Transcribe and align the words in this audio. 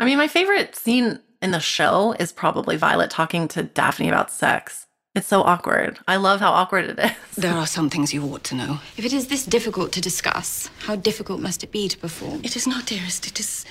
I 0.00 0.04
mean, 0.04 0.18
my 0.18 0.28
favorite 0.28 0.76
scene 0.76 1.18
in 1.42 1.50
the 1.50 1.58
show 1.58 2.14
is 2.20 2.30
probably 2.30 2.76
Violet 2.76 3.10
talking 3.10 3.48
to 3.48 3.64
Daphne 3.64 4.08
about 4.08 4.30
sex. 4.30 4.86
It's 5.16 5.26
so 5.26 5.42
awkward. 5.42 5.98
I 6.06 6.16
love 6.16 6.38
how 6.38 6.52
awkward 6.52 6.84
it 6.84 6.98
is. 7.00 7.36
There 7.36 7.52
are 7.52 7.66
some 7.66 7.90
things 7.90 8.14
you 8.14 8.22
ought 8.22 8.44
to 8.44 8.54
know. 8.54 8.78
If 8.96 9.04
it 9.04 9.12
is 9.12 9.26
this 9.26 9.44
difficult 9.44 9.90
to 9.92 10.00
discuss, 10.00 10.70
how 10.80 10.94
difficult 10.94 11.40
must 11.40 11.64
it 11.64 11.72
be 11.72 11.88
to 11.88 11.98
perform? 11.98 12.40
It 12.44 12.54
is 12.54 12.66
not, 12.66 12.86
dearest. 12.86 13.26
It 13.26 13.40
is 13.40 13.64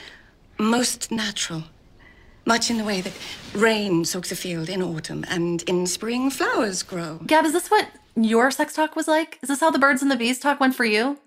most 0.59 1.11
natural. 1.11 1.63
Much 2.45 2.69
in 2.69 2.77
the 2.77 2.83
way 2.83 2.99
that 2.99 3.13
rain 3.53 4.03
soaks 4.03 4.31
a 4.31 4.35
field 4.35 4.67
in 4.67 4.81
autumn 4.81 5.23
and 5.29 5.63
in 5.63 5.87
spring 5.87 6.29
flowers 6.29 6.83
grow. 6.83 7.19
Gab, 7.25 7.45
is 7.45 7.53
this 7.53 7.69
what 7.69 7.87
your 8.15 8.51
sex 8.51 8.73
talk 8.73 8.97
was 8.97 9.07
like? 9.07 9.39
Is 9.41 9.47
this 9.47 9.61
how 9.61 9.71
the 9.71 9.79
birds 9.79 10.01
and 10.01 10.11
the 10.11 10.15
bees 10.17 10.39
talk 10.39 10.59
went 10.59 10.75
for 10.75 10.85
you? 10.85 11.17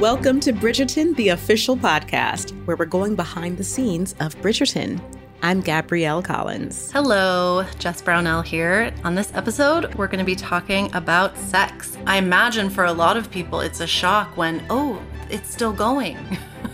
Welcome 0.00 0.40
to 0.40 0.54
Bridgerton, 0.54 1.14
the 1.16 1.28
official 1.28 1.76
podcast, 1.76 2.52
where 2.64 2.74
we're 2.74 2.86
going 2.86 3.16
behind 3.16 3.58
the 3.58 3.64
scenes 3.64 4.14
of 4.18 4.34
Bridgerton. 4.36 4.98
I'm 5.42 5.60
Gabrielle 5.60 6.22
Collins. 6.22 6.90
Hello, 6.90 7.66
Jess 7.78 8.00
Brownell 8.00 8.40
here. 8.40 8.94
On 9.04 9.14
this 9.14 9.30
episode, 9.34 9.94
we're 9.96 10.06
going 10.06 10.20
to 10.20 10.24
be 10.24 10.34
talking 10.34 10.90
about 10.94 11.36
sex. 11.36 11.98
I 12.06 12.16
imagine 12.16 12.70
for 12.70 12.86
a 12.86 12.92
lot 12.94 13.18
of 13.18 13.30
people, 13.30 13.60
it's 13.60 13.80
a 13.80 13.86
shock 13.86 14.38
when, 14.38 14.64
oh, 14.70 15.02
it's 15.28 15.50
still 15.50 15.74
going. 15.74 16.16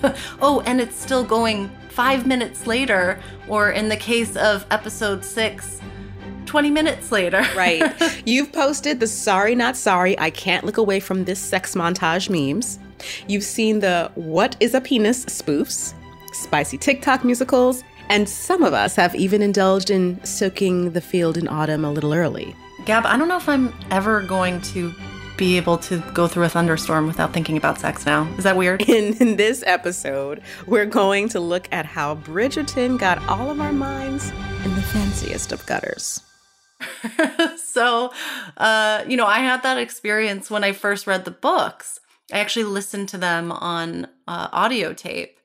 oh, 0.40 0.62
and 0.64 0.80
it's 0.80 0.94
still 0.94 1.24
going 1.24 1.68
five 1.88 2.28
minutes 2.28 2.68
later, 2.68 3.18
or 3.48 3.72
in 3.72 3.88
the 3.88 3.96
case 3.96 4.36
of 4.36 4.64
episode 4.70 5.24
six, 5.24 5.80
20 6.44 6.70
minutes 6.70 7.10
later. 7.10 7.44
right. 7.56 8.22
You've 8.24 8.52
posted 8.52 9.00
the 9.00 9.08
sorry, 9.08 9.56
not 9.56 9.76
sorry, 9.76 10.16
I 10.16 10.30
can't 10.30 10.64
look 10.64 10.76
away 10.76 11.00
from 11.00 11.24
this 11.24 11.40
sex 11.40 11.74
montage 11.74 12.30
memes. 12.30 12.78
You've 13.28 13.44
seen 13.44 13.80
the 13.80 14.10
What 14.14 14.56
is 14.60 14.74
a 14.74 14.80
Penis 14.80 15.24
spoofs, 15.26 15.94
spicy 16.32 16.78
TikTok 16.78 17.24
musicals, 17.24 17.82
and 18.08 18.28
some 18.28 18.62
of 18.62 18.72
us 18.72 18.94
have 18.96 19.14
even 19.14 19.42
indulged 19.42 19.90
in 19.90 20.22
soaking 20.24 20.92
the 20.92 21.00
field 21.00 21.36
in 21.36 21.48
autumn 21.48 21.84
a 21.84 21.90
little 21.90 22.14
early. 22.14 22.54
Gab, 22.84 23.04
I 23.04 23.16
don't 23.16 23.28
know 23.28 23.36
if 23.36 23.48
I'm 23.48 23.74
ever 23.90 24.22
going 24.22 24.60
to 24.62 24.94
be 25.36 25.56
able 25.56 25.76
to 25.76 25.98
go 26.14 26.26
through 26.26 26.44
a 26.44 26.48
thunderstorm 26.48 27.06
without 27.06 27.32
thinking 27.32 27.56
about 27.56 27.78
sex 27.78 28.06
now. 28.06 28.26
Is 28.38 28.44
that 28.44 28.56
weird? 28.56 28.82
In, 28.88 29.14
in, 29.20 29.36
this 29.36 29.62
episode, 29.66 30.40
we're 30.66 30.86
going 30.86 31.28
to 31.30 31.40
look 31.40 31.68
at 31.72 31.84
how 31.84 32.14
Bridgerton 32.14 32.98
got 32.98 33.18
all 33.28 33.50
of 33.50 33.60
our 33.60 33.72
minds 33.72 34.30
in 34.64 34.74
the 34.74 34.82
fanciest 34.82 35.52
of 35.52 35.66
gutters. 35.66 36.22
so, 37.56 38.12
uh, 38.56 39.04
you 39.06 39.16
know, 39.16 39.26
I 39.26 39.40
had 39.40 39.62
that 39.62 39.78
experience 39.78 40.50
when 40.50 40.64
I 40.64 40.72
first 40.72 41.06
read 41.06 41.24
the 41.24 41.30
books. 41.30 42.00
I 42.32 42.38
actually 42.38 42.64
listened 42.64 43.08
to 43.10 43.18
them 43.18 43.52
on 43.52 44.06
uh, 44.26 44.48
audio 44.52 44.92
tape. 44.92 45.38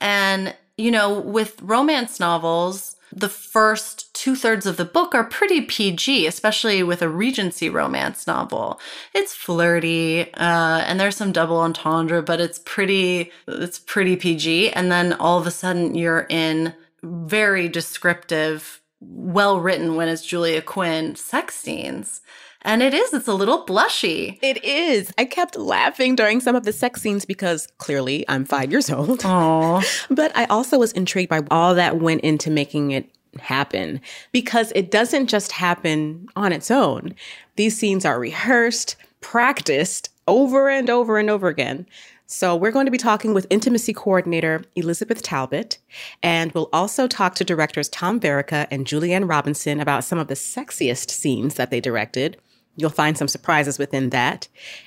And, 0.00 0.54
you 0.76 0.90
know, 0.90 1.18
with 1.18 1.60
romance 1.62 2.20
novels, 2.20 2.96
the 3.12 3.28
first 3.28 4.12
two 4.14 4.36
thirds 4.36 4.66
of 4.66 4.76
the 4.76 4.84
book 4.84 5.14
are 5.14 5.24
pretty 5.24 5.62
PG, 5.62 6.26
especially 6.26 6.82
with 6.82 7.00
a 7.00 7.08
Regency 7.08 7.70
romance 7.70 8.26
novel. 8.26 8.80
It's 9.14 9.34
flirty, 9.34 10.32
uh, 10.34 10.84
and 10.86 11.00
there's 11.00 11.16
some 11.16 11.32
double 11.32 11.58
entendre, 11.58 12.22
but 12.22 12.40
it's 12.40 12.58
pretty, 12.58 13.32
it's 13.46 13.78
pretty 13.78 14.16
PG. 14.16 14.70
And 14.72 14.92
then 14.92 15.14
all 15.14 15.38
of 15.38 15.46
a 15.46 15.50
sudden, 15.50 15.94
you're 15.94 16.26
in 16.28 16.74
very 17.02 17.68
descriptive, 17.68 18.82
well 19.00 19.60
written 19.60 19.96
when 19.96 20.08
it's 20.08 20.26
Julia 20.26 20.60
Quinn 20.60 21.16
sex 21.16 21.54
scenes. 21.54 22.20
And 22.62 22.82
it 22.82 22.92
is, 22.92 23.14
it's 23.14 23.28
a 23.28 23.34
little 23.34 23.64
blushy. 23.64 24.38
It 24.42 24.62
is. 24.64 25.12
I 25.16 25.24
kept 25.24 25.56
laughing 25.56 26.16
during 26.16 26.40
some 26.40 26.56
of 26.56 26.64
the 26.64 26.72
sex 26.72 27.00
scenes 27.00 27.24
because 27.24 27.68
clearly 27.78 28.24
I'm 28.28 28.44
five 28.44 28.70
years 28.70 28.90
old. 28.90 29.20
Aww. 29.20 29.84
but 30.10 30.36
I 30.36 30.44
also 30.46 30.78
was 30.78 30.92
intrigued 30.92 31.30
by 31.30 31.42
all 31.50 31.74
that 31.76 31.98
went 31.98 32.22
into 32.22 32.50
making 32.50 32.90
it 32.90 33.08
happen 33.38 34.00
because 34.32 34.72
it 34.74 34.90
doesn't 34.90 35.28
just 35.28 35.52
happen 35.52 36.28
on 36.34 36.52
its 36.52 36.70
own. 36.70 37.14
These 37.56 37.78
scenes 37.78 38.04
are 38.04 38.18
rehearsed, 38.18 38.96
practiced 39.20 40.10
over 40.26 40.68
and 40.68 40.90
over 40.90 41.18
and 41.18 41.30
over 41.30 41.48
again. 41.48 41.86
So, 42.30 42.54
we're 42.54 42.72
going 42.72 42.84
to 42.84 42.92
be 42.92 42.98
talking 42.98 43.32
with 43.32 43.46
intimacy 43.48 43.94
coordinator 43.94 44.62
Elizabeth 44.76 45.22
Talbot, 45.22 45.78
and 46.22 46.52
we'll 46.52 46.68
also 46.74 47.06
talk 47.08 47.34
to 47.36 47.44
directors 47.44 47.88
Tom 47.88 48.20
Verica 48.20 48.66
and 48.70 48.86
Julie 48.86 49.14
Anne 49.14 49.26
Robinson 49.26 49.80
about 49.80 50.04
some 50.04 50.18
of 50.18 50.28
the 50.28 50.34
sexiest 50.34 51.10
scenes 51.10 51.54
that 51.54 51.70
they 51.70 51.80
directed. 51.80 52.36
You'll 52.78 52.90
find 52.90 53.18
some 53.18 53.26
surprises 53.26 53.76
within 53.76 54.10
that. 54.10 54.46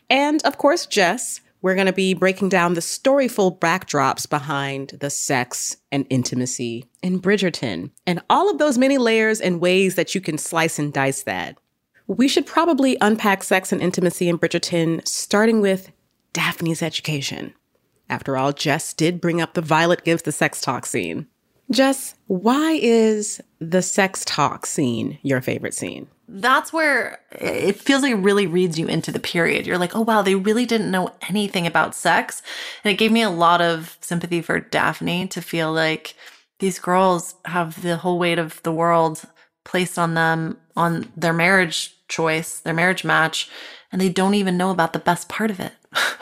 And 0.09 0.41
of 0.44 0.57
course, 0.57 0.85
Jess, 0.85 1.41
we're 1.62 1.75
going 1.75 1.88
to 1.88 1.94
be 1.94 2.13
breaking 2.13 2.47
down 2.47 2.74
the 2.74 2.81
storyful 2.81 3.59
backdrops 3.59 4.28
behind 4.28 4.97
the 5.02 5.09
sex 5.09 5.75
and 5.91 6.07
intimacy 6.09 6.85
in 7.03 7.22
Bridgerton 7.22 7.91
and 8.07 8.22
all 8.29 8.50
of 8.50 8.59
those 8.59 8.78
many 8.78 8.97
layers 8.97 9.41
and 9.41 9.59
ways 9.59 9.96
that 9.96 10.16
you 10.16 10.22
can 10.22 10.38
slice 10.38 10.79
and 10.79 10.94
dice 10.94 11.24
that. 11.24 11.57
We 12.07 12.29
should 12.29 12.46
probably 12.46 12.97
unpack 13.02 13.44
sex 13.44 13.74
and 13.74 13.81
intimacy 13.81 14.29
in 14.29 14.40
Bridgerton, 14.40 15.06
starting 15.06 15.59
with 15.59 15.91
Daphne's 16.31 16.82
education. 16.82 17.53
After 18.09 18.37
all, 18.37 18.53
Jess 18.53 18.94
did 18.94 19.20
bring 19.20 19.41
up 19.41 19.53
the 19.53 19.61
Violet 19.61 20.05
gives 20.05 20.23
the 20.23 20.32
sex 20.32 20.61
talk 20.61 20.85
scene. 20.85 21.28
Jess, 21.72 22.16
why 22.28 22.79
is 22.82 23.41
the 23.59 23.82
sex 23.82 24.23
talk 24.26 24.66
scene 24.66 25.20
your 25.23 25.41
favorite 25.41 25.73
scene? 25.73 26.08
That's 26.33 26.72
where 26.72 27.19
it 27.31 27.79
feels 27.79 28.03
like 28.03 28.13
it 28.13 28.16
really 28.16 28.47
reads 28.47 28.79
you 28.79 28.87
into 28.87 29.11
the 29.11 29.19
period. 29.19 29.67
You're 29.67 29.78
like, 29.78 29.95
oh 29.95 30.01
wow, 30.01 30.22
they 30.22 30.35
really 30.35 30.66
didn't 30.66 30.91
know 30.91 31.11
anything 31.28 31.67
about 31.67 31.93
sex. 31.93 32.41
And 32.83 32.91
it 32.91 32.97
gave 32.97 33.11
me 33.11 33.22
a 33.22 33.29
lot 33.29 33.61
of 33.61 33.97
sympathy 34.01 34.41
for 34.41 34.59
Daphne 34.59 35.28
to 35.28 35.41
feel 35.41 35.73
like 35.73 36.16
these 36.59 36.79
girls 36.79 37.35
have 37.45 37.81
the 37.81 37.97
whole 37.97 38.17
weight 38.17 38.39
of 38.39 38.63
the 38.63 38.72
world 38.72 39.23
placed 39.66 39.99
on 39.99 40.13
them 40.13 40.57
on 40.75 41.11
their 41.17 41.33
marriage 41.33 41.97
choice, 42.07 42.59
their 42.59 42.73
marriage 42.73 43.03
match, 43.03 43.49
and 43.91 43.99
they 43.99 44.09
don't 44.09 44.35
even 44.35 44.57
know 44.57 44.72
about 44.72 44.93
the 44.93 44.99
best 44.99 45.27
part 45.27 45.51
of 45.51 45.59
it. 45.59 45.73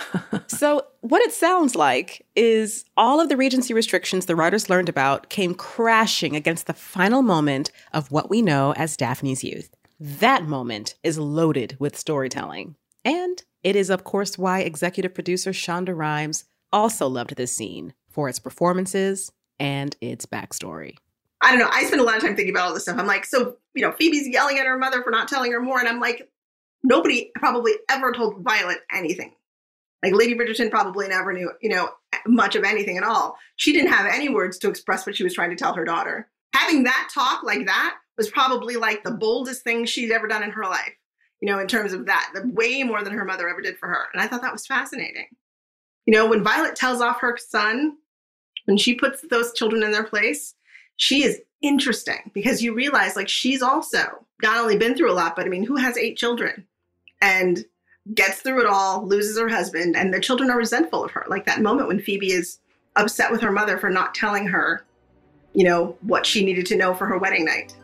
so, 0.48 0.86
what 1.02 1.22
it 1.22 1.32
sounds 1.32 1.76
like 1.76 2.26
is 2.36 2.84
all 2.98 3.22
of 3.22 3.30
the 3.30 3.38
Regency 3.38 3.74
restrictions 3.74 4.26
the 4.26 4.36
writers 4.36 4.70
learned 4.70 4.90
about 4.90 5.30
came 5.30 5.54
crashing 5.54 6.36
against 6.36 6.66
the 6.66 6.74
final 6.74 7.22
moment 7.22 7.72
of 7.94 8.12
what 8.12 8.30
we 8.30 8.42
know 8.42 8.74
as 8.74 8.98
Daphne's 8.98 9.44
youth. 9.44 9.70
That 10.00 10.46
moment 10.46 10.96
is 11.04 11.20
loaded 11.20 11.76
with 11.80 11.98
storytelling 11.98 12.76
and 13.04 13.44
It 13.64 13.76
is, 13.76 13.90
of 13.90 14.04
course, 14.04 14.38
why 14.38 14.60
executive 14.60 15.14
producer 15.14 15.52
Shonda 15.52 15.96
Rhimes 15.96 16.46
also 16.72 17.08
loved 17.08 17.36
this 17.36 17.56
scene 17.56 17.94
for 18.10 18.30
its 18.30 18.40
performances 18.40 19.32
and 19.60 19.96
its 20.00 20.26
backstory. 20.26 20.96
I 21.42 21.52
don't 21.52 21.60
know. 21.60 21.70
I 21.72 21.84
spend 21.84 22.02
a 22.02 22.06
lot 22.06 22.16
of 22.18 22.22
time 22.22 22.36
thinking 22.36 22.54
about 22.54 22.68
all 22.68 22.74
this 22.74 22.84
stuff. 22.84 22.98
I'm 22.98 23.08
like, 23.08 23.26
so, 23.26 23.58
you 23.74 23.82
know, 23.82 23.92
Phoebe's 23.92 24.28
yelling 24.28 24.60
at 24.60 24.66
her 24.66 24.78
mother 24.78 25.02
for 25.04 25.12
not 25.12 25.28
telling 25.28 25.52
her 25.52 25.62
more. 25.62 25.80
And 25.80 25.88
I'm 25.88 26.00
like, 26.00 26.30
nobody 26.84 27.32
probably 27.36 27.74
ever 27.90 28.12
told 28.12 28.42
Violet 28.44 28.80
anything. 28.94 29.34
Like 30.04 30.14
Lady 30.14 30.36
Bridgerton 30.36 30.72
probably 30.72 31.10
never 31.10 31.34
knew, 31.34 31.52
you 31.62 31.70
know, 31.70 31.90
much 32.26 32.56
of 32.56 32.64
anything 32.64 32.98
at 32.98 33.04
all. 33.04 33.38
She 33.58 33.74
didn't 33.74 33.92
have 33.92 34.06
any 34.06 34.30
words 34.30 34.58
to 34.60 34.70
express 34.70 35.06
what 35.06 35.18
she 35.18 35.24
was 35.24 35.34
trying 35.34 35.50
to 35.50 35.58
tell 35.58 35.74
her 35.74 35.84
daughter. 35.84 36.30
Having 36.56 36.86
that 36.86 37.10
talk 37.14 37.44
like 37.44 37.66
that 37.66 37.98
was 38.20 38.30
probably 38.30 38.76
like 38.76 39.04
the 39.04 39.12
boldest 39.12 39.64
thing 39.64 39.86
she'd 39.86 40.12
ever 40.12 40.28
done 40.28 40.44
in 40.44 40.52
her 40.52 40.66
life, 40.66 40.94
you 41.42 41.50
know, 41.50 41.58
in 41.58 41.68
terms 41.68 41.94
of 41.94 42.06
that, 42.06 42.30
the 42.36 42.48
way 42.50 42.84
more 42.84 43.02
than 43.02 43.14
her 43.14 43.26
mother 43.26 43.50
ever 43.50 43.62
did 43.62 43.78
for 43.78 43.88
her. 43.88 44.08
And 44.14 44.22
I 44.22 44.28
thought 44.28 44.42
that 44.42 44.52
was 44.52 44.68
fascinating. 44.68 45.28
You 46.06 46.14
know, 46.14 46.28
when 46.28 46.44
Violet 46.44 46.76
tells 46.76 47.02
off 47.02 47.22
her 47.22 47.38
son, 47.38 47.96
when 48.66 48.78
she 48.78 48.94
puts 48.94 49.22
those 49.30 49.54
children 49.54 49.84
in 49.84 49.92
their 49.92 50.04
place, 50.04 50.54
she 50.98 51.24
is 51.24 51.42
interesting 51.62 52.30
because 52.34 52.62
you 52.62 52.74
realize 52.74 53.16
like 53.16 53.30
she's 53.30 53.62
also 53.62 54.26
not 54.44 54.58
only 54.58 54.78
been 54.78 54.96
through 54.96 55.12
a 55.12 55.14
lot, 55.14 55.36
but 55.36 55.46
I 55.46 55.50
mean, 55.50 55.64
who 55.64 55.78
has 55.78 55.98
eight 55.98 56.18
children 56.18 56.68
and 57.22 57.64
gets 58.14 58.42
through 58.42 58.62
it 58.62 58.68
all, 58.68 59.08
loses 59.08 59.40
her 59.40 59.50
husband, 59.50 59.96
and 59.96 60.14
the 60.14 60.20
children 60.20 60.50
are 60.50 60.58
resentful 60.58 61.04
of 61.06 61.12
her. 61.12 61.26
Like 61.30 61.46
that 61.46 61.62
moment 61.62 61.88
when 61.88 62.02
Phoebe 62.02 62.32
is 62.32 62.60
upset 62.96 63.32
with 63.32 63.42
her 63.42 63.52
mother 63.52 63.78
for 63.78 63.90
not 63.90 64.14
telling 64.14 64.46
her, 64.48 64.86
you 65.54 65.64
know, 65.64 65.98
what 66.02 66.26
she 66.26 66.44
needed 66.44 66.66
to 66.68 66.76
know 66.76 66.94
for 66.94 67.06
her 67.06 67.18
wedding 67.18 67.46
night. 67.46 67.76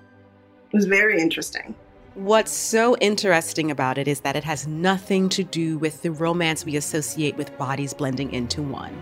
It 0.75 0.79
was 0.79 0.87
very 0.87 1.21
interesting. 1.21 1.73
What's 2.15 2.51
so 2.51 2.97
interesting 2.97 3.71
about 3.71 3.97
it 3.97 4.09
is 4.09 4.19
that 4.19 4.35
it 4.35 4.43
has 4.43 4.67
nothing 4.67 5.29
to 5.29 5.41
do 5.41 5.77
with 5.77 6.01
the 6.01 6.11
romance 6.11 6.65
we 6.65 6.75
associate 6.75 7.37
with 7.37 7.57
bodies 7.57 7.93
blending 7.93 8.33
into 8.33 8.61
one. 8.61 9.01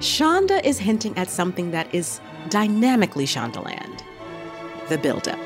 Shonda 0.00 0.60
is 0.64 0.80
hinting 0.80 1.16
at 1.16 1.30
something 1.30 1.70
that 1.70 1.94
is 1.94 2.20
dynamically 2.48 3.24
Shondaland 3.24 4.02
the 4.88 4.98
buildup. 4.98 5.38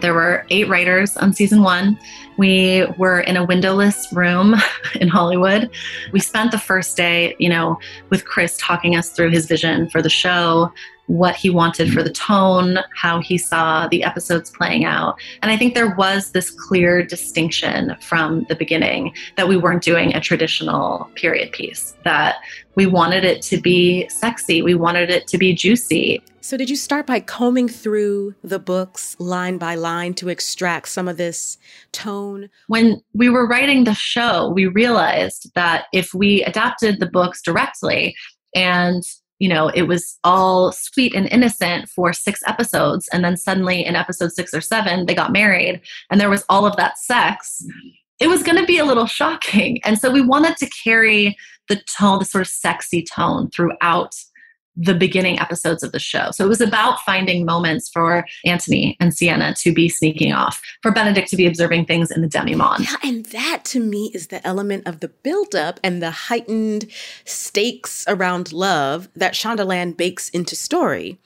There 0.00 0.12
were 0.12 0.44
eight 0.50 0.68
writers 0.68 1.16
on 1.16 1.34
season 1.34 1.62
one. 1.62 1.96
We 2.36 2.84
were 2.98 3.20
in 3.20 3.36
a 3.36 3.44
windowless 3.44 4.12
room 4.12 4.56
in 5.00 5.06
Hollywood. 5.06 5.70
We 6.10 6.18
spent 6.18 6.50
the 6.50 6.58
first 6.58 6.96
day, 6.96 7.36
you 7.38 7.48
know, 7.48 7.78
with 8.10 8.24
Chris 8.24 8.56
talking 8.58 8.96
us 8.96 9.10
through 9.10 9.30
his 9.30 9.46
vision 9.46 9.88
for 9.88 10.02
the 10.02 10.10
show, 10.10 10.72
what 11.06 11.36
he 11.36 11.50
wanted 11.50 11.92
for 11.92 12.00
mm-hmm. 12.00 12.04
the 12.04 12.12
tone, 12.12 12.78
how 12.96 13.20
he 13.20 13.36
saw 13.36 13.86
the 13.88 14.02
episodes 14.02 14.50
playing 14.50 14.84
out. 14.84 15.18
And 15.42 15.50
I 15.50 15.56
think 15.56 15.74
there 15.74 15.94
was 15.96 16.30
this 16.32 16.50
clear 16.50 17.04
distinction 17.04 17.96
from 18.00 18.46
the 18.48 18.56
beginning 18.56 19.12
that 19.36 19.48
we 19.48 19.56
weren't 19.56 19.82
doing 19.82 20.14
a 20.14 20.20
traditional 20.20 21.10
period 21.14 21.52
piece, 21.52 21.96
that 22.04 22.36
we 22.74 22.86
wanted 22.86 23.24
it 23.24 23.42
to 23.42 23.60
be 23.60 24.08
sexy, 24.08 24.62
we 24.62 24.74
wanted 24.74 25.10
it 25.10 25.26
to 25.28 25.38
be 25.38 25.54
juicy. 25.54 26.22
So, 26.40 26.58
did 26.58 26.68
you 26.68 26.76
start 26.76 27.06
by 27.06 27.20
combing 27.20 27.68
through 27.68 28.34
the 28.44 28.58
books 28.58 29.16
line 29.18 29.56
by 29.56 29.76
line 29.76 30.12
to 30.14 30.28
extract 30.28 30.88
some 30.88 31.08
of 31.08 31.16
this 31.16 31.56
tone? 31.90 32.50
When 32.66 33.00
we 33.14 33.30
were 33.30 33.46
writing 33.46 33.84
the 33.84 33.94
show, 33.94 34.50
we 34.50 34.66
realized 34.66 35.52
that 35.54 35.86
if 35.94 36.12
we 36.12 36.42
adapted 36.44 37.00
the 37.00 37.06
books 37.06 37.40
directly 37.40 38.14
and 38.54 39.02
you 39.38 39.48
know, 39.48 39.68
it 39.68 39.82
was 39.82 40.18
all 40.24 40.72
sweet 40.72 41.14
and 41.14 41.26
innocent 41.28 41.88
for 41.88 42.12
six 42.12 42.40
episodes. 42.46 43.08
And 43.12 43.24
then 43.24 43.36
suddenly 43.36 43.84
in 43.84 43.96
episode 43.96 44.32
six 44.32 44.54
or 44.54 44.60
seven, 44.60 45.06
they 45.06 45.14
got 45.14 45.32
married 45.32 45.80
and 46.10 46.20
there 46.20 46.30
was 46.30 46.44
all 46.48 46.66
of 46.66 46.76
that 46.76 46.98
sex. 46.98 47.64
It 48.20 48.28
was 48.28 48.42
going 48.42 48.58
to 48.58 48.66
be 48.66 48.78
a 48.78 48.84
little 48.84 49.06
shocking. 49.06 49.80
And 49.84 49.98
so 49.98 50.10
we 50.10 50.20
wanted 50.20 50.56
to 50.58 50.70
carry 50.84 51.36
the 51.68 51.80
tone, 51.98 52.20
the 52.20 52.24
sort 52.24 52.42
of 52.42 52.48
sexy 52.48 53.02
tone 53.02 53.50
throughout 53.50 54.14
the 54.76 54.94
beginning 54.94 55.38
episodes 55.38 55.82
of 55.82 55.92
the 55.92 55.98
show. 55.98 56.30
So 56.32 56.44
it 56.44 56.48
was 56.48 56.60
about 56.60 57.00
finding 57.00 57.44
moments 57.44 57.88
for 57.88 58.26
Anthony 58.44 58.96
and 59.00 59.14
Siena 59.14 59.54
to 59.56 59.72
be 59.72 59.88
sneaking 59.88 60.32
off, 60.32 60.60
for 60.82 60.90
Benedict 60.90 61.28
to 61.28 61.36
be 61.36 61.46
observing 61.46 61.86
things 61.86 62.10
in 62.10 62.22
the 62.22 62.28
demi-monde. 62.28 62.84
Yeah, 62.84 62.96
and 63.02 63.26
that 63.26 63.64
to 63.66 63.80
me 63.80 64.10
is 64.14 64.28
the 64.28 64.44
element 64.46 64.86
of 64.86 65.00
the 65.00 65.08
buildup 65.08 65.78
and 65.84 66.02
the 66.02 66.10
heightened 66.10 66.86
stakes 67.24 68.04
around 68.08 68.52
love 68.52 69.08
that 69.14 69.34
Shondaland 69.34 69.96
bakes 69.96 70.28
into 70.30 70.56
story. 70.56 71.18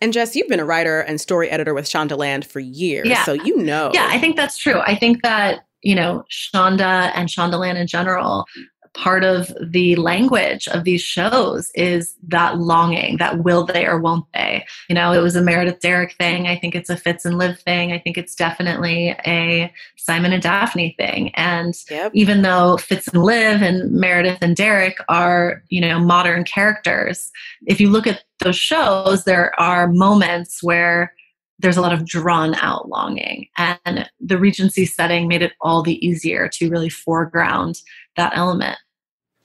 And 0.00 0.12
Jess, 0.12 0.34
you've 0.34 0.48
been 0.48 0.60
a 0.60 0.64
writer 0.64 1.00
and 1.00 1.20
story 1.20 1.48
editor 1.50 1.72
with 1.72 1.86
Shondaland 1.86 2.44
for 2.44 2.60
years, 2.60 3.08
yeah. 3.08 3.24
so 3.24 3.32
you 3.32 3.56
know. 3.56 3.90
Yeah, 3.94 4.08
I 4.10 4.18
think 4.18 4.36
that's 4.36 4.58
true. 4.58 4.80
I 4.80 4.94
think 4.96 5.22
that 5.22 5.64
you 5.84 5.94
know, 5.94 6.24
Shonda 6.30 7.12
and 7.14 7.28
Shondaland 7.28 7.76
in 7.76 7.86
general 7.86 8.46
part 8.94 9.24
of 9.24 9.52
the 9.60 9.96
language 9.96 10.68
of 10.68 10.84
these 10.84 11.02
shows 11.02 11.70
is 11.74 12.14
that 12.28 12.58
longing, 12.58 13.16
that 13.18 13.42
will 13.42 13.64
they 13.64 13.86
or 13.86 13.98
won't 13.98 14.24
they. 14.32 14.64
You 14.88 14.94
know, 14.94 15.12
it 15.12 15.20
was 15.20 15.36
a 15.36 15.42
Meredith 15.42 15.80
Derek 15.80 16.14
thing. 16.14 16.46
I 16.46 16.56
think 16.56 16.74
it's 16.74 16.90
a 16.90 16.96
Fitz 16.96 17.24
and 17.24 17.36
Liv 17.36 17.58
thing. 17.60 17.92
I 17.92 17.98
think 17.98 18.16
it's 18.16 18.34
definitely 18.34 19.16
a 19.26 19.72
Simon 19.96 20.32
and 20.32 20.42
Daphne 20.42 20.94
thing. 20.96 21.34
And 21.34 21.74
yep. 21.90 22.12
even 22.14 22.42
though 22.42 22.76
Fitz 22.76 23.08
and 23.08 23.22
Liv 23.22 23.62
and 23.62 23.90
Meredith 23.92 24.38
and 24.40 24.56
Derek 24.56 24.96
are, 25.08 25.62
you 25.68 25.80
know, 25.80 25.98
modern 25.98 26.44
characters, 26.44 27.32
if 27.66 27.80
you 27.80 27.90
look 27.90 28.06
at 28.06 28.22
those 28.40 28.56
shows, 28.56 29.24
there 29.24 29.58
are 29.60 29.88
moments 29.88 30.62
where 30.62 31.12
there's 31.58 31.76
a 31.76 31.80
lot 31.80 31.92
of 31.92 32.04
drawn 32.04 32.54
out 32.56 32.88
longing. 32.88 33.48
And 33.56 34.08
the 34.20 34.38
Regency 34.38 34.86
setting 34.86 35.28
made 35.28 35.42
it 35.42 35.52
all 35.60 35.82
the 35.82 36.04
easier 36.04 36.48
to 36.48 36.68
really 36.68 36.88
foreground 36.88 37.80
that 38.16 38.36
element. 38.36 38.78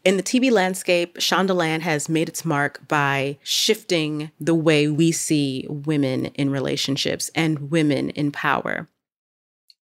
In 0.05 0.15
the 0.15 0.23
TV 0.23 0.49
landscape, 0.49 1.17
Shondaland 1.17 1.81
has 1.81 2.07
made 2.07 2.29
its 2.29 2.45
mark 2.45 2.87
by 2.87 3.37
shifting 3.43 4.31
the 4.39 4.55
way 4.55 4.87
we 4.87 5.11
see 5.11 5.65
women 5.69 6.27
in 6.27 6.49
relationships 6.49 7.29
and 7.35 7.69
women 7.69 8.09
in 8.11 8.31
power. 8.31 8.87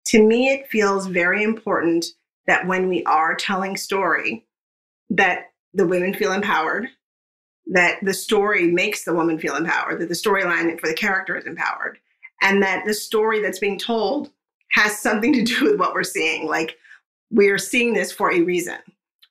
To 0.06 0.24
me, 0.24 0.50
it 0.50 0.68
feels 0.68 1.08
very 1.08 1.42
important 1.42 2.06
that 2.46 2.66
when 2.66 2.88
we 2.88 3.02
are 3.04 3.34
telling 3.34 3.76
story, 3.76 4.46
that 5.10 5.50
the 5.72 5.86
women 5.86 6.14
feel 6.14 6.32
empowered, 6.32 6.88
that 7.66 7.98
the 8.02 8.14
story 8.14 8.70
makes 8.70 9.04
the 9.04 9.14
woman 9.14 9.38
feel 9.38 9.56
empowered, 9.56 10.00
that 10.00 10.08
the 10.08 10.14
storyline 10.14 10.78
for 10.78 10.86
the 10.86 10.94
character 10.94 11.36
is 11.36 11.46
empowered, 11.46 11.98
and 12.40 12.62
that 12.62 12.84
the 12.86 12.94
story 12.94 13.42
that's 13.42 13.58
being 13.58 13.78
told 13.78 14.30
has 14.72 14.96
something 14.96 15.32
to 15.32 15.42
do 15.42 15.64
with 15.64 15.80
what 15.80 15.92
we're 15.92 16.04
seeing. 16.04 16.46
Like 16.46 16.76
we 17.32 17.48
are 17.48 17.58
seeing 17.58 17.94
this 17.94 18.12
for 18.12 18.30
a 18.30 18.42
reason 18.42 18.78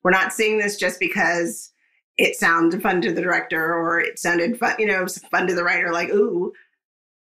we're 0.03 0.11
not 0.11 0.33
seeing 0.33 0.57
this 0.57 0.77
just 0.77 0.99
because 0.99 1.71
it 2.17 2.35
sounded 2.35 2.81
fun 2.81 3.01
to 3.01 3.11
the 3.11 3.21
director 3.21 3.73
or 3.73 3.99
it 3.99 4.19
sounded 4.19 4.59
fun, 4.59 4.75
you 4.77 4.85
know, 4.85 5.05
fun 5.31 5.47
to 5.47 5.55
the 5.55 5.63
writer, 5.63 5.91
like, 5.91 6.09
ooh. 6.09 6.53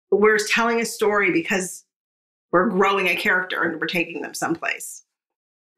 We're 0.09 0.37
telling 0.37 0.79
a 0.79 0.85
story 0.85 1.31
because 1.33 1.83
we're 2.53 2.69
growing 2.69 3.07
a 3.07 3.15
character 3.15 3.63
and 3.63 3.81
we're 3.81 3.87
taking 3.87 4.21
them 4.21 4.33
someplace. 4.33 5.03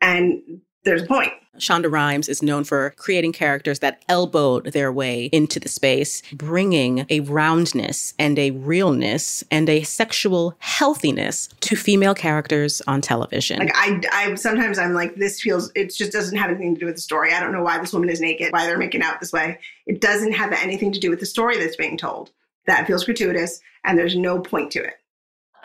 And 0.02 0.62
there's 0.84 1.04
a 1.04 1.08
point. 1.08 1.34
Shonda 1.58 1.92
Rhimes 1.92 2.30
is 2.30 2.42
known 2.42 2.64
for 2.64 2.92
creating 2.92 3.34
characters 3.34 3.80
that 3.80 4.04
elbowed 4.08 4.68
their 4.68 4.92
way 4.92 5.26
into 5.26 5.60
the 5.60 5.68
space, 5.68 6.22
bringing 6.32 7.06
a 7.10 7.20
roundness 7.22 8.14
and 8.18 8.40
a 8.40 8.52
realness 8.52 9.44
and 9.52 9.70
a 9.70 9.84
sexual 9.84 10.56
healthiness 10.60 11.50
to 11.60 11.76
female 11.76 12.16
characters 12.16 12.82
on 12.88 13.02
television. 13.02 13.60
Like 13.60 13.76
I, 13.76 14.02
I 14.12 14.36
sometimes 14.36 14.80
I'm 14.80 14.94
like, 14.94 15.16
this 15.16 15.42
feels 15.42 15.72
it 15.76 15.94
just 15.94 16.14
doesn't 16.14 16.38
have 16.38 16.50
anything 16.50 16.76
to 16.76 16.80
do 16.80 16.86
with 16.86 16.96
the 16.96 17.02
story. 17.02 17.34
I 17.34 17.40
don't 17.42 17.52
know 17.52 17.64
why 17.64 17.78
this 17.78 17.94
woman 17.94 18.10
is 18.10 18.22
naked, 18.22 18.54
why 18.54 18.66
they're 18.66 18.78
making 18.78 19.02
out 19.02 19.20
this 19.20 19.34
way. 19.34 19.60
It 19.86 20.00
doesn't 20.00 20.32
have 20.32 20.54
anything 20.54 20.92
to 20.94 21.00
do 21.00 21.10
with 21.10 21.20
the 21.20 21.26
story 21.26 21.58
that's 21.58 21.76
being 21.76 21.98
told. 21.98 22.32
That 22.68 22.88
feels 22.88 23.04
gratuitous, 23.04 23.60
and 23.84 23.98
there's 23.98 24.16
no 24.16 24.40
point 24.40 24.72
to 24.74 24.84
it. 24.84 24.94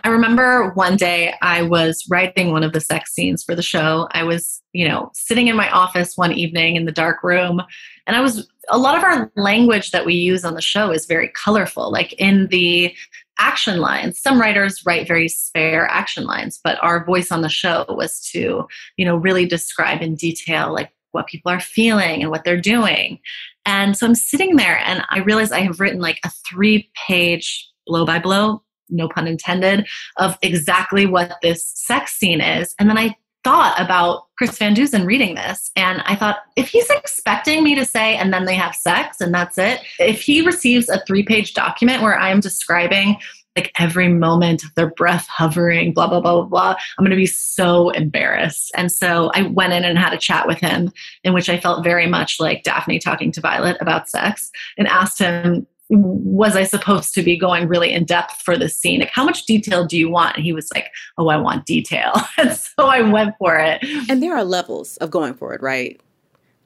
I 0.05 0.11
remember 0.11 0.71
one 0.75 0.97
day 0.97 1.33
I 1.41 1.63
was 1.63 2.07
writing 2.11 2.53
one 2.53 2.63
of 2.63 2.75
the 2.75 2.81
sex 2.81 3.15
scenes 3.15 3.43
for 3.43 3.55
the 3.55 3.63
show. 3.63 4.07
I 4.11 4.23
was, 4.23 4.63
you 4.75 4.87
know, 4.87 5.11
sitting 5.15 5.49
in 5.49 5.57
my 5.57 5.71
office 5.71 6.15
one 6.15 6.33
evening 6.33 6.77
in 6.77 6.85
the 6.85 6.93
dark 6.93 7.23
room, 7.23 7.63
and 8.07 8.15
I 8.15 8.21
was 8.21 8.47
a 8.69 8.77
lot 8.77 8.99
of 8.99 9.03
our 9.03 9.33
language 9.35 9.93
that 9.93 10.05
we 10.05 10.13
use 10.13 10.45
on 10.45 10.55
the 10.55 10.61
show 10.61 10.91
is 10.91 11.07
very 11.07 11.29
colorful. 11.29 11.91
Like 11.91 12.13
in 12.15 12.49
the 12.49 12.95
action 13.39 13.81
lines, 13.81 14.21
some 14.21 14.39
writers 14.39 14.83
write 14.85 15.09
very 15.09 15.29
spare 15.29 15.87
action 15.87 16.25
lines, 16.25 16.61
but 16.63 16.79
our 16.83 17.05
voice 17.07 17.33
on 17.33 17.41
the 17.41 17.49
show 17.49 17.87
was 17.89 18.21
to, 18.33 18.69
you 18.99 19.07
know, 19.07 19.17
really 19.17 19.47
describe 19.47 20.03
in 20.03 20.17
detail 20.17 20.71
like 20.73 20.91
what 21.13 21.29
people 21.29 21.51
are 21.51 21.61
feeling 21.61 22.21
and 22.21 22.31
what 22.31 22.45
they're 22.45 22.61
doing. 22.61 23.21
And 23.65 23.97
so 23.97 24.07
I'm 24.07 24.15
sitting 24.15 24.57
there 24.57 24.79
and 24.85 25.03
I 25.09 25.21
realize 25.21 25.51
I 25.51 25.61
have 25.61 25.81
written 25.81 26.01
like 26.01 26.21
a 26.25 26.31
three 26.47 26.91
page 27.07 27.71
blow 27.87 28.05
by 28.05 28.19
blow 28.19 28.64
no 28.89 29.09
pun 29.09 29.27
intended, 29.27 29.87
of 30.19 30.39
exactly 30.43 31.07
what 31.07 31.37
this 31.43 31.67
sex 31.75 32.13
scene 32.13 32.41
is. 32.41 32.75
And 32.79 32.89
then 32.89 32.99
I 32.99 33.17
thought 33.45 33.79
about 33.79 34.25
Chris 34.39 34.57
Van 34.59 34.75
Dusen 34.75 35.05
reading 35.05 35.35
this, 35.35 35.71
and 35.77 36.03
I 36.07 36.17
thought, 36.17 36.39
if 36.57 36.69
he's 36.69 36.89
expecting 36.91 37.63
me 37.63 37.75
to 37.75 37.85
say, 37.85 38.17
and 38.17 38.33
then 38.33 38.47
they 38.47 38.55
have 38.55 38.75
sex, 38.75 39.21
and 39.21 39.35
that's 39.35 39.59
it, 39.59 39.81
if 39.99 40.23
he 40.23 40.41
receives 40.45 40.89
a 40.89 41.03
three 41.07 41.23
page 41.23 41.55
document 41.55 42.03
where 42.03 42.19
I'm 42.19 42.41
describing 42.41 43.19
like 43.57 43.71
every 43.79 44.09
moment 44.09 44.65
their 44.75 44.91
breath 44.91 45.27
hovering, 45.29 45.93
blah, 45.93 46.09
blah, 46.09 46.21
blah, 46.21 46.35
blah, 46.41 46.45
blah. 46.45 46.77
I'm 46.99 47.05
going 47.05 47.11
to 47.11 47.17
be 47.17 47.27
so 47.27 47.91
embarrassed. 47.91 48.73
And 48.75 48.91
so 48.91 49.31
I 49.35 49.43
went 49.43 49.73
in 49.73 49.85
and 49.85 49.99
had 49.99 50.13
a 50.13 50.19
chat 50.19 50.47
with 50.47 50.59
him 50.59 50.91
in 51.23 51.33
which 51.35 51.49
I 51.49 51.61
felt 51.61 51.85
very 51.85 52.07
much 52.07 52.41
like 52.41 52.65
Daphne 52.65 52.99
talking 52.99 53.31
to 53.33 53.41
Violet 53.41 53.77
about 53.81 54.09
sex 54.09 54.51
and 54.77 54.89
asked 54.89 55.19
him, 55.19 55.67
was 55.95 56.57
I 56.57 56.65
supposed 56.65 57.15
to 57.15 57.23
be 57.23 57.37
going 57.37 57.69
really 57.69 57.93
in 57.93 58.05
depth 58.05 58.43
for 58.43 58.57
this 58.57 58.79
scene? 58.79 59.01
Like, 59.01 59.11
how 59.11 59.25
much 59.25 59.45
detail 59.45 59.87
do 59.87 59.97
you 59.97 60.11
want? 60.11 60.37
And 60.37 60.45
he 60.45 60.53
was 60.53 60.69
like, 60.75 60.91
Oh, 61.19 61.29
I 61.29 61.37
want 61.37 61.67
detail. 61.67 62.13
and 62.39 62.53
so 62.53 62.87
I 62.87 63.03
went 63.03 63.35
for 63.39 63.57
it. 63.57 63.85
And 64.09 64.23
there 64.23 64.37
are 64.37 64.45
levels 64.45 64.97
of 64.99 65.11
going 65.11 65.35
for 65.35 65.53
it, 65.55 65.63
right? 65.63 66.01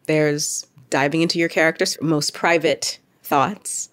There's 0.07 0.67
diving 0.91 1.23
into 1.23 1.39
your 1.39 1.49
character's 1.49 2.01
most 2.01 2.35
private 2.35 2.99
thoughts. 3.23 3.91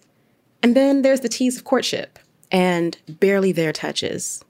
And 0.62 0.74
then 0.74 1.02
there's 1.02 1.20
the 1.20 1.28
tease 1.28 1.56
of 1.56 1.64
courtship 1.64 2.18
and 2.50 2.96
barely 3.08 3.52
there 3.52 3.72
touches, 3.72 4.42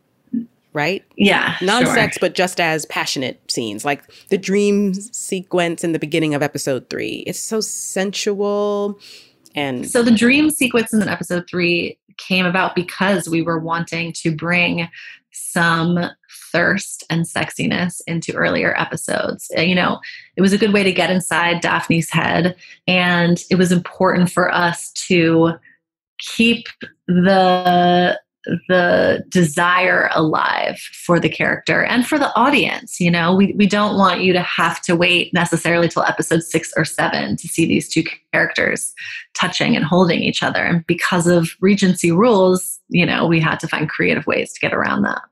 right? 0.73 1.05
Yeah. 1.17 1.57
Non 1.61 1.85
sex, 1.87 2.17
sure. 2.17 2.21
but 2.21 2.35
just 2.35 2.61
as 2.61 2.87
passionate 2.87 3.41
scenes, 3.51 3.85
like 3.85 4.03
the 4.29 4.39
dream 4.39 4.95
sequence 4.95 5.83
in 5.83 5.93
the 5.93 5.99
beginning 5.99 6.35
of 6.35 6.43
episode 6.43 6.89
three. 6.89 7.25
It's 7.27 7.41
so 7.41 7.61
sensual 7.61 8.99
and 9.57 9.89
so 9.89 10.03
the 10.03 10.11
dream 10.11 10.51
sequence 10.51 10.93
in 10.93 11.03
episode 11.09 11.49
three 11.49 11.99
came 12.19 12.47
about 12.47 12.75
because 12.75 13.29
we 13.29 13.43
were 13.43 13.59
wanting 13.59 14.13
to 14.13 14.35
bring 14.35 14.89
some 15.33 15.99
thirst 16.53 17.05
and 17.11 17.25
sexiness 17.25 18.01
into 18.07 18.33
earlier 18.35 18.75
episodes. 18.79 19.51
Uh, 19.57 19.61
you 19.61 19.75
know, 19.75 20.01
it 20.37 20.43
was 20.43 20.53
a 20.53 20.59
good 20.59 20.73
way 20.73 20.83
to 20.83 20.93
get 20.93 21.11
inside 21.11 21.61
Daphne's 21.61 22.11
head, 22.11 22.57
and 22.87 23.43
it 23.51 23.57
was 23.57 23.73
important 23.73 24.31
for 24.31 24.53
us 24.53 24.93
to 24.93 25.53
keep 26.19 26.67
the 27.07 28.19
the 28.69 29.25
desire 29.29 30.09
alive 30.15 30.79
for 30.79 31.19
the 31.19 31.29
character 31.29 31.85
and 31.85 32.07
for 32.07 32.19
the 32.19 32.35
audience. 32.37 33.01
You 33.01 33.11
know, 33.11 33.35
we, 33.35 33.53
we 33.55 33.67
don't 33.67 33.97
want 33.97 34.21
you 34.21 34.33
to 34.33 34.41
have 34.41 34.81
to 34.83 34.97
wait 34.97 35.33
necessarily 35.35 35.89
till 35.89 36.05
episode 36.05 36.43
six 36.43 36.73
or 36.77 36.85
seven 36.85 37.37
to 37.37 37.49
see 37.49 37.67
these 37.67 37.89
two 37.89 38.05
characters 38.33 38.95
touching 39.35 39.77
and 39.77 39.85
holding 39.85 40.21
each 40.21 40.43
other. 40.43 40.65
And 40.65 40.87
because 40.87 41.27
of 41.27 41.51
Regency 41.61 42.13
rules, 42.13 42.81
you 42.89 43.05
know, 43.05 43.27
we 43.27 43.41
had 43.41 43.61
to 43.61 43.69
find 43.69 43.89
creative 43.89 44.27
ways 44.27 44.53
to 44.53 44.61
get 44.61 44.73
around 44.73 45.03
that. 45.03 45.23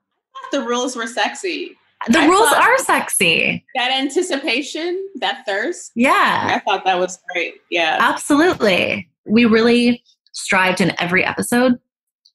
The 0.52 0.62
rules 0.62 0.96
were 0.96 1.06
sexy. 1.06 1.76
The 2.08 2.18
I 2.18 2.26
rules 2.26 2.52
are 2.52 2.78
sexy. 2.78 3.64
That 3.74 3.90
anticipation, 3.90 5.02
that 5.16 5.44
thirst. 5.46 5.92
Yeah. 5.94 6.50
I 6.54 6.58
thought 6.58 6.84
that 6.84 6.98
was 6.98 7.18
great. 7.32 7.54
Yeah. 7.70 7.96
Absolutely. 8.00 9.08
We 9.24 9.46
really 9.46 10.02
strived 10.32 10.80
in 10.80 10.92
every 11.00 11.24
episode 11.24 11.78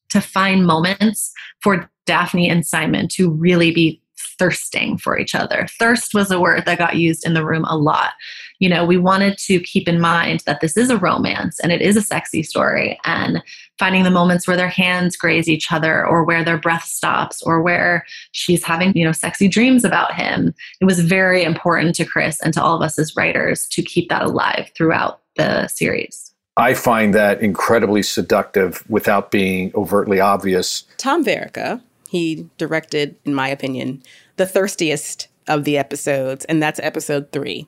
to 0.10 0.22
find 0.22 0.66
moments 0.66 1.32
for 1.62 1.90
Daphne 2.06 2.50
and 2.50 2.66
Simon 2.66 3.08
to 3.10 3.32
really 3.32 3.72
be 3.72 4.02
thirsting 4.40 4.98
for 4.98 5.20
each 5.20 5.36
other. 5.36 5.68
Thirst 5.78 6.14
was 6.14 6.32
a 6.32 6.40
word 6.40 6.66
that 6.66 6.78
got 6.78 6.96
used 6.96 7.26
in 7.26 7.34
the 7.34 7.46
room 7.46 7.66
a 7.66 7.78
lot. 7.78 8.14
You 8.60 8.70
know, 8.70 8.86
we 8.86 8.98
wanted 8.98 9.38
to 9.40 9.60
keep 9.60 9.88
in 9.88 10.00
mind 10.00 10.44
that 10.46 10.62
this 10.62 10.78
is 10.78 10.90
a 10.90 10.98
romance 10.98 11.60
and 11.60 11.72
it 11.72 11.82
is 11.82 11.98
a 11.98 12.02
sexy 12.02 12.42
story 12.42 12.98
and 13.04 13.44
finding 13.78 14.04
the 14.04 14.10
moments 14.10 14.48
where 14.48 14.58
their 14.58 14.70
hands 14.70 15.16
graze 15.16 15.48
each 15.48 15.72
other 15.72 16.06
or 16.06 16.24
where 16.24 16.44
their 16.44 16.58
breath 16.58 16.86
stops 16.86 17.42
or 17.44 17.62
where 17.62 18.06
she's 18.32 18.64
having, 18.64 18.96
you 18.96 19.06
know, 19.06 19.12
sexy 19.12 19.48
dreams 19.48 19.84
about 19.84 20.14
him. 20.14 20.54
It 20.82 20.86
was 20.86 21.02
very 21.02 21.44
important 21.44 21.96
to 21.96 22.06
Chris 22.06 22.42
and 22.42 22.54
to 22.54 22.64
all 22.64 22.76
of 22.76 22.82
us 22.82 22.98
as 22.98 23.16
writers 23.16 23.68
to 23.68 23.82
keep 23.82 24.10
that 24.10 24.24
alive 24.24 24.72
throughout 24.76 25.22
the 25.36 25.68
series. 25.68 26.29
I 26.58 26.74
find 26.74 27.14
that 27.14 27.42
incredibly 27.42 28.04
seductive 28.04 28.84
without 28.90 29.32
being 29.32 29.72
overtly 29.76 30.20
obvious. 30.20 30.84
Tom 30.98 31.24
Verica, 31.24 31.82
he 32.10 32.50
directed, 32.58 33.16
in 33.26 33.34
my 33.34 33.48
opinion, 33.48 34.04
the 34.36 34.46
thirstiest 34.46 35.28
of 35.48 35.64
the 35.64 35.78
episodes, 35.78 36.46
and 36.46 36.62
that's 36.62 36.80
episode 36.82 37.32
three. 37.32 37.68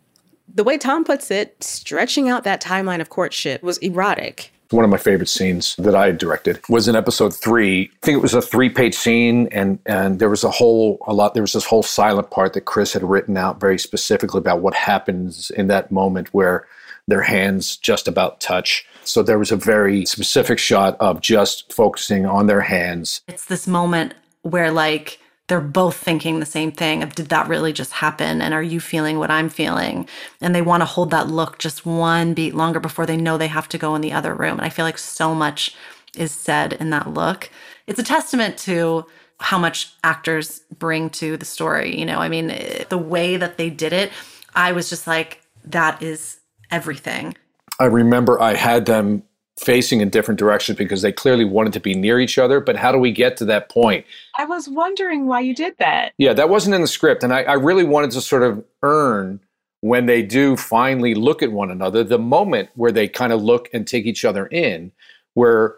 The 0.54 0.64
way 0.64 0.78
Tom 0.78 1.04
puts 1.04 1.32
it, 1.32 1.64
stretching 1.64 2.28
out 2.28 2.44
that 2.44 2.62
timeline 2.62 3.00
of 3.00 3.10
courtship 3.10 3.64
was 3.64 3.78
erotic. 3.78 4.52
One 4.72 4.86
of 4.86 4.92
my 4.92 4.98
favorite 4.98 5.28
scenes 5.28 5.76
that 5.78 5.96
I 5.96 6.12
directed 6.12 6.60
was 6.70 6.88
in 6.88 6.96
episode 6.96 7.34
three. 7.36 7.92
I 8.02 8.06
think 8.06 8.18
it 8.18 8.22
was 8.22 8.34
a 8.34 8.42
three-page 8.42 8.96
scene, 8.96 9.48
and 9.52 9.80
and 9.86 10.20
there 10.20 10.30
was 10.30 10.46
a 10.46 10.52
whole 10.52 11.00
a 11.08 11.14
lot. 11.14 11.34
There 11.34 11.44
was 11.44 11.54
this 11.54 11.66
whole 11.66 11.84
silent 11.84 12.32
part 12.32 12.54
that 12.54 12.62
Chris 12.62 12.94
had 12.94 13.04
written 13.04 13.36
out 13.36 13.60
very 13.60 13.78
specifically 13.78 14.40
about 14.40 14.62
what 14.62 14.74
happens 14.74 15.50
in 15.52 15.68
that 15.68 15.92
moment 15.92 16.34
where 16.34 16.68
their 17.08 17.22
hands 17.22 17.78
just 17.78 18.08
about 18.08 18.40
touch. 18.40 18.86
So 19.04 19.24
there 19.24 19.40
was 19.40 19.52
a 19.52 19.58
very 19.58 20.06
specific 20.06 20.60
shot 20.60 20.98
of 21.00 21.22
just 21.22 21.72
focusing 21.74 22.26
on 22.26 22.48
their 22.48 22.62
hands. 22.62 23.22
It's 23.28 23.46
this 23.46 23.68
moment 23.68 24.14
where, 24.44 24.72
like, 24.72 25.20
they're 25.48 25.60
both 25.60 25.98
thinking 25.98 26.40
the 26.40 26.46
same 26.46 26.72
thing 26.72 27.04
of 27.04 27.14
did 27.14 27.28
that 27.28 27.50
really 27.50 27.74
just 27.74 27.92
happen? 27.92 28.42
And 28.42 28.54
are 28.54 28.64
you 28.64 28.80
feeling 28.80 29.20
what 29.20 29.30
i'm 29.30 29.50
feeling? 29.50 30.08
And 30.40 30.56
they 30.56 30.62
want 30.62 30.80
to 30.80 30.86
hold 30.86 31.12
that 31.12 31.28
look 31.28 31.60
just 31.60 31.86
one 31.86 32.34
beat 32.34 32.56
longer 32.56 32.80
before 32.80 33.06
they 33.06 33.18
know 33.18 33.38
they 33.38 33.48
have 33.48 33.68
to 33.70 33.78
go 33.78 33.94
in 33.96 34.02
the 34.02 34.14
other 34.14 34.34
room. 34.34 34.54
And 34.54 34.62
i 34.62 34.70
feel 34.70 34.86
like 34.86 34.98
so 34.98 35.36
much 35.36 35.76
is 36.16 36.32
said 36.32 36.74
in 36.74 36.90
that 36.92 37.14
look. 37.14 37.50
It's 37.86 38.00
a 38.00 38.04
testament 38.04 38.58
to 38.60 39.06
how 39.42 39.58
much 39.58 39.94
actors 40.04 40.62
bring 40.78 41.10
to 41.10 41.36
the 41.36 41.46
story 41.46 42.00
you 42.00 42.06
know? 42.06 42.20
I 42.20 42.30
mean 42.30 42.52
eh, 42.52 42.86
the 42.88 42.98
way 42.98 43.36
that 43.36 43.58
they 43.58 43.70
did 43.70 43.92
it 43.92 44.12
i 44.56 44.72
was 44.72 44.90
just 44.90 45.08
like 45.08 45.42
that 45.66 46.02
is 46.02 46.41
everything. 46.72 47.36
I 47.80 47.86
remember 47.86 48.42
I 48.42 48.56
had 48.56 48.86
them 48.86 49.24
facing 49.60 50.02
in 50.02 50.10
different 50.10 50.40
directions 50.40 50.78
because 50.78 51.02
they 51.02 51.12
clearly 51.12 51.46
wanted 51.46 51.74
to 51.74 51.80
be 51.80 51.94
near 51.94 52.20
each 52.20 52.38
other. 52.38 52.60
But 52.60 52.76
how 52.76 52.92
do 52.92 52.98
we 52.98 53.12
get 53.12 53.38
to 53.38 53.46
that 53.46 53.70
point? 53.70 54.06
I 54.38 54.46
was 54.46 54.68
wondering 54.68 55.28
why 55.28 55.42
you 55.42 55.54
did 55.54 55.76
that. 55.78 56.14
Yeah, 56.18 56.34
that 56.34 56.50
wasn't 56.50 56.76
in 56.76 56.82
the 56.82 56.88
script. 56.88 57.24
And 57.24 57.34
I, 57.34 57.44
I 57.44 57.54
really 57.54 57.84
wanted 57.84 58.12
to 58.12 58.22
sort 58.22 58.44
of 58.44 58.64
earn 58.82 59.40
when 59.82 60.06
they 60.06 60.22
do 60.22 60.56
finally 60.56 61.16
look 61.16 61.42
at 61.42 61.52
one 61.52 61.72
another 61.72 62.04
the 62.04 62.20
moment 62.20 62.70
where 62.76 62.92
they 62.92 63.08
kind 63.08 63.34
of 63.34 63.42
look 63.42 63.70
and 63.74 63.88
take 63.88 64.06
each 64.06 64.24
other 64.24 64.46
in, 64.48 64.92
where 65.34 65.76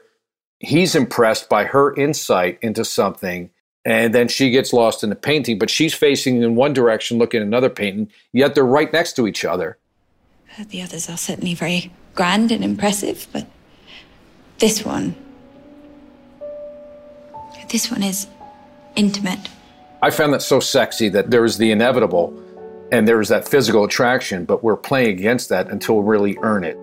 he's 0.60 0.96
impressed 0.96 1.50
by 1.50 1.66
her 1.66 1.94
insight 1.96 2.60
into 2.62 2.86
something. 2.86 3.50
And 3.86 4.16
then 4.16 4.30
she 4.30 4.50
gets 4.50 4.72
lost 4.72 5.04
in 5.04 5.10
the 5.10 5.16
painting, 5.16 5.58
but 5.58 5.70
she's 5.70 5.94
facing 5.94 6.42
in 6.42 6.56
one 6.56 6.74
direction, 6.74 7.18
looking 7.18 7.42
at 7.42 7.48
another 7.48 7.70
painting, 7.70 8.10
yet 8.32 8.56
they're 8.56 8.66
right 8.66 8.92
next 8.94 9.14
to 9.18 9.28
each 9.28 9.44
other. 9.44 9.78
The 10.60 10.82
others 10.82 11.10
are 11.10 11.18
certainly 11.18 11.56
very 11.56 11.92
grand 12.16 12.52
and 12.52 12.64
impressive, 12.64 13.28
but 13.32 13.48
this 14.60 14.86
one. 14.86 15.16
This 17.70 17.90
one 17.90 18.04
is 18.04 18.28
intimate. 18.96 19.50
I 20.02 20.12
found 20.12 20.34
that 20.34 20.42
so 20.42 20.60
sexy 20.60 21.10
that 21.10 21.32
there 21.32 21.44
is 21.44 21.58
the 21.58 21.72
inevitable 21.72 22.40
and 22.92 23.08
there 23.08 23.20
is 23.20 23.30
that 23.30 23.48
physical 23.48 23.84
attraction, 23.84 24.46
but 24.46 24.64
we're 24.64 24.78
playing 24.78 25.18
against 25.18 25.50
that 25.50 25.70
until 25.70 25.98
we 25.98 26.08
really 26.08 26.38
earn 26.44 26.64
it. 26.64 26.76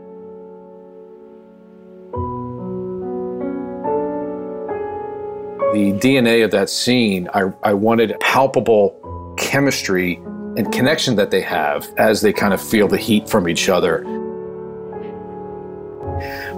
The 5.73 5.93
DNA 6.01 6.45
of 6.45 6.51
that 6.51 6.69
scene, 6.69 7.29
I, 7.33 7.53
I 7.63 7.75
wanted 7.75 8.19
palpable 8.19 9.35
chemistry 9.39 10.21
and 10.61 10.71
connection 10.75 11.17
that 11.17 11.31
they 11.31 11.41
have 11.41 11.89
as 11.97 12.21
they 12.21 12.35
kind 12.35 12.53
of 12.53 12.61
feel 12.61 12.87
the 12.87 12.99
heat 12.99 13.27
from 13.27 13.49
each 13.49 13.71
other. 13.71 14.03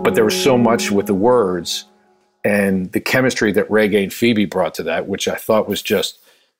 But 0.03 0.17
there 0.17 0.25
was 0.25 0.35
so 0.35 0.59
much 0.59 0.91
with 0.91 1.07
the 1.07 1.15
words 1.15 1.85
and 2.43 2.91
the 2.91 2.99
chemistry 2.99 3.53
that 3.53 3.69
Regé 3.69 4.03
and 4.03 4.13
Phoebe 4.13 4.45
brought 4.45 4.75
to 4.75 4.83
that, 4.83 5.07
which 5.07 5.29
I 5.29 5.37
thought 5.37 5.69
was 5.69 5.81
just 5.81 6.19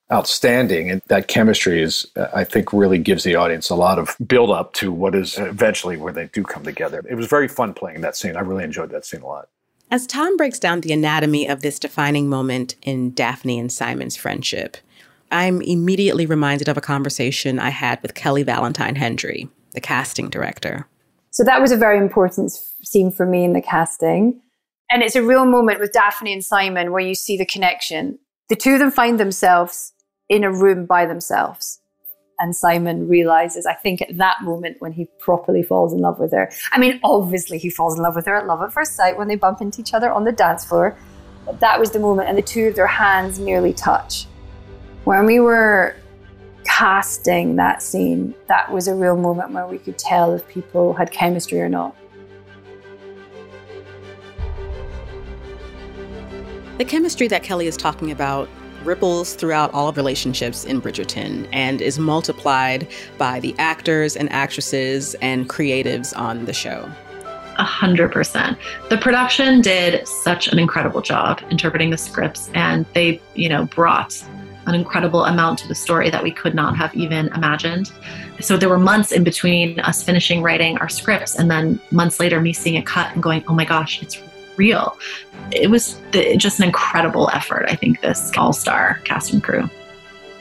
outstanding. 0.09 0.89
And 0.89 1.01
that 1.07 1.27
chemistry 1.27 1.81
is, 1.81 2.07
uh, 2.15 2.27
I 2.33 2.45
think, 2.45 2.71
really 2.71 2.97
gives 2.97 3.25
the 3.25 3.35
audience 3.35 3.69
a 3.69 3.75
lot 3.75 3.99
of 3.99 4.15
build 4.25 4.49
up 4.49 4.71
to 4.75 4.93
what 4.93 5.13
is 5.13 5.37
eventually 5.37 5.97
where 5.97 6.13
they 6.13 6.27
do 6.27 6.43
come 6.43 6.63
together. 6.63 7.03
It 7.09 7.15
was 7.15 7.27
very 7.27 7.49
fun 7.49 7.73
playing 7.73 7.99
that 8.01 8.15
scene. 8.15 8.37
I 8.37 8.39
really 8.39 8.63
enjoyed 8.63 8.91
that 8.91 9.05
scene 9.05 9.21
a 9.21 9.27
lot. 9.27 9.49
As 9.91 10.07
Tom 10.07 10.37
breaks 10.37 10.59
down 10.59 10.79
the 10.79 10.93
anatomy 10.93 11.49
of 11.49 11.61
this 11.61 11.77
defining 11.77 12.29
moment 12.29 12.75
in 12.83 13.11
Daphne 13.11 13.59
and 13.59 13.69
Simon's 13.69 14.15
friendship, 14.15 14.77
I'm 15.33 15.61
immediately 15.61 16.25
reminded 16.25 16.69
of 16.69 16.77
a 16.77 16.81
conversation 16.81 17.59
I 17.59 17.69
had 17.69 18.01
with 18.01 18.13
Kelly 18.13 18.43
Valentine 18.43 18.95
Hendry, 18.95 19.49
the 19.73 19.81
casting 19.81 20.29
director. 20.29 20.87
So 21.31 21.43
that 21.43 21.59
was 21.59 21.71
a 21.71 21.77
very 21.77 21.97
important 21.97 22.51
scene 22.51 23.11
for 23.11 23.25
me 23.25 23.43
in 23.43 23.53
the 23.53 23.61
casting. 23.61 24.39
And 24.91 25.01
it's 25.01 25.15
a 25.15 25.23
real 25.23 25.45
moment 25.45 25.79
with 25.79 25.91
Daphne 25.91 26.31
and 26.31 26.45
Simon 26.45 26.91
where 26.91 27.01
you 27.01 27.15
see 27.15 27.35
the 27.35 27.47
connection. 27.47 28.19
The 28.49 28.55
two 28.55 28.73
of 28.73 28.79
them 28.79 28.91
find 28.91 29.19
themselves 29.19 29.93
in 30.29 30.43
a 30.43 30.53
room 30.53 30.85
by 30.85 31.07
themselves. 31.07 31.79
And 32.37 32.55
Simon 32.55 33.07
realizes, 33.07 33.65
I 33.65 33.73
think 33.73 34.01
at 34.03 34.17
that 34.17 34.43
moment 34.43 34.77
when 34.79 34.91
he 34.91 35.07
properly 35.19 35.63
falls 35.63 35.93
in 35.93 35.99
love 35.99 36.19
with 36.19 36.31
her. 36.31 36.51
I 36.71 36.77
mean, 36.77 36.99
obviously 37.03 37.57
he 37.57 37.71
falls 37.71 37.97
in 37.97 38.03
love 38.03 38.15
with 38.15 38.27
her 38.27 38.35
at 38.35 38.45
love 38.45 38.61
at 38.61 38.71
first 38.71 38.95
sight 38.95 39.17
when 39.17 39.27
they 39.27 39.35
bump 39.35 39.61
into 39.61 39.81
each 39.81 39.95
other 39.95 40.11
on 40.11 40.25
the 40.25 40.31
dance 40.31 40.63
floor. 40.63 40.95
But 41.45 41.59
that 41.59 41.79
was 41.79 41.91
the 41.91 41.99
moment, 41.99 42.29
and 42.29 42.37
the 42.37 42.41
two 42.41 42.67
of 42.67 42.75
their 42.75 42.87
hands 42.87 43.39
nearly 43.39 43.73
touch. 43.73 44.27
When 45.05 45.25
we 45.25 45.41
were 45.41 45.95
casting 46.63 47.57
that 47.57 47.83
scene, 47.83 48.33
that 48.47 48.71
was 48.71 48.87
a 48.87 48.95
real 48.95 49.17
moment 49.17 49.51
where 49.51 49.67
we 49.67 49.77
could 49.77 49.97
tell 49.97 50.33
if 50.33 50.47
people 50.47 50.93
had 50.93 51.11
chemistry 51.11 51.59
or 51.59 51.67
not. 51.67 51.93
The 56.77 56.85
chemistry 56.85 57.27
that 57.27 57.43
Kelly 57.43 57.67
is 57.67 57.75
talking 57.75 58.11
about 58.11 58.47
ripples 58.85 59.33
throughout 59.33 59.73
all 59.73 59.91
relationships 59.91 60.63
in 60.63 60.81
Bridgerton 60.81 61.49
and 61.51 61.81
is 61.81 61.99
multiplied 61.99 62.87
by 63.17 63.41
the 63.41 63.53
actors 63.59 64.15
and 64.15 64.31
actresses 64.31 65.15
and 65.15 65.49
creatives 65.49 66.17
on 66.17 66.45
the 66.45 66.53
show. 66.53 66.89
A 67.57 67.63
hundred 67.63 68.13
percent. 68.13 68.57
The 68.89 68.97
production 68.97 69.59
did 69.59 70.07
such 70.07 70.47
an 70.47 70.59
incredible 70.59 71.01
job 71.01 71.41
interpreting 71.51 71.89
the 71.91 71.97
scripts, 71.97 72.49
and 72.55 72.85
they, 72.93 73.21
you 73.35 73.49
know, 73.49 73.65
brought 73.65 74.25
an 74.65 74.75
incredible 74.75 75.25
amount 75.25 75.59
to 75.59 75.67
the 75.67 75.75
story 75.75 76.09
that 76.09 76.23
we 76.23 76.31
could 76.31 76.55
not 76.55 76.75
have 76.77 76.93
even 76.95 77.27
imagined. 77.29 77.91
So 78.39 78.57
there 78.57 78.69
were 78.69 78.79
months 78.79 79.11
in 79.11 79.23
between 79.23 79.79
us 79.81 80.03
finishing 80.03 80.41
writing 80.41 80.77
our 80.77 80.89
scripts 80.89 81.35
and 81.35 81.49
then 81.51 81.79
months 81.91 82.19
later 82.19 82.41
me 82.41 82.53
seeing 82.53 82.75
it 82.75 82.85
cut 82.85 83.13
and 83.13 83.21
going, 83.21 83.43
"Oh 83.47 83.53
my 83.53 83.65
gosh, 83.65 84.01
it's 84.01 84.21
real." 84.57 84.97
It 85.51 85.69
was 85.69 85.99
just 86.37 86.59
an 86.59 86.65
incredible 86.65 87.29
effort, 87.33 87.65
I 87.67 87.75
think 87.75 88.01
this 88.01 88.31
all-star 88.37 88.99
cast 89.03 89.33
and 89.33 89.43
crew. 89.43 89.69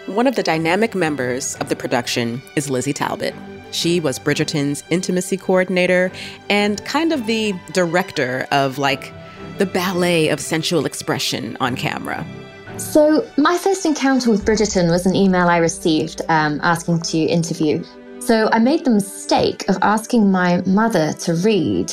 One 0.06 0.26
of 0.26 0.34
the 0.34 0.42
dynamic 0.42 0.94
members 0.94 1.54
of 1.56 1.68
the 1.68 1.76
production 1.76 2.42
is 2.56 2.68
Lizzie 2.68 2.92
Talbot. 2.92 3.34
She 3.70 4.00
was 4.00 4.18
Bridgerton's 4.18 4.84
intimacy 4.90 5.36
coordinator 5.36 6.12
and 6.50 6.84
kind 6.84 7.12
of 7.12 7.26
the 7.26 7.54
director 7.72 8.46
of 8.50 8.78
like 8.78 9.12
the 9.58 9.66
ballet 9.66 10.28
of 10.28 10.40
sensual 10.40 10.86
expression 10.86 11.56
on 11.60 11.76
camera. 11.76 12.26
So, 12.82 13.26
my 13.38 13.56
first 13.56 13.86
encounter 13.86 14.30
with 14.30 14.44
Bridgerton 14.44 14.90
was 14.90 15.06
an 15.06 15.14
email 15.14 15.48
I 15.48 15.58
received 15.58 16.20
um, 16.28 16.60
asking 16.62 17.00
to 17.02 17.18
interview. 17.18 17.82
So, 18.18 18.50
I 18.52 18.58
made 18.58 18.84
the 18.84 18.90
mistake 18.90 19.66
of 19.70 19.78
asking 19.80 20.30
my 20.30 20.60
mother 20.66 21.14
to 21.14 21.34
read 21.36 21.90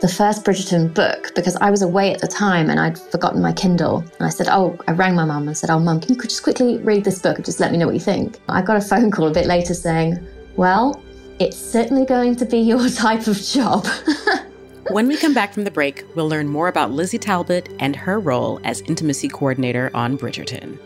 the 0.00 0.08
first 0.08 0.44
Bridgerton 0.44 0.92
book 0.92 1.32
because 1.34 1.56
I 1.56 1.70
was 1.70 1.80
away 1.80 2.12
at 2.12 2.20
the 2.20 2.26
time 2.26 2.68
and 2.68 2.78
I'd 2.78 2.98
forgotten 2.98 3.40
my 3.40 3.52
Kindle. 3.52 4.00
And 4.00 4.26
I 4.26 4.28
said, 4.28 4.48
Oh, 4.50 4.76
I 4.86 4.92
rang 4.92 5.14
my 5.14 5.24
mum 5.24 5.48
and 5.48 5.56
said, 5.56 5.70
Oh, 5.70 5.78
mum, 5.78 6.00
can 6.00 6.14
you 6.14 6.20
just 6.20 6.42
quickly 6.42 6.76
read 6.78 7.04
this 7.04 7.20
book 7.20 7.36
and 7.36 7.44
just 7.44 7.58
let 7.58 7.72
me 7.72 7.78
know 7.78 7.86
what 7.86 7.94
you 7.94 8.00
think? 8.00 8.38
I 8.48 8.60
got 8.60 8.76
a 8.76 8.82
phone 8.82 9.10
call 9.10 9.28
a 9.28 9.32
bit 9.32 9.46
later 9.46 9.72
saying, 9.72 10.18
Well, 10.56 11.02
it's 11.38 11.56
certainly 11.56 12.04
going 12.04 12.36
to 12.36 12.44
be 12.44 12.58
your 12.58 12.86
type 12.90 13.28
of 13.28 13.40
job. 13.40 13.86
when 14.90 15.08
we 15.08 15.16
come 15.16 15.34
back 15.34 15.52
from 15.52 15.64
the 15.64 15.70
break, 15.70 16.04
we'll 16.14 16.28
learn 16.28 16.48
more 16.48 16.68
about 16.68 16.90
Lizzie 16.90 17.18
Talbot 17.18 17.68
and 17.78 17.96
her 17.96 18.18
role 18.18 18.60
as 18.64 18.80
intimacy 18.82 19.28
coordinator 19.28 19.90
on 19.94 20.18
Bridgerton. 20.18 20.78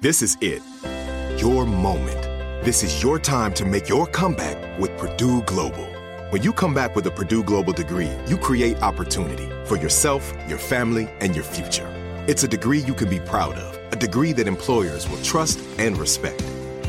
This 0.00 0.22
is 0.22 0.36
it. 0.40 0.62
Your 1.40 1.64
moment. 1.64 2.22
This 2.64 2.82
is 2.82 3.02
your 3.02 3.18
time 3.18 3.52
to 3.54 3.64
make 3.64 3.88
your 3.88 4.06
comeback 4.06 4.78
with 4.78 4.96
Purdue 4.98 5.42
Global. 5.42 5.86
When 6.30 6.42
you 6.42 6.52
come 6.52 6.74
back 6.74 6.96
with 6.96 7.06
a 7.06 7.10
Purdue 7.10 7.42
Global 7.42 7.72
degree, 7.72 8.10
you 8.26 8.36
create 8.36 8.82
opportunity 8.82 9.48
for 9.66 9.76
yourself, 9.76 10.32
your 10.48 10.58
family, 10.58 11.08
and 11.20 11.34
your 11.34 11.44
future. 11.44 11.88
It's 12.26 12.42
a 12.42 12.48
degree 12.48 12.80
you 12.80 12.94
can 12.94 13.08
be 13.08 13.20
proud 13.20 13.54
of 13.54 13.74
a 13.92 13.96
degree 13.96 14.32
that 14.32 14.48
employers 14.48 15.08
will 15.08 15.22
trust 15.22 15.60
and 15.78 15.96
respect. 15.96 16.42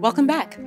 Welcome 0.00 0.26
back. 0.26 0.58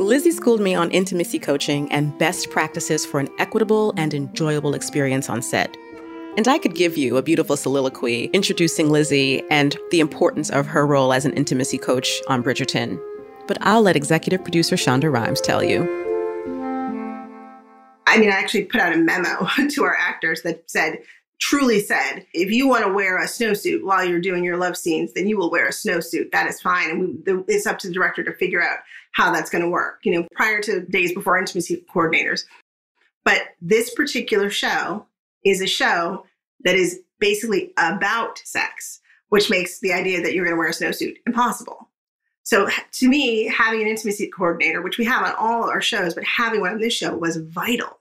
Lizzie 0.00 0.32
schooled 0.32 0.60
me 0.60 0.74
on 0.74 0.90
intimacy 0.90 1.38
coaching 1.38 1.90
and 1.92 2.18
best 2.18 2.50
practices 2.50 3.06
for 3.06 3.20
an 3.20 3.28
equitable 3.38 3.94
and 3.96 4.12
enjoyable 4.12 4.74
experience 4.74 5.30
on 5.30 5.40
set. 5.40 5.76
And 6.36 6.48
I 6.48 6.58
could 6.58 6.74
give 6.74 6.96
you 6.96 7.16
a 7.16 7.22
beautiful 7.22 7.56
soliloquy 7.56 8.24
introducing 8.32 8.90
Lizzie 8.90 9.42
and 9.50 9.76
the 9.90 10.00
importance 10.00 10.50
of 10.50 10.66
her 10.66 10.86
role 10.86 11.12
as 11.12 11.24
an 11.24 11.34
intimacy 11.34 11.78
coach 11.78 12.20
on 12.28 12.42
Bridgerton. 12.42 13.00
But 13.46 13.58
I'll 13.60 13.82
let 13.82 13.96
executive 13.96 14.42
producer 14.42 14.76
Shonda 14.76 15.12
Rhimes 15.12 15.40
tell 15.40 15.62
you. 15.62 16.09
I 18.10 18.18
mean, 18.18 18.30
I 18.30 18.34
actually 18.34 18.64
put 18.64 18.80
out 18.80 18.92
a 18.92 18.96
memo 18.96 19.46
to 19.70 19.84
our 19.84 19.96
actors 19.96 20.42
that 20.42 20.68
said, 20.68 20.98
truly 21.40 21.78
said, 21.78 22.26
if 22.34 22.50
you 22.50 22.66
want 22.66 22.84
to 22.84 22.92
wear 22.92 23.18
a 23.18 23.26
snowsuit 23.26 23.84
while 23.84 24.04
you're 24.04 24.20
doing 24.20 24.42
your 24.42 24.56
love 24.56 24.76
scenes, 24.76 25.12
then 25.12 25.28
you 25.28 25.38
will 25.38 25.50
wear 25.50 25.66
a 25.66 25.70
snowsuit. 25.70 26.32
That 26.32 26.48
is 26.48 26.60
fine. 26.60 26.90
And 26.90 27.00
we, 27.00 27.06
the, 27.24 27.44
it's 27.46 27.68
up 27.68 27.78
to 27.78 27.88
the 27.88 27.94
director 27.94 28.24
to 28.24 28.32
figure 28.32 28.62
out 28.62 28.78
how 29.12 29.32
that's 29.32 29.48
going 29.48 29.62
to 29.62 29.70
work, 29.70 30.00
you 30.02 30.12
know, 30.12 30.26
prior 30.34 30.60
to 30.62 30.80
days 30.86 31.14
before 31.14 31.38
intimacy 31.38 31.84
coordinators. 31.94 32.44
But 33.24 33.42
this 33.60 33.94
particular 33.94 34.50
show 34.50 35.06
is 35.44 35.62
a 35.62 35.68
show 35.68 36.26
that 36.64 36.74
is 36.74 37.00
basically 37.20 37.72
about 37.78 38.38
sex, 38.38 39.00
which 39.28 39.50
makes 39.50 39.78
the 39.78 39.92
idea 39.92 40.20
that 40.20 40.34
you're 40.34 40.44
going 40.44 40.56
to 40.56 40.58
wear 40.58 40.68
a 40.68 40.72
snowsuit 40.72 41.16
impossible. 41.26 41.88
So 42.42 42.68
to 42.92 43.08
me, 43.08 43.46
having 43.46 43.82
an 43.82 43.86
intimacy 43.86 44.26
coordinator, 44.26 44.82
which 44.82 44.98
we 44.98 45.04
have 45.04 45.24
on 45.24 45.34
all 45.38 45.70
our 45.70 45.80
shows, 45.80 46.14
but 46.14 46.24
having 46.24 46.60
one 46.60 46.72
on 46.72 46.80
this 46.80 46.92
show 46.92 47.16
was 47.16 47.36
vital 47.36 47.99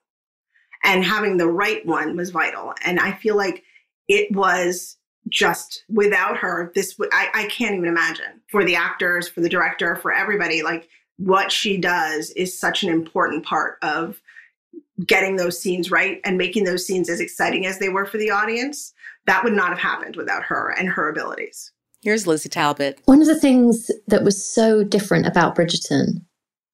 and 0.83 1.03
having 1.03 1.37
the 1.37 1.47
right 1.47 1.85
one 1.85 2.15
was 2.15 2.29
vital. 2.29 2.73
And 2.83 2.99
I 2.99 3.13
feel 3.13 3.35
like 3.35 3.63
it 4.07 4.33
was 4.35 4.97
just 5.27 5.83
without 5.89 6.37
her, 6.37 6.71
this 6.75 6.95
I, 7.11 7.29
I 7.33 7.47
can't 7.47 7.75
even 7.75 7.87
imagine 7.87 8.41
for 8.47 8.63
the 8.63 8.75
actors, 8.75 9.27
for 9.27 9.41
the 9.41 9.49
director, 9.49 9.95
for 9.95 10.13
everybody. 10.13 10.63
Like 10.63 10.89
what 11.17 11.51
she 11.51 11.77
does 11.77 12.31
is 12.31 12.57
such 12.57 12.83
an 12.83 12.89
important 12.89 13.45
part 13.45 13.77
of 13.81 14.21
getting 15.05 15.35
those 15.35 15.59
scenes 15.59 15.91
right 15.91 16.19
and 16.23 16.37
making 16.37 16.63
those 16.63 16.85
scenes 16.85 17.09
as 17.09 17.19
exciting 17.19 17.65
as 17.65 17.79
they 17.79 17.89
were 17.89 18.05
for 18.05 18.17
the 18.17 18.31
audience. 18.31 18.93
That 19.25 19.43
would 19.43 19.53
not 19.53 19.69
have 19.69 19.79
happened 19.79 20.15
without 20.15 20.43
her 20.43 20.73
and 20.77 20.89
her 20.89 21.09
abilities. 21.09 21.71
Here's 22.01 22.25
Lizzie 22.25 22.49
Talbot. 22.49 22.99
One 23.05 23.21
of 23.21 23.27
the 23.27 23.39
things 23.39 23.91
that 24.07 24.23
was 24.23 24.43
so 24.43 24.83
different 24.83 25.27
about 25.27 25.55
Bridgerton 25.55 26.21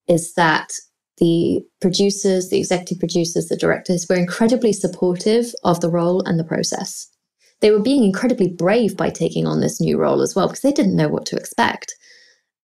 is 0.07 0.35
that 0.35 0.73
the 1.17 1.62
producers, 1.82 2.49
the 2.49 2.58
executive 2.60 2.99
producers, 2.99 3.47
the 3.47 3.58
directors 3.58 4.06
were 4.10 4.15
incredibly 4.15 4.73
supportive 4.73 5.54
of 5.63 5.80
the 5.80 5.89
role 5.89 6.21
and 6.25 6.39
the 6.39 6.43
process. 6.43 7.08
They 7.62 7.71
were 7.71 7.82
being 7.82 8.04
incredibly 8.04 8.49
brave 8.49 8.97
by 8.97 9.10
taking 9.10 9.47
on 9.47 9.62
this 9.62 9.80
new 9.80 9.97
role 9.97 10.21
as 10.21 10.36
well 10.36 10.47
because 10.47 10.62
they 10.62 10.73
didn't 10.73 10.95
know 10.95 11.08
what 11.08 11.25
to 11.28 11.38
expect. 11.38 11.95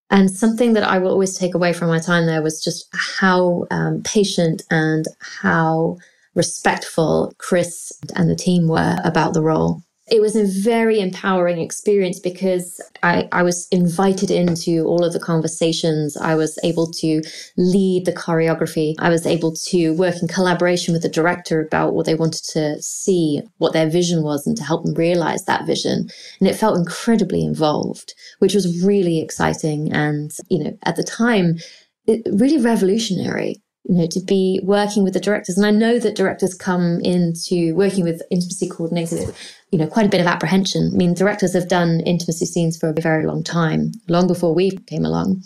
And 0.09 0.29
something 0.29 0.73
that 0.73 0.83
I 0.83 0.97
will 0.97 1.11
always 1.11 1.37
take 1.37 1.55
away 1.55 1.71
from 1.71 1.87
my 1.87 1.99
time 1.99 2.25
there 2.25 2.41
was 2.41 2.61
just 2.61 2.87
how 2.93 3.65
um, 3.71 4.01
patient 4.03 4.61
and 4.69 5.05
how 5.19 5.97
respectful 6.35 7.33
Chris 7.37 7.93
and 8.15 8.29
the 8.29 8.35
team 8.35 8.67
were 8.67 8.97
about 9.05 9.33
the 9.33 9.41
role 9.41 9.81
it 10.11 10.21
was 10.21 10.35
a 10.35 10.45
very 10.45 10.99
empowering 10.99 11.59
experience 11.59 12.19
because 12.19 12.81
I, 13.01 13.29
I, 13.31 13.43
was 13.43 13.69
invited 13.69 14.29
into 14.29 14.83
all 14.83 15.05
of 15.05 15.13
the 15.13 15.21
conversations. 15.21 16.17
I 16.17 16.35
was 16.35 16.59
able 16.63 16.91
to 16.91 17.21
lead 17.55 18.05
the 18.05 18.11
choreography. 18.11 18.93
I 18.99 19.07
was 19.07 19.25
able 19.25 19.55
to 19.69 19.93
work 19.93 20.15
in 20.21 20.27
collaboration 20.27 20.93
with 20.93 21.01
the 21.01 21.09
director 21.09 21.61
about 21.61 21.93
what 21.93 22.05
they 22.05 22.15
wanted 22.15 22.43
to 22.51 22.81
see, 22.81 23.41
what 23.59 23.71
their 23.71 23.89
vision 23.89 24.21
was, 24.21 24.45
and 24.45 24.57
to 24.57 24.65
help 24.65 24.83
them 24.83 24.95
realize 24.95 25.45
that 25.45 25.65
vision. 25.65 26.09
And 26.41 26.49
it 26.49 26.57
felt 26.57 26.77
incredibly 26.77 27.45
involved, 27.45 28.13
which 28.39 28.53
was 28.53 28.83
really 28.83 29.21
exciting. 29.21 29.93
And, 29.93 30.31
you 30.49 30.61
know, 30.61 30.77
at 30.83 30.97
the 30.97 31.03
time, 31.03 31.55
it, 32.05 32.27
really 32.33 32.61
revolutionary 32.61 33.61
you 33.83 33.95
know, 33.95 34.07
to 34.07 34.19
be 34.19 34.59
working 34.63 35.03
with 35.03 35.13
the 35.13 35.19
directors. 35.19 35.57
And 35.57 35.65
I 35.65 35.71
know 35.71 35.99
that 35.99 36.15
directors 36.15 36.53
come 36.53 36.99
into 37.01 37.75
working 37.75 38.03
with 38.03 38.21
intimacy 38.29 38.69
coordinators, 38.69 39.33
you 39.71 39.79
know, 39.79 39.87
quite 39.87 40.05
a 40.05 40.09
bit 40.09 40.21
of 40.21 40.27
apprehension. 40.27 40.91
I 40.93 40.97
mean, 40.97 41.13
directors 41.13 41.53
have 41.53 41.67
done 41.67 42.01
intimacy 42.01 42.45
scenes 42.45 42.77
for 42.77 42.89
a 42.89 43.01
very 43.01 43.25
long 43.25 43.43
time, 43.43 43.91
long 44.07 44.27
before 44.27 44.53
we 44.53 44.71
came 44.71 45.05
along. 45.05 45.43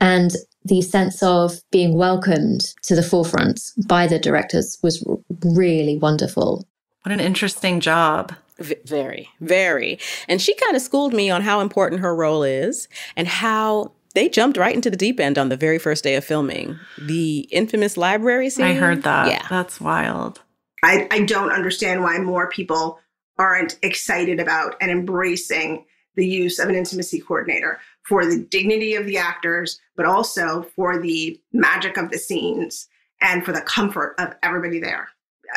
And 0.00 0.32
the 0.64 0.82
sense 0.82 1.22
of 1.22 1.60
being 1.70 1.96
welcomed 1.96 2.74
to 2.82 2.94
the 2.94 3.02
forefront 3.02 3.60
by 3.86 4.06
the 4.06 4.18
directors 4.18 4.78
was 4.82 5.04
really 5.44 5.98
wonderful. 5.98 6.66
What 7.02 7.12
an 7.12 7.20
interesting 7.20 7.80
job. 7.80 8.34
V- 8.58 8.76
very, 8.84 9.28
very. 9.40 9.98
And 10.26 10.42
she 10.42 10.54
kind 10.54 10.74
of 10.74 10.82
schooled 10.82 11.14
me 11.14 11.30
on 11.30 11.42
how 11.42 11.60
important 11.60 12.00
her 12.00 12.14
role 12.14 12.42
is 12.42 12.88
and 13.16 13.28
how 13.28 13.92
they 14.18 14.28
jumped 14.28 14.56
right 14.58 14.74
into 14.74 14.90
the 14.90 14.96
deep 14.96 15.20
end 15.20 15.38
on 15.38 15.48
the 15.48 15.56
very 15.56 15.78
first 15.78 16.02
day 16.02 16.16
of 16.16 16.24
filming. 16.24 16.76
The 17.00 17.48
infamous 17.52 17.96
library 17.96 18.50
scene. 18.50 18.64
I 18.64 18.74
heard 18.74 19.04
that. 19.04 19.28
Yeah. 19.28 19.46
That's 19.48 19.80
wild. 19.80 20.42
I, 20.82 21.06
I 21.12 21.20
don't 21.20 21.52
understand 21.52 22.02
why 22.02 22.18
more 22.18 22.50
people 22.50 22.98
aren't 23.38 23.78
excited 23.80 24.40
about 24.40 24.74
and 24.80 24.90
embracing 24.90 25.84
the 26.16 26.26
use 26.26 26.58
of 26.58 26.68
an 26.68 26.74
intimacy 26.74 27.20
coordinator 27.20 27.78
for 28.02 28.26
the 28.26 28.40
dignity 28.40 28.96
of 28.96 29.06
the 29.06 29.18
actors, 29.18 29.80
but 29.94 30.04
also 30.04 30.62
for 30.74 30.98
the 30.98 31.40
magic 31.52 31.96
of 31.96 32.10
the 32.10 32.18
scenes 32.18 32.88
and 33.20 33.44
for 33.44 33.52
the 33.52 33.60
comfort 33.60 34.16
of 34.18 34.34
everybody 34.42 34.80
there 34.80 35.10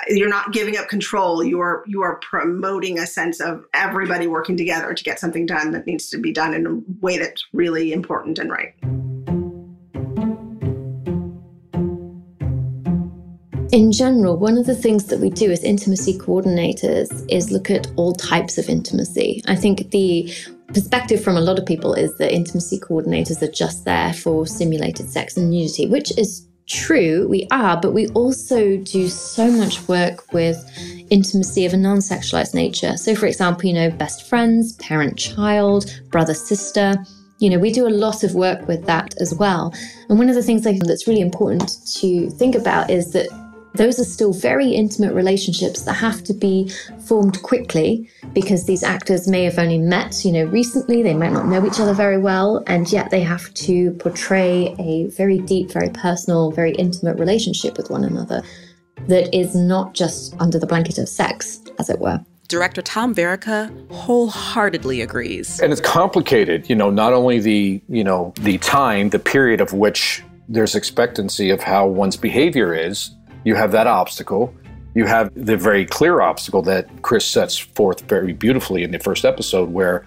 you're 0.08 0.30
not 0.30 0.54
giving 0.54 0.78
up 0.78 0.88
control 0.88 1.44
you're 1.44 1.84
you 1.88 2.02
are 2.02 2.16
promoting 2.18 2.98
a 3.00 3.06
sense 3.06 3.40
of 3.40 3.66
everybody 3.74 4.28
working 4.28 4.58
together 4.58 4.94
to 4.94 5.04
get 5.04 5.20
something 5.20 5.46
done 5.46 5.72
that 5.72 5.86
needs 5.86 6.10
to 6.10 6.18
be 6.18 6.32
done 6.32 6.54
in 6.54 6.66
a 6.66 6.80
way 7.02 7.18
that's 7.18 7.46
really 7.54 7.92
important 7.92 8.40
and 8.40 8.50
right 8.50 8.74
in 13.72 13.92
general, 13.92 14.38
one 14.38 14.58
of 14.58 14.66
the 14.66 14.76
things 14.76 15.06
that 15.06 15.20
we 15.20 15.30
do 15.30 15.50
as 15.50 15.64
intimacy 15.64 16.18
coordinators 16.18 17.26
is 17.32 17.52
look 17.52 17.72
at 17.72 17.88
all 17.96 18.14
types 18.14 18.58
of 18.58 18.68
intimacy. 18.68 19.42
I 19.48 19.56
think 19.56 19.92
the 19.92 20.34
perspective 20.74 21.24
from 21.24 21.38
a 21.38 21.42
lot 21.42 21.58
of 21.58 21.66
people 21.66 21.94
is 21.94 22.18
that 22.18 22.34
intimacy 22.34 22.80
coordinators 22.80 23.42
are 23.42 23.52
just 23.52 23.86
there 23.86 24.14
for 24.14 24.46
simulated 24.46 25.10
sex 25.10 25.38
and 25.38 25.50
nudity, 25.50 25.88
which 25.88 26.18
is 26.18 26.48
true, 26.68 27.28
we 27.28 27.48
are, 27.52 27.80
but 27.80 27.94
we 27.94 28.08
also 28.10 28.78
do 28.78 29.08
so 29.08 29.52
much 29.52 29.88
work 29.88 30.32
with 30.34 30.58
intimacy 31.10 31.66
of 31.66 31.74
a 31.74 31.78
non 31.78 31.98
sexualized 31.98 32.54
nature. 32.54 32.98
So, 32.98 33.16
for 33.16 33.26
example, 33.26 33.66
you 33.66 33.74
know, 33.74 33.90
best 33.92 34.28
friends, 34.28 34.74
parent 34.78 35.18
child, 35.18 35.92
brother 36.10 36.34
sister. 36.34 36.96
You 37.40 37.50
know, 37.50 37.58
we 37.58 37.72
do 37.72 37.88
a 37.88 37.90
lot 37.90 38.24
of 38.24 38.36
work 38.36 38.68
with 38.68 38.86
that 38.86 39.16
as 39.20 39.34
well. 39.34 39.74
And 40.10 40.20
one 40.20 40.30
of 40.30 40.36
the 40.36 40.44
things 40.44 40.64
that's 40.64 41.08
really 41.08 41.22
important 41.22 41.72
to 41.96 42.30
think 42.32 42.54
about 42.54 42.92
is 42.92 43.14
that 43.14 43.28
those 43.74 44.00
are 44.00 44.06
still 44.06 44.34
very 44.34 44.70
intimate 44.70 45.14
relationships 45.14 45.84
that 45.84 45.94
have 45.94 46.24
to 46.26 46.34
be 46.34 46.70
formed 47.06 47.42
quickly 47.42 48.10
because 48.34 48.66
these 48.66 48.84
actors 48.84 49.28
may 49.28 49.44
have 49.44 49.58
only 49.58 49.78
met, 49.78 50.26
you 50.26 50.32
know, 50.32 50.46
recently, 50.46 51.02
they 51.02 51.14
might 51.14 51.32
not 51.32 51.48
know 51.48 51.66
each 51.66 51.80
other 51.80 51.94
very 51.94 52.18
well, 52.18 52.64
and 52.68 52.92
yet 52.92 53.10
they 53.12 53.22
have 53.22 53.54
to 53.54 53.92
portray 53.94 54.76
a 54.80 55.08
very 55.10 55.40
deep, 55.40 55.72
very 55.72 55.90
personal, 55.90 56.52
very 56.52 56.74
intimate 56.74 57.18
relationship 57.18 57.78
with 57.78 57.90
one 57.90 58.04
another 58.04 58.44
that 59.08 59.34
is 59.36 59.56
not 59.56 59.94
just 59.94 60.36
under 60.40 60.60
the 60.60 60.68
blanket 60.68 60.98
of 60.98 61.08
sex, 61.08 61.62
as 61.80 61.90
it 61.90 62.00
were. 62.00 62.24
Director 62.48 62.82
Tom 62.82 63.16
Verica 63.16 63.72
wholeheartedly 63.92 65.00
agrees. 65.02 65.62
And 65.62 65.72
it's 65.72 65.82
complicated, 65.82 66.70
you 66.70 66.76
know, 66.76 66.90
not 66.90 67.14
only 67.14 67.40
the, 67.40 67.82
you 67.88 68.04
know, 68.04 68.34
the 68.42 68.58
time, 68.58 69.10
the 69.10 69.20
period 69.20 69.62
of 69.62 69.72
which 69.72 70.22
there's 70.50 70.76
expectancy 70.76 71.50
of 71.50 71.62
how 71.62 71.88
one's 71.88 72.18
behavior 72.18 72.74
is, 72.74 73.12
you 73.44 73.56
have 73.56 73.72
that 73.72 73.88
obstacle. 73.88 74.54
You 74.94 75.06
have 75.06 75.32
the 75.36 75.58
very 75.58 75.86
clear 75.86 76.22
obstacle 76.22 76.62
that 76.64 77.02
Chris 77.02 77.26
sets 77.26 77.58
forth 77.58 78.02
very 78.02 78.34
beautifully 78.34 78.84
in 78.84 78.92
the 78.92 79.00
first 79.00 79.24
episode, 79.24 79.70
where 79.70 80.06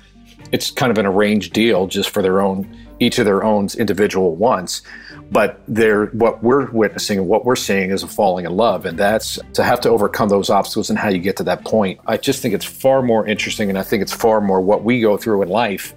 it's 0.53 0.71
kind 0.71 0.93
of 0.93 0.99
an 0.99 1.07
arranged 1.07 1.53
deal 1.53 1.87
just 1.87 2.11
for 2.11 2.23
their 2.23 2.41
own, 2.41 2.69
each 3.01 3.19
of 3.19 3.25
their 3.25 3.43
own 3.43 3.69
individual 3.79 4.37
wants. 4.37 4.83
But 5.31 5.61
they're, 5.67 6.07
what 6.07 6.43
we're 6.43 6.71
witnessing 6.71 7.19
and 7.19 7.27
what 7.27 7.47
we're 7.47 7.57
seeing 7.57 7.91
is 7.91 8.03
a 8.03 8.07
falling 8.07 8.45
in 8.45 8.53
love. 8.53 8.85
And 8.85 8.99
that's 8.99 9.39
to 9.55 9.65
have 9.65 9.81
to 9.81 9.89
overcome 9.89 10.29
those 10.29 10.51
obstacles 10.51 10.91
and 10.91 10.99
how 10.99 11.09
you 11.09 11.19
get 11.19 11.39
to 11.39 11.45
that 11.45 11.65
point. 11.65 11.99
I 12.07 12.19
just 12.19 12.43
think 12.43 12.55
it's 12.55 12.65
far 12.65 13.01
more 13.01 13.27
interesting. 13.27 13.71
And 13.71 13.79
I 13.79 13.83
think 13.83 14.03
it's 14.03 14.13
far 14.13 14.43
more 14.43 14.61
what 14.61 14.85
we 14.85 15.01
go 15.01 15.17
through 15.17 15.43
in 15.43 15.49
life, 15.49 15.95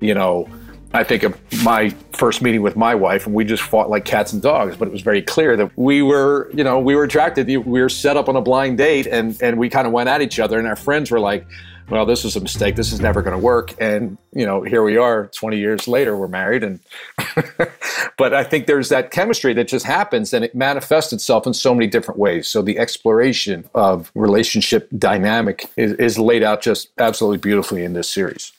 you 0.00 0.12
know, 0.12 0.48
I 0.94 1.02
think 1.02 1.24
of 1.24 1.36
my 1.64 1.90
first 2.12 2.40
meeting 2.40 2.62
with 2.62 2.76
my 2.76 2.94
wife, 2.94 3.26
and 3.26 3.34
we 3.34 3.44
just 3.44 3.64
fought 3.64 3.90
like 3.90 4.04
cats 4.04 4.32
and 4.32 4.40
dogs. 4.40 4.76
But 4.76 4.86
it 4.86 4.92
was 4.92 5.02
very 5.02 5.22
clear 5.22 5.56
that 5.56 5.76
we 5.76 6.02
were, 6.02 6.48
you 6.54 6.62
know, 6.62 6.78
we 6.78 6.94
were 6.94 7.02
attracted. 7.02 7.48
We 7.48 7.58
were 7.58 7.88
set 7.88 8.16
up 8.16 8.28
on 8.28 8.36
a 8.36 8.40
blind 8.40 8.78
date, 8.78 9.08
and 9.08 9.36
and 9.42 9.58
we 9.58 9.68
kind 9.68 9.88
of 9.88 9.92
went 9.92 10.08
at 10.08 10.22
each 10.22 10.38
other. 10.38 10.56
And 10.56 10.68
our 10.68 10.76
friends 10.76 11.10
were 11.10 11.18
like, 11.18 11.48
"Well, 11.90 12.06
this 12.06 12.22
was 12.22 12.36
a 12.36 12.40
mistake. 12.40 12.76
This 12.76 12.92
is 12.92 13.00
never 13.00 13.22
going 13.22 13.36
to 13.36 13.42
work." 13.42 13.74
And 13.80 14.18
you 14.32 14.46
know, 14.46 14.62
here 14.62 14.84
we 14.84 14.96
are, 14.96 15.26
20 15.26 15.58
years 15.58 15.88
later, 15.88 16.16
we're 16.16 16.28
married. 16.28 16.62
And 16.62 16.78
but 18.16 18.32
I 18.32 18.44
think 18.44 18.68
there's 18.68 18.88
that 18.90 19.10
chemistry 19.10 19.52
that 19.54 19.66
just 19.66 19.84
happens, 19.84 20.32
and 20.32 20.44
it 20.44 20.54
manifests 20.54 21.12
itself 21.12 21.44
in 21.44 21.54
so 21.54 21.74
many 21.74 21.88
different 21.88 22.20
ways. 22.20 22.46
So 22.46 22.62
the 22.62 22.78
exploration 22.78 23.68
of 23.74 24.12
relationship 24.14 24.88
dynamic 24.96 25.68
is, 25.76 25.94
is 25.94 26.20
laid 26.20 26.44
out 26.44 26.62
just 26.62 26.90
absolutely 26.98 27.38
beautifully 27.38 27.82
in 27.82 27.94
this 27.94 28.08
series 28.08 28.52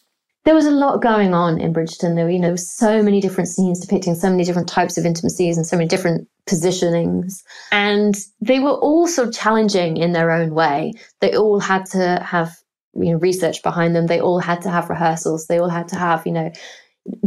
there 0.45 0.55
was 0.55 0.65
a 0.65 0.71
lot 0.71 1.01
going 1.01 1.33
on 1.33 1.59
in 1.59 1.73
Bridgerton. 1.73 2.15
There 2.15 2.25
were, 2.25 2.31
you 2.31 2.39
know, 2.39 2.55
so 2.55 3.01
many 3.01 3.19
different 3.19 3.49
scenes 3.49 3.79
depicting 3.79 4.13
so 4.13 4.29
many 4.29 4.43
different 4.43 4.69
types 4.69 4.97
of 4.97 5.05
intimacies 5.05 5.57
and 5.57 5.65
so 5.65 5.75
many 5.75 5.89
different 5.89 6.27
positionings. 6.47 7.43
And 7.71 8.15
they 8.41 8.59
were 8.59 8.75
all 8.75 9.07
sort 9.07 9.29
of 9.29 9.33
challenging 9.33 9.97
in 9.97 10.13
their 10.13 10.29
own 10.29 10.53
way. 10.53 10.93
They 11.19 11.35
all 11.35 11.59
had 11.59 11.87
to 11.87 12.23
have, 12.23 12.55
you 12.93 13.11
know, 13.11 13.17
research 13.17 13.63
behind 13.63 13.95
them. 13.95 14.05
They 14.05 14.21
all 14.21 14.39
had 14.39 14.61
to 14.61 14.69
have 14.69 14.91
rehearsals. 14.91 15.47
They 15.47 15.57
all 15.57 15.69
had 15.69 15.87
to 15.89 15.95
have, 15.95 16.27
you 16.27 16.33
know, 16.33 16.51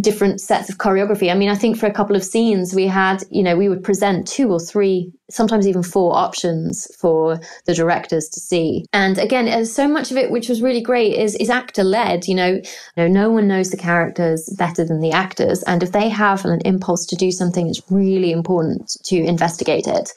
different 0.00 0.40
sets 0.40 0.68
of 0.68 0.78
choreography. 0.78 1.30
I 1.30 1.34
mean, 1.34 1.48
I 1.48 1.54
think 1.54 1.76
for 1.76 1.86
a 1.86 1.92
couple 1.92 2.16
of 2.16 2.24
scenes 2.24 2.74
we 2.74 2.86
had, 2.86 3.22
you 3.30 3.42
know, 3.42 3.56
we 3.56 3.68
would 3.68 3.84
present 3.84 4.26
two 4.26 4.50
or 4.50 4.58
three, 4.58 5.12
sometimes 5.30 5.68
even 5.68 5.82
four 5.82 6.16
options 6.16 6.88
for 6.96 7.40
the 7.66 7.74
directors 7.74 8.28
to 8.30 8.40
see. 8.40 8.84
And 8.92 9.18
again, 9.18 9.48
uh, 9.48 9.64
so 9.64 9.86
much 9.86 10.10
of 10.10 10.16
it, 10.16 10.30
which 10.30 10.48
was 10.48 10.62
really 10.62 10.80
great, 10.80 11.14
is 11.14 11.34
is 11.36 11.50
actor 11.50 11.84
led. 11.84 12.26
You 12.26 12.34
know, 12.34 12.52
you 12.54 12.62
know, 12.96 13.08
no 13.08 13.30
one 13.30 13.46
knows 13.46 13.70
the 13.70 13.76
characters 13.76 14.48
better 14.58 14.84
than 14.84 15.00
the 15.00 15.12
actors, 15.12 15.62
and 15.64 15.82
if 15.82 15.92
they 15.92 16.08
have 16.08 16.44
an 16.44 16.60
impulse 16.64 17.06
to 17.06 17.16
do 17.16 17.30
something, 17.30 17.68
it's 17.68 17.82
really 17.90 18.32
important 18.32 18.96
to 19.04 19.16
investigate 19.16 19.86
it 19.86 20.12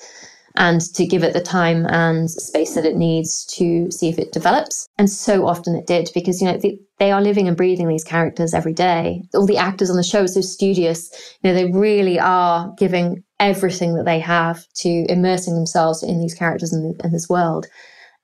and 0.56 0.82
to 0.96 1.06
give 1.06 1.24
it 1.24 1.34
the 1.34 1.42
time 1.42 1.86
and 1.88 2.30
space 2.30 2.76
that 2.76 2.86
it 2.86 2.96
needs 2.96 3.46
to 3.46 3.90
see 3.92 4.10
if 4.10 4.20
it 4.20 4.32
develops. 4.32 4.88
And 4.98 5.10
so 5.10 5.48
often 5.48 5.76
it 5.76 5.88
did 5.88 6.10
because, 6.14 6.42
you 6.42 6.48
know, 6.48 6.58
the, 6.58 6.80
they 7.00 7.12
are 7.12 7.22
living 7.22 7.48
and 7.48 7.58
breathing 7.58 7.88
these 7.88 8.04
characters 8.04 8.54
every 8.54 8.74
day. 8.74 9.24
All 9.34 9.46
the 9.46 9.58
actors 9.58 9.90
on 9.90 9.98
the 9.98 10.04
show 10.04 10.24
are 10.24 10.28
so 10.28 10.42
studious. 10.42 11.10
You 11.42 11.50
know, 11.50 11.54
they 11.54 11.72
really 11.72 12.20
are 12.20 12.74
giving 12.78 13.24
everything 13.40 13.96
that 13.96 14.06
they 14.06 14.20
have 14.20 14.66
to 14.76 15.06
immersing 15.10 15.56
themselves 15.56 16.04
in 16.04 16.20
these 16.20 16.34
characters 16.34 16.74
and 16.74 17.00
in 17.04 17.12
this 17.12 17.30
world. 17.30 17.68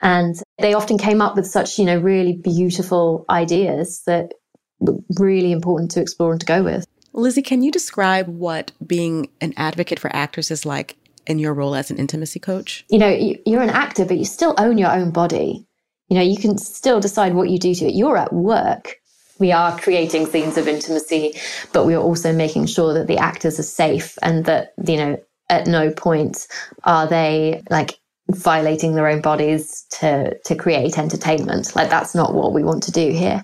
And 0.02 0.36
they 0.60 0.74
often 0.74 0.98
came 0.98 1.22
up 1.22 1.36
with 1.36 1.48
such, 1.48 1.80
you 1.80 1.86
know, 1.86 1.98
really 1.98 2.34
beautiful 2.34 3.26
ideas 3.30 4.04
that 4.06 4.34
were 4.80 4.98
really 5.18 5.52
important 5.52 5.92
to 5.92 6.02
explore 6.02 6.32
and 6.32 6.40
to 6.40 6.46
go 6.46 6.62
with. 6.62 6.86
Lizzie, 7.13 7.42
can 7.42 7.63
you 7.63 7.72
describe 7.72 8.28
what 8.28 8.72
being 8.86 9.30
an 9.42 9.54
advocate 9.58 10.00
for 10.00 10.16
actors 10.16 10.52
is 10.52 10.68
like 10.68 10.98
in 11.28 11.40
your 11.40 11.54
role 11.54 11.76
as 11.76 11.92
an 11.92 11.98
intimacy 11.98 12.40
coach? 12.40 12.86
You 12.90 13.00
know, 13.00 13.36
you're 13.46 13.62
an 13.62 13.70
actor, 13.70 14.06
but 14.06 14.18
you 14.18 14.26
still 14.26 14.56
own 14.58 14.78
your 14.78 14.92
own 14.92 15.12
body. 15.12 15.68
You 16.10 16.16
know, 16.16 16.24
you 16.24 16.38
can 16.38 16.58
still 16.58 17.00
decide 17.00 17.34
what 17.34 17.50
you 17.50 17.60
do 17.60 17.76
to 17.76 17.86
it. 17.86 17.94
You're 17.94 18.18
at 18.18 18.34
work. 18.34 18.96
We 19.40 19.52
are 19.52 19.78
creating 19.78 20.26
scenes 20.26 20.58
of 20.58 20.68
intimacy, 20.68 21.34
but 21.74 21.86
we 21.86 21.94
are 21.94 22.02
also 22.02 22.34
making 22.34 22.66
sure 22.68 22.94
that 22.96 23.08
the 23.08 23.18
actors 23.18 23.60
are 23.60 23.63
safe 23.63 24.18
and 24.22 24.46
that, 24.46 24.74
you 24.84 24.98
know, 24.98 25.18
at 25.50 25.68
no 25.68 25.92
point 25.92 26.48
are 26.84 27.08
they 27.08 27.63
like 27.70 28.00
violating 28.30 28.96
their 28.96 29.08
own 29.08 29.22
bodies 29.22 29.86
to 30.00 30.38
to 30.46 30.56
create 30.56 30.98
entertainment. 30.98 31.76
Like 31.76 31.90
that's 31.90 32.16
not 32.16 32.34
what 32.34 32.54
we 32.54 32.63
want 32.63 32.84
to 32.84 32.92
do 32.92 33.12
here. 33.12 33.44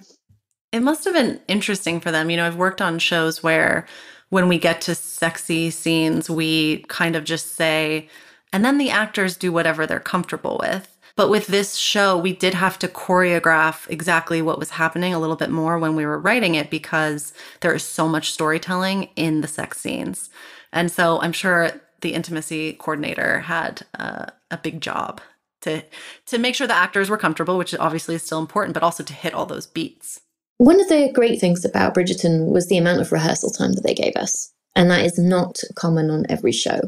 It 0.72 0.82
must 0.82 1.06
have 1.06 1.14
been 1.14 1.40
interesting 1.48 2.00
for 2.00 2.12
them. 2.12 2.30
You 2.30 2.38
know, 2.38 2.48
I've 2.48 2.56
worked 2.56 2.82
on 2.82 2.98
shows 3.00 3.44
where 3.44 3.86
when 4.34 4.48
we 4.48 4.58
get 4.58 4.82
to 4.82 4.96
sexy 4.96 5.70
scenes, 5.70 6.28
we 6.28 6.80
kind 6.88 7.16
of 7.16 7.24
just 7.24 7.54
say, 7.54 8.10
and 8.52 8.66
then 8.66 8.80
the 8.80 8.90
actors 8.90 9.38
do 9.38 9.52
whatever 9.52 9.86
they're 9.86 10.00
comfortable 10.00 10.58
with. 10.60 10.98
But 11.16 11.30
with 11.30 11.46
this 11.46 11.76
show, 11.76 12.18
we 12.18 12.34
did 12.34 12.56
have 12.56 12.80
to 12.80 12.88
choreograph 12.88 13.88
exactly 13.92 14.42
what 14.42 14.58
was 14.58 14.72
happening 14.72 15.14
a 15.14 15.20
little 15.20 15.36
bit 15.36 15.52
more 15.52 15.78
when 15.78 15.96
we 15.96 16.04
were 16.04 16.18
writing 16.18 16.56
it 16.56 16.72
because 16.72 17.32
there 17.62 17.76
is 17.76 17.84
so 17.84 18.08
much 18.08 18.32
storytelling 18.32 19.10
in 19.16 19.42
the 19.42 19.48
sex 19.48 19.80
scenes. 19.80 20.32
And 20.72 20.92
so 20.92 21.22
I'm 21.22 21.32
sure 21.32 21.70
the 22.02 22.16
intimacy 22.16 22.74
coordinator 22.74 23.42
had 23.42 23.86
uh, 24.00 24.26
a 24.50 24.58
big 24.58 24.82
job 24.82 25.22
to 25.62 25.84
to 26.26 26.40
make 26.40 26.56
sure 26.56 26.66
the 26.66 26.74
actors 26.74 27.08
were 27.08 27.18
comfortable, 27.18 27.60
which 27.60 27.76
obviously 27.76 28.16
is 28.16 28.24
still 28.24 28.40
important, 28.40 28.74
but 28.74 28.82
also 28.82 29.04
to 29.04 29.14
hit 29.14 29.36
all 29.36 29.46
those 29.46 29.68
beats. 29.68 30.22
One 30.64 30.80
of 30.80 30.88
the 30.88 31.12
great 31.12 31.42
things 31.42 31.66
about 31.66 31.94
Bridgerton 31.94 32.46
was 32.46 32.70
the 32.70 32.78
amount 32.78 33.02
of 33.02 33.12
rehearsal 33.12 33.50
time 33.50 33.74
that 33.74 33.84
they 33.84 33.94
gave 33.94 34.16
us. 34.16 34.50
And 34.78 34.90
that 34.90 35.04
is 35.04 35.20
not 35.20 35.60
common 35.76 36.10
on 36.10 36.26
every 36.30 36.54
show. 36.54 36.80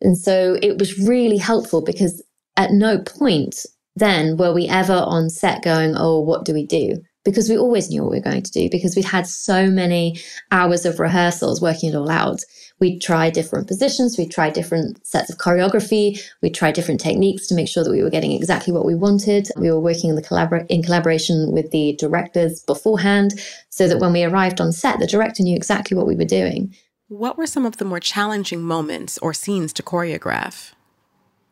And 0.00 0.16
so 0.16 0.56
it 0.62 0.78
was 0.78 0.98
really 0.98 1.36
helpful 1.36 1.82
because 1.82 2.24
at 2.56 2.70
no 2.70 3.00
point 3.00 3.66
then 3.96 4.38
were 4.38 4.54
we 4.54 4.66
ever 4.66 4.94
on 4.94 5.28
set 5.28 5.62
going, 5.62 5.94
oh, 5.94 6.20
what 6.20 6.46
do 6.46 6.54
we 6.54 6.64
do? 6.64 7.02
Because 7.22 7.50
we 7.50 7.58
always 7.58 7.90
knew 7.90 8.02
what 8.02 8.12
we 8.12 8.16
were 8.16 8.30
going 8.30 8.44
to 8.44 8.50
do 8.50 8.70
because 8.70 8.96
we'd 8.96 9.04
had 9.04 9.26
so 9.26 9.70
many 9.70 10.18
hours 10.50 10.86
of 10.86 10.98
rehearsals 10.98 11.60
working 11.60 11.90
it 11.90 11.94
all 11.94 12.10
out. 12.10 12.40
We'd 12.80 13.00
try 13.00 13.30
different 13.30 13.66
positions, 13.66 14.16
we'd 14.16 14.30
try 14.30 14.50
different 14.50 15.04
sets 15.06 15.30
of 15.30 15.38
choreography, 15.38 16.20
we'd 16.42 16.54
try 16.54 16.70
different 16.70 17.00
techniques 17.00 17.46
to 17.48 17.54
make 17.54 17.68
sure 17.68 17.82
that 17.84 17.90
we 17.90 18.02
were 18.02 18.10
getting 18.10 18.32
exactly 18.32 18.72
what 18.72 18.84
we 18.84 18.94
wanted. 18.94 19.48
We 19.56 19.70
were 19.70 19.80
working 19.80 20.10
in, 20.10 20.16
the 20.16 20.22
collabor- 20.22 20.66
in 20.68 20.82
collaboration 20.82 21.52
with 21.52 21.70
the 21.70 21.96
directors 21.98 22.62
beforehand 22.62 23.32
so 23.70 23.88
that 23.88 23.98
when 23.98 24.12
we 24.12 24.24
arrived 24.24 24.60
on 24.60 24.72
set, 24.72 25.00
the 25.00 25.06
director 25.06 25.42
knew 25.42 25.56
exactly 25.56 25.96
what 25.96 26.06
we 26.06 26.14
were 26.14 26.24
doing. 26.24 26.74
What 27.08 27.38
were 27.38 27.46
some 27.46 27.64
of 27.66 27.78
the 27.78 27.84
more 27.84 28.00
challenging 28.00 28.62
moments 28.62 29.18
or 29.18 29.32
scenes 29.32 29.72
to 29.74 29.82
choreograph? 29.82 30.72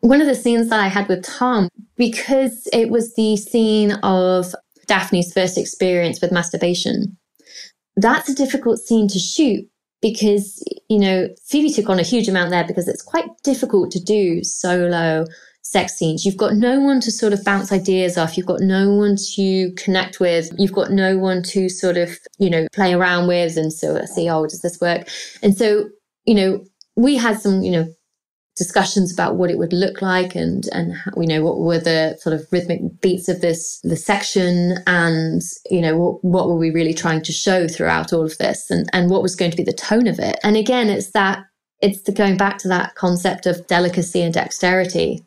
one 0.00 0.20
of 0.20 0.26
the 0.26 0.34
scenes 0.34 0.68
that 0.68 0.80
I 0.80 0.88
had 0.88 1.08
with 1.08 1.24
Tom, 1.24 1.68
because 1.96 2.68
it 2.72 2.90
was 2.90 3.14
the 3.14 3.36
scene 3.36 3.92
of 4.02 4.54
Daphne's 4.86 5.32
first 5.32 5.58
experience 5.58 6.20
with 6.20 6.32
masturbation, 6.32 7.16
that's 7.96 8.28
a 8.28 8.34
difficult 8.34 8.78
scene 8.78 9.08
to 9.08 9.18
shoot 9.18 9.68
because, 10.02 10.62
you 10.88 10.98
know, 10.98 11.28
Phoebe 11.44 11.70
took 11.70 11.88
on 11.88 11.98
a 11.98 12.02
huge 12.02 12.28
amount 12.28 12.50
there 12.50 12.66
because 12.66 12.88
it's 12.88 13.02
quite 13.02 13.26
difficult 13.42 13.90
to 13.92 14.00
do 14.02 14.44
solo 14.44 15.24
sex 15.62 15.94
scenes. 15.94 16.24
You've 16.24 16.37
got 16.37 16.54
no 16.54 16.78
one 16.78 17.00
to 17.00 17.11
sort 17.11 17.32
of 17.32 17.44
bounce 17.44 17.72
ideas 17.72 18.16
off. 18.16 18.37
You've 18.37 18.46
got 18.46 18.61
no 18.61 18.90
one 18.92 19.16
to 19.35 19.72
connect 19.72 20.20
with. 20.20 20.50
You've 20.56 20.72
got 20.72 20.90
no 20.90 21.18
one 21.18 21.42
to 21.44 21.68
sort 21.68 21.96
of, 21.96 22.16
you 22.38 22.48
know, 22.48 22.66
play 22.72 22.94
around 22.94 23.26
with 23.26 23.56
and 23.56 23.72
so 23.72 24.00
see, 24.04 24.28
oh, 24.30 24.44
does 24.44 24.62
this 24.62 24.80
work? 24.80 25.09
And 25.42 25.56
so, 25.56 25.88
you 26.24 26.35
know, 26.35 26.64
we 26.94 27.16
had 27.16 27.40
some, 27.40 27.62
you 27.62 27.72
know, 27.72 27.87
discussions 28.56 29.12
about 29.12 29.36
what 29.36 29.50
it 29.50 29.58
would 29.58 29.72
look 29.72 30.00
like 30.00 30.34
and 30.34 30.66
and 30.72 30.94
you 31.16 31.26
know 31.26 31.44
what 31.44 31.58
were 31.58 31.78
the 31.78 32.16
sort 32.18 32.34
of 32.34 32.46
rhythmic 32.50 32.80
beats 33.02 33.28
of 33.28 33.42
this 33.42 33.80
the 33.84 33.96
section 33.96 34.78
and 34.86 35.42
you 35.70 35.80
know 35.80 35.96
what, 35.96 36.24
what 36.24 36.48
were 36.48 36.56
we 36.56 36.70
really 36.70 36.94
trying 36.94 37.22
to 37.22 37.32
show 37.32 37.68
throughout 37.68 38.12
all 38.12 38.24
of 38.24 38.36
this 38.38 38.70
and 38.70 38.88
and 38.94 39.10
what 39.10 39.22
was 39.22 39.36
going 39.36 39.50
to 39.50 39.56
be 39.56 39.62
the 39.62 39.72
tone 39.72 40.06
of 40.06 40.18
it 40.18 40.38
and 40.42 40.56
again 40.56 40.88
it's 40.88 41.10
that 41.10 41.44
it's 41.82 42.00
the 42.02 42.12
going 42.12 42.38
back 42.38 42.56
to 42.56 42.68
that 42.68 42.94
concept 42.94 43.44
of 43.44 43.66
delicacy 43.66 44.22
and 44.22 44.32
dexterity 44.32 45.22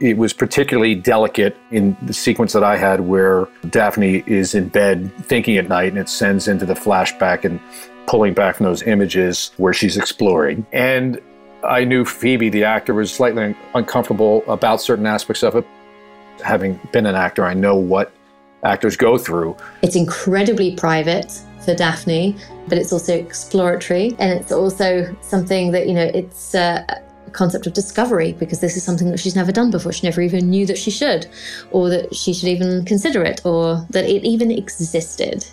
it 0.00 0.18
was 0.18 0.32
particularly 0.32 0.96
delicate 0.96 1.56
in 1.70 1.96
the 2.02 2.12
sequence 2.12 2.52
that 2.52 2.64
I 2.64 2.76
had 2.76 3.02
where 3.02 3.46
Daphne 3.70 4.24
is 4.26 4.52
in 4.52 4.68
bed 4.68 5.10
thinking 5.18 5.56
at 5.56 5.68
night 5.68 5.90
and 5.90 5.98
it 5.98 6.08
sends 6.08 6.48
into 6.48 6.66
the 6.66 6.74
flashback 6.74 7.44
and 7.44 7.60
pulling 8.06 8.34
back 8.34 8.56
from 8.56 8.66
those 8.66 8.82
images 8.82 9.52
where 9.56 9.72
she's 9.72 9.96
exploring. 9.96 10.66
And 10.72 11.20
I 11.64 11.84
knew 11.84 12.04
Phoebe, 12.04 12.48
the 12.48 12.64
actor, 12.64 12.94
was 12.94 13.12
slightly 13.12 13.54
uncomfortable 13.74 14.44
about 14.46 14.80
certain 14.80 15.06
aspects 15.06 15.42
of 15.42 15.56
it. 15.56 15.66
Having 16.42 16.80
been 16.92 17.06
an 17.06 17.14
actor, 17.14 17.44
I 17.44 17.54
know 17.54 17.76
what 17.76 18.12
actors 18.64 18.96
go 18.96 19.18
through. 19.18 19.56
It's 19.82 19.96
incredibly 19.96 20.74
private 20.76 21.32
for 21.64 21.74
Daphne, 21.74 22.36
but 22.68 22.78
it's 22.78 22.92
also 22.92 23.14
exploratory. 23.14 24.14
And 24.18 24.38
it's 24.38 24.52
also 24.52 25.14
something 25.20 25.70
that, 25.72 25.86
you 25.86 25.94
know, 25.94 26.10
it's 26.14 26.54
uh, 26.54 26.84
a 27.26 27.30
concept 27.30 27.66
of 27.66 27.72
discovery 27.72 28.32
because 28.32 28.60
this 28.60 28.76
is 28.76 28.82
something 28.82 29.10
that 29.10 29.20
she's 29.20 29.36
never 29.36 29.52
done 29.52 29.70
before. 29.70 29.92
She 29.92 30.06
never 30.06 30.20
even 30.20 30.50
knew 30.50 30.66
that 30.66 30.78
she 30.78 30.90
should, 30.90 31.26
or 31.70 31.88
that 31.88 32.14
she 32.14 32.34
should 32.34 32.48
even 32.48 32.84
consider 32.84 33.22
it, 33.22 33.44
or 33.44 33.86
that 33.90 34.04
it 34.04 34.24
even 34.24 34.50
existed 34.50 35.46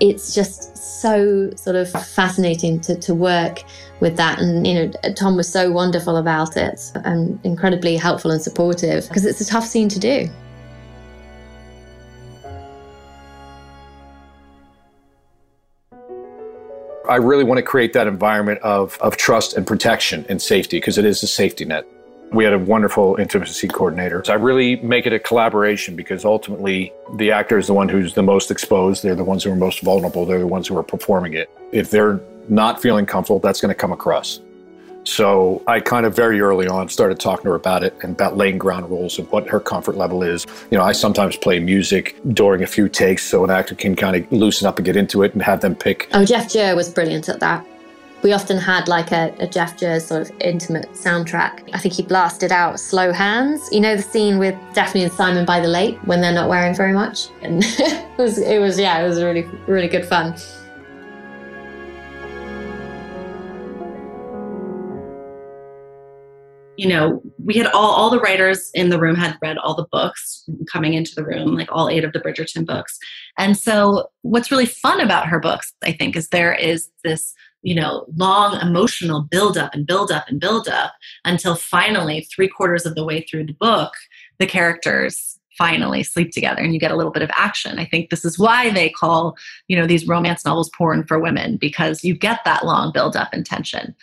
it's 0.00 0.34
just 0.34 0.76
so 0.76 1.50
sort 1.56 1.76
of 1.76 1.90
fascinating 1.90 2.80
to, 2.80 2.96
to 2.96 3.14
work 3.14 3.62
with 4.00 4.16
that. 4.16 4.38
And, 4.38 4.66
you 4.66 4.74
know, 4.74 4.92
Tom 5.14 5.36
was 5.36 5.48
so 5.48 5.70
wonderful 5.70 6.16
about 6.16 6.56
it 6.56 6.92
and 7.04 7.38
incredibly 7.44 7.96
helpful 7.96 8.30
and 8.30 8.40
supportive 8.40 9.08
because 9.08 9.24
it's 9.24 9.40
a 9.40 9.46
tough 9.46 9.64
scene 9.64 9.88
to 9.88 9.98
do. 9.98 10.28
I 17.08 17.16
really 17.16 17.44
want 17.44 17.58
to 17.58 17.62
create 17.62 17.92
that 17.92 18.08
environment 18.08 18.60
of, 18.62 18.98
of 19.00 19.16
trust 19.16 19.56
and 19.56 19.64
protection 19.64 20.26
and 20.28 20.42
safety 20.42 20.78
because 20.78 20.98
it 20.98 21.04
is 21.04 21.22
a 21.22 21.28
safety 21.28 21.64
net. 21.64 21.86
We 22.32 22.44
had 22.44 22.52
a 22.52 22.58
wonderful 22.58 23.16
intimacy 23.16 23.68
coordinator. 23.68 24.22
So 24.24 24.32
I 24.32 24.36
really 24.36 24.76
make 24.76 25.06
it 25.06 25.12
a 25.12 25.18
collaboration 25.18 25.96
because 25.96 26.24
ultimately 26.24 26.92
the 27.14 27.30
actor 27.30 27.56
is 27.56 27.68
the 27.68 27.74
one 27.74 27.88
who's 27.88 28.14
the 28.14 28.22
most 28.22 28.50
exposed. 28.50 29.02
They're 29.02 29.14
the 29.14 29.24
ones 29.24 29.44
who 29.44 29.52
are 29.52 29.56
most 29.56 29.80
vulnerable. 29.80 30.26
They're 30.26 30.40
the 30.40 30.46
ones 30.46 30.66
who 30.66 30.76
are 30.76 30.82
performing 30.82 31.34
it. 31.34 31.48
If 31.72 31.90
they're 31.90 32.20
not 32.48 32.82
feeling 32.82 33.06
comfortable, 33.06 33.38
that's 33.38 33.60
going 33.60 33.70
to 33.70 33.74
come 33.74 33.92
across. 33.92 34.40
So 35.04 35.62
I 35.68 35.78
kind 35.78 36.04
of 36.04 36.16
very 36.16 36.40
early 36.40 36.66
on 36.66 36.88
started 36.88 37.20
talking 37.20 37.44
to 37.44 37.50
her 37.50 37.54
about 37.54 37.84
it 37.84 37.94
and 38.02 38.12
about 38.12 38.36
laying 38.36 38.58
ground 38.58 38.90
rules 38.90 39.20
of 39.20 39.30
what 39.30 39.48
her 39.48 39.60
comfort 39.60 39.96
level 39.96 40.24
is. 40.24 40.44
You 40.70 40.78
know, 40.78 40.84
I 40.84 40.92
sometimes 40.92 41.36
play 41.36 41.60
music 41.60 42.16
during 42.32 42.64
a 42.64 42.66
few 42.66 42.88
takes 42.88 43.22
so 43.22 43.44
an 43.44 43.50
actor 43.50 43.76
can 43.76 43.94
kind 43.94 44.16
of 44.16 44.30
loosen 44.32 44.66
up 44.66 44.78
and 44.78 44.84
get 44.84 44.96
into 44.96 45.22
it 45.22 45.32
and 45.32 45.42
have 45.42 45.60
them 45.60 45.76
pick. 45.76 46.08
Oh, 46.12 46.24
Jeff 46.24 46.50
Joe 46.50 46.74
was 46.74 46.88
brilliant 46.88 47.28
at 47.28 47.38
that 47.38 47.64
we 48.26 48.32
often 48.32 48.58
had 48.58 48.88
like 48.88 49.12
a, 49.12 49.32
a 49.38 49.46
Jeff 49.46 49.76
Jers 49.76 50.04
sort 50.04 50.22
of 50.22 50.36
intimate 50.40 50.90
soundtrack. 50.90 51.70
I 51.72 51.78
think 51.78 51.94
he 51.94 52.02
blasted 52.02 52.50
out 52.50 52.80
Slow 52.80 53.12
Hands. 53.12 53.60
You 53.70 53.78
know 53.78 53.94
the 53.94 54.02
scene 54.02 54.40
with 54.40 54.56
Daphne 54.74 55.04
and 55.04 55.12
Simon 55.12 55.46
by 55.46 55.60
the 55.60 55.68
lake 55.68 55.96
when 56.06 56.20
they're 56.20 56.32
not 56.32 56.48
wearing 56.48 56.74
very 56.74 56.92
much? 56.92 57.28
And 57.42 57.62
it 57.64 58.18
was 58.18 58.38
it 58.38 58.60
was 58.60 58.80
yeah, 58.80 58.98
it 58.98 59.06
was 59.06 59.22
really 59.22 59.42
really 59.68 59.86
good 59.86 60.04
fun. 60.04 60.34
you 66.76 66.86
know, 66.88 67.22
we 67.42 67.54
had 67.54 67.68
all 67.68 67.92
all 67.92 68.10
the 68.10 68.20
writers 68.20 68.70
in 68.74 68.90
the 68.90 68.98
room 68.98 69.16
had 69.16 69.38
read 69.40 69.56
all 69.56 69.74
the 69.74 69.86
books 69.90 70.44
coming 70.70 70.94
into 70.94 71.14
the 71.14 71.24
room, 71.24 71.54
like 71.54 71.68
all 71.72 71.88
eight 71.88 72.04
of 72.04 72.12
the 72.12 72.20
Bridgerton 72.20 72.66
books. 72.66 72.98
And 73.38 73.56
so 73.56 74.10
what's 74.22 74.50
really 74.50 74.66
fun 74.66 75.00
about 75.00 75.26
her 75.28 75.40
books, 75.40 75.72
I 75.82 75.92
think, 75.92 76.16
is 76.16 76.28
there 76.28 76.52
is 76.52 76.90
this 77.02 77.32
you 77.66 77.74
know, 77.74 78.06
long 78.14 78.60
emotional 78.60 79.22
build 79.22 79.58
up 79.58 79.74
and 79.74 79.88
build 79.88 80.12
up 80.12 80.28
and 80.28 80.38
build 80.38 80.68
up 80.68 80.94
until 81.24 81.56
finally, 81.56 82.20
three 82.20 82.46
quarters 82.46 82.86
of 82.86 82.94
the 82.94 83.04
way 83.04 83.22
through 83.22 83.44
the 83.44 83.52
book, 83.54 83.92
the 84.38 84.46
characters 84.46 85.36
finally 85.58 86.04
sleep 86.04 86.30
together 86.30 86.62
and 86.62 86.72
you 86.72 86.78
get 86.78 86.92
a 86.92 86.96
little 86.96 87.10
bit 87.10 87.24
of 87.24 87.30
action. 87.36 87.80
I 87.80 87.84
think 87.84 88.10
this 88.10 88.24
is 88.24 88.38
why 88.38 88.70
they 88.70 88.88
call, 88.88 89.36
you 89.66 89.76
know, 89.76 89.84
these 89.84 90.06
romance 90.06 90.44
novels 90.44 90.70
porn 90.78 91.04
for 91.08 91.18
women 91.18 91.56
because 91.56 92.04
you 92.04 92.14
get 92.14 92.38
that 92.44 92.64
long 92.64 92.92
build 92.92 93.16
up 93.16 93.30
and 93.32 93.44
tension. 93.44 93.96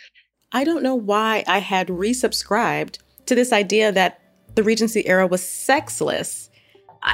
I 0.52 0.64
don't 0.64 0.82
know 0.82 0.94
why 0.94 1.42
I 1.48 1.60
had 1.60 1.88
resubscribed 1.88 2.98
to 3.24 3.34
this 3.34 3.50
idea 3.50 3.90
that 3.92 4.20
the 4.56 4.62
Regency 4.62 5.08
era 5.08 5.26
was 5.26 5.42
sexless. 5.42 6.50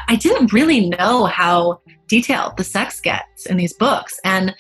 I 0.09 0.17
didn't 0.17 0.53
really 0.53 0.89
know 0.89 1.27
how 1.27 1.81
detailed 2.09 2.57
the 2.57 2.65
sex 2.65 3.01
gets 3.01 3.47
in 3.47 3.57
these 3.57 3.73
books. 3.73 4.19
And 4.25 4.53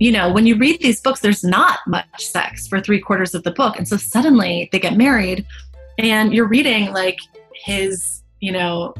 you 0.00 0.12
know, 0.12 0.32
when 0.32 0.46
you 0.46 0.56
read 0.56 0.80
these 0.80 1.00
books, 1.00 1.20
there's 1.20 1.44
not 1.44 1.80
much 1.86 2.06
sex 2.18 2.66
for 2.66 2.80
three 2.80 3.00
quarters 3.00 3.34
of 3.34 3.42
the 3.42 3.50
book. 3.50 3.76
And 3.76 3.86
so 3.86 3.96
suddenly 3.96 4.68
they 4.72 4.78
get 4.78 4.96
married 4.96 5.46
and 5.98 6.34
you're 6.34 6.48
reading 6.48 6.92
like 6.92 7.18
his, 7.54 8.22
you 8.40 8.52
know, 8.52 8.94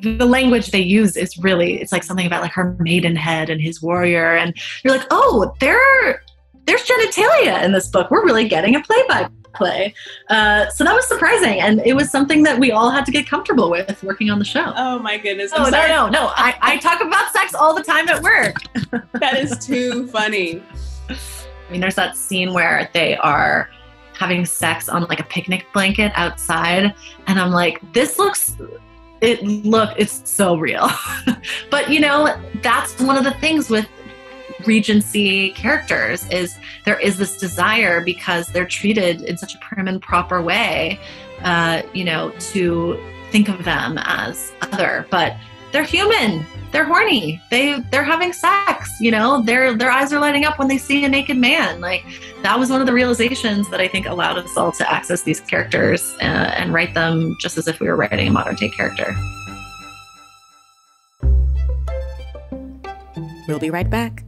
the 0.00 0.24
language 0.24 0.70
they 0.70 0.80
use 0.80 1.16
is 1.16 1.36
really 1.38 1.80
it's 1.80 1.92
like 1.92 2.04
something 2.04 2.26
about 2.26 2.42
like 2.42 2.52
her 2.52 2.76
maidenhead 2.78 3.50
and 3.50 3.60
his 3.60 3.82
warrior 3.82 4.36
and 4.36 4.56
you're 4.84 4.96
like 4.96 5.06
oh 5.10 5.52
there 5.58 6.22
there's 6.64 6.84
genitalia 6.84 7.64
in 7.64 7.72
this 7.72 7.88
book 7.88 8.08
we're 8.08 8.24
really 8.24 8.46
getting 8.46 8.76
a 8.76 8.80
play 8.82 9.02
by 9.08 9.28
play. 9.58 9.92
Uh, 10.28 10.70
so 10.70 10.84
that 10.84 10.94
was 10.94 11.06
surprising, 11.06 11.60
and 11.60 11.82
it 11.84 11.94
was 11.94 12.10
something 12.10 12.42
that 12.44 12.58
we 12.58 12.72
all 12.72 12.90
had 12.90 13.04
to 13.04 13.12
get 13.12 13.28
comfortable 13.28 13.70
with 13.70 14.02
working 14.02 14.30
on 14.30 14.38
the 14.38 14.44
show. 14.44 14.72
Oh 14.76 14.98
my 15.00 15.18
goodness! 15.18 15.52
Oh, 15.54 15.64
no, 15.64 15.86
no, 15.86 16.08
no! 16.08 16.32
I, 16.34 16.56
I 16.62 16.76
talk 16.78 17.02
about 17.02 17.30
sex 17.32 17.54
all 17.54 17.74
the 17.74 17.82
time 17.82 18.08
at 18.08 18.22
work. 18.22 18.56
that 19.12 19.36
is 19.36 19.58
too 19.66 20.06
funny. 20.08 20.62
I 21.10 21.72
mean, 21.72 21.80
there's 21.82 21.96
that 21.96 22.16
scene 22.16 22.54
where 22.54 22.88
they 22.94 23.16
are 23.18 23.68
having 24.16 24.46
sex 24.46 24.88
on 24.88 25.04
like 25.04 25.20
a 25.20 25.24
picnic 25.24 25.66
blanket 25.74 26.12
outside, 26.14 26.94
and 27.26 27.38
I'm 27.38 27.50
like, 27.50 27.80
this 27.92 28.18
looks 28.18 28.56
it 29.20 29.42
look 29.42 29.90
it's 29.96 30.22
so 30.30 30.56
real. 30.56 30.88
but 31.70 31.90
you 31.90 32.00
know, 32.00 32.40
that's 32.62 33.00
one 33.00 33.16
of 33.16 33.24
the 33.24 33.34
things 33.40 33.68
with 33.68 33.86
regency 34.66 35.50
characters 35.52 36.26
is 36.30 36.58
there 36.84 36.98
is 37.00 37.16
this 37.16 37.36
desire 37.36 38.00
because 38.00 38.48
they're 38.48 38.66
treated 38.66 39.22
in 39.22 39.36
such 39.36 39.54
a 39.54 39.58
prim 39.58 39.88
and 39.88 40.02
proper 40.02 40.42
way 40.42 40.98
uh, 41.42 41.82
you 41.94 42.04
know 42.04 42.32
to 42.38 42.98
think 43.30 43.48
of 43.48 43.64
them 43.64 43.98
as 43.98 44.52
other 44.62 45.06
but 45.10 45.36
they're 45.72 45.84
human 45.84 46.44
they're 46.72 46.84
horny 46.84 47.40
they 47.50 47.78
they're 47.90 48.04
having 48.04 48.32
sex 48.32 48.90
you 49.00 49.10
know 49.10 49.42
their 49.42 49.76
their 49.76 49.90
eyes 49.90 50.12
are 50.12 50.20
lighting 50.20 50.44
up 50.44 50.58
when 50.58 50.68
they 50.68 50.78
see 50.78 51.04
a 51.04 51.08
naked 51.08 51.36
man. 51.36 51.80
Like 51.80 52.04
that 52.42 52.58
was 52.58 52.70
one 52.70 52.80
of 52.80 52.86
the 52.86 52.92
realizations 52.92 53.68
that 53.70 53.80
i 53.80 53.88
think 53.88 54.06
allowed 54.06 54.38
us 54.38 54.56
all 54.56 54.72
to 54.72 54.92
access 54.92 55.22
these 55.22 55.40
characters 55.40 56.14
uh, 56.20 56.24
and 56.56 56.72
write 56.72 56.94
them 56.94 57.36
just 57.40 57.58
as 57.58 57.68
if 57.68 57.80
we 57.80 57.86
were 57.86 57.96
writing 57.96 58.28
a 58.28 58.30
modern 58.30 58.56
day 58.56 58.68
character. 58.68 59.14
We'll 63.46 63.58
be 63.58 63.70
right 63.70 63.88
back 63.88 64.27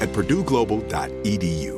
at 0.00 0.08
purdueglobal.edu. 0.12 1.77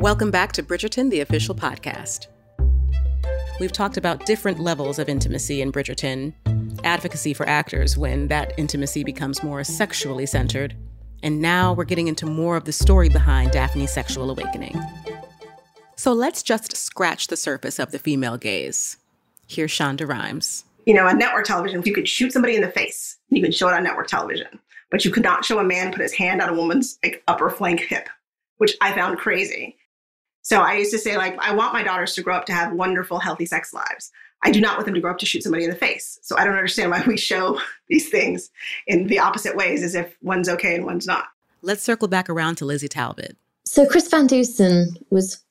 Welcome 0.00 0.32
back 0.32 0.50
to 0.52 0.62
Bridgerton, 0.62 1.08
the 1.10 1.20
official 1.20 1.54
podcast. 1.54 2.26
We've 3.60 3.70
talked 3.70 3.96
about 3.96 4.26
different 4.26 4.58
levels 4.58 4.98
of 4.98 5.08
intimacy 5.08 5.62
in 5.62 5.70
Bridgerton, 5.70 6.32
advocacy 6.82 7.32
for 7.32 7.48
actors 7.48 7.96
when 7.96 8.26
that 8.26 8.52
intimacy 8.58 9.04
becomes 9.04 9.44
more 9.44 9.62
sexually 9.62 10.26
centered, 10.26 10.74
and 11.22 11.40
now 11.40 11.72
we're 11.72 11.84
getting 11.84 12.08
into 12.08 12.26
more 12.26 12.56
of 12.56 12.64
the 12.64 12.72
story 12.72 13.08
behind 13.08 13.52
Daphne's 13.52 13.92
sexual 13.92 14.30
awakening. 14.30 14.76
So 15.94 16.12
let's 16.12 16.42
just 16.42 16.76
scratch 16.76 17.28
the 17.28 17.36
surface 17.36 17.78
of 17.78 17.92
the 17.92 18.00
female 18.00 18.36
gaze. 18.36 18.96
Here's 19.46 19.70
Shonda 19.70 20.08
Rhimes. 20.08 20.64
You 20.86 20.94
know, 20.94 21.06
on 21.06 21.18
network 21.18 21.44
television, 21.44 21.82
you 21.84 21.94
could 21.94 22.08
shoot 22.08 22.32
somebody 22.32 22.56
in 22.56 22.62
the 22.62 22.70
face. 22.70 23.16
You 23.30 23.40
could 23.40 23.54
show 23.54 23.68
it 23.68 23.74
on 23.74 23.84
network 23.84 24.08
television 24.08 24.58
but 24.94 25.04
you 25.04 25.10
could 25.10 25.24
not 25.24 25.44
show 25.44 25.58
a 25.58 25.64
man 25.64 25.90
put 25.90 26.02
his 26.02 26.12
hand 26.12 26.40
on 26.40 26.48
a 26.48 26.54
woman's 26.54 27.00
like 27.02 27.20
upper 27.26 27.50
flank 27.50 27.80
hip, 27.80 28.08
which 28.58 28.76
I 28.80 28.92
found 28.92 29.18
crazy. 29.18 29.76
So 30.42 30.60
I 30.60 30.74
used 30.74 30.92
to 30.92 31.00
say, 31.00 31.16
like, 31.16 31.36
I 31.40 31.52
want 31.52 31.72
my 31.72 31.82
daughters 31.82 32.14
to 32.14 32.22
grow 32.22 32.36
up 32.36 32.46
to 32.46 32.52
have 32.52 32.72
wonderful, 32.72 33.18
healthy 33.18 33.44
sex 33.44 33.74
lives. 33.74 34.12
I 34.44 34.52
do 34.52 34.60
not 34.60 34.76
want 34.76 34.84
them 34.84 34.94
to 34.94 35.00
grow 35.00 35.10
up 35.10 35.18
to 35.18 35.26
shoot 35.26 35.42
somebody 35.42 35.64
in 35.64 35.70
the 35.70 35.74
face. 35.74 36.20
So 36.22 36.38
I 36.38 36.44
don't 36.44 36.54
understand 36.54 36.92
why 36.92 37.02
we 37.08 37.16
show 37.16 37.60
these 37.88 38.08
things 38.08 38.52
in 38.86 39.08
the 39.08 39.18
opposite 39.18 39.56
ways 39.56 39.82
as 39.82 39.96
if 39.96 40.16
one's 40.22 40.48
okay 40.48 40.76
and 40.76 40.84
one's 40.84 41.08
not. 41.08 41.24
Let's 41.60 41.82
circle 41.82 42.06
back 42.06 42.30
around 42.30 42.54
to 42.58 42.64
Lizzie 42.64 42.86
Talbot. 42.86 43.36
So 43.64 43.86
Chris 43.86 44.06
Van 44.06 44.28
Dusen 44.28 44.96
was 45.10 45.43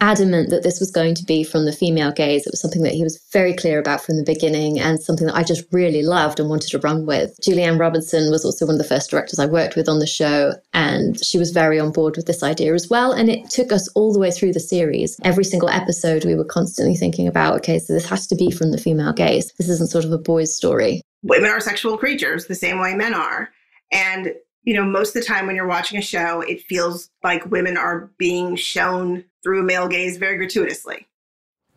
adamant 0.00 0.50
that 0.50 0.62
this 0.62 0.80
was 0.80 0.90
going 0.90 1.14
to 1.14 1.24
be 1.24 1.44
from 1.44 1.64
the 1.64 1.72
female 1.72 2.12
gaze. 2.12 2.46
It 2.46 2.50
was 2.52 2.60
something 2.60 2.82
that 2.82 2.94
he 2.94 3.04
was 3.04 3.22
very 3.32 3.54
clear 3.54 3.78
about 3.78 4.00
from 4.00 4.16
the 4.16 4.24
beginning 4.24 4.80
and 4.80 5.00
something 5.00 5.26
that 5.26 5.36
I 5.36 5.44
just 5.44 5.64
really 5.72 6.02
loved 6.02 6.40
and 6.40 6.48
wanted 6.48 6.70
to 6.70 6.78
run 6.78 7.06
with. 7.06 7.36
Julie 7.40 7.62
Anne 7.62 7.78
Robinson 7.78 8.30
was 8.30 8.44
also 8.44 8.66
one 8.66 8.74
of 8.74 8.78
the 8.78 8.88
first 8.88 9.10
directors 9.10 9.38
I 9.38 9.46
worked 9.46 9.76
with 9.76 9.88
on 9.88 10.00
the 10.00 10.06
show, 10.06 10.52
and 10.72 11.22
she 11.24 11.38
was 11.38 11.52
very 11.52 11.78
on 11.78 11.92
board 11.92 12.16
with 12.16 12.26
this 12.26 12.42
idea 12.42 12.74
as 12.74 12.88
well. 12.88 13.12
And 13.12 13.28
it 13.28 13.48
took 13.50 13.70
us 13.72 13.88
all 13.94 14.12
the 14.12 14.18
way 14.18 14.30
through 14.30 14.52
the 14.52 14.60
series. 14.60 15.18
Every 15.24 15.44
single 15.44 15.68
episode, 15.68 16.24
we 16.24 16.34
were 16.34 16.44
constantly 16.44 16.96
thinking 16.96 17.28
about 17.28 17.54
okay, 17.56 17.78
so 17.78 17.92
this 17.92 18.08
has 18.08 18.26
to 18.28 18.34
be 18.34 18.50
from 18.50 18.72
the 18.72 18.78
female 18.78 19.12
gaze. 19.12 19.52
This 19.58 19.68
isn't 19.68 19.90
sort 19.90 20.04
of 20.04 20.12
a 20.12 20.18
boy's 20.18 20.54
story. 20.54 21.02
Women 21.22 21.50
are 21.50 21.60
sexual 21.60 21.96
creatures 21.96 22.46
the 22.46 22.54
same 22.54 22.80
way 22.80 22.94
men 22.94 23.14
are. 23.14 23.50
And 23.92 24.32
you 24.64 24.74
know, 24.74 24.84
most 24.84 25.16
of 25.16 25.22
the 25.22 25.26
time 25.26 25.46
when 25.46 25.56
you're 25.56 25.66
watching 25.66 25.98
a 25.98 26.02
show, 26.02 26.40
it 26.40 26.62
feels 26.62 27.10
like 27.24 27.50
women 27.50 27.76
are 27.76 28.10
being 28.18 28.56
shown 28.56 29.24
through 29.42 29.60
a 29.60 29.64
male 29.64 29.88
gaze 29.88 30.18
very 30.18 30.36
gratuitously. 30.36 31.06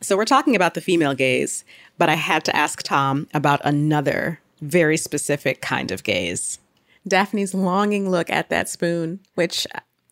So 0.02 0.16
we're 0.16 0.26
talking 0.26 0.56
about 0.56 0.76
the 0.76 0.82
female 0.82 1.16
gaze, 1.16 1.64
but 1.98 2.10
I 2.10 2.16
had 2.16 2.44
to 2.46 2.56
ask 2.56 2.84
Tom 2.84 3.28
about 3.34 3.62
another 3.64 4.40
very 4.62 4.98
specific 4.98 5.62
kind 5.62 5.92
of 5.92 6.04
gaze. 6.04 6.60
Daphne's 7.08 7.54
longing 7.54 8.10
look 8.10 8.30
at 8.30 8.50
that 8.50 8.70
spoon, 8.70 9.20
which 9.36 9.66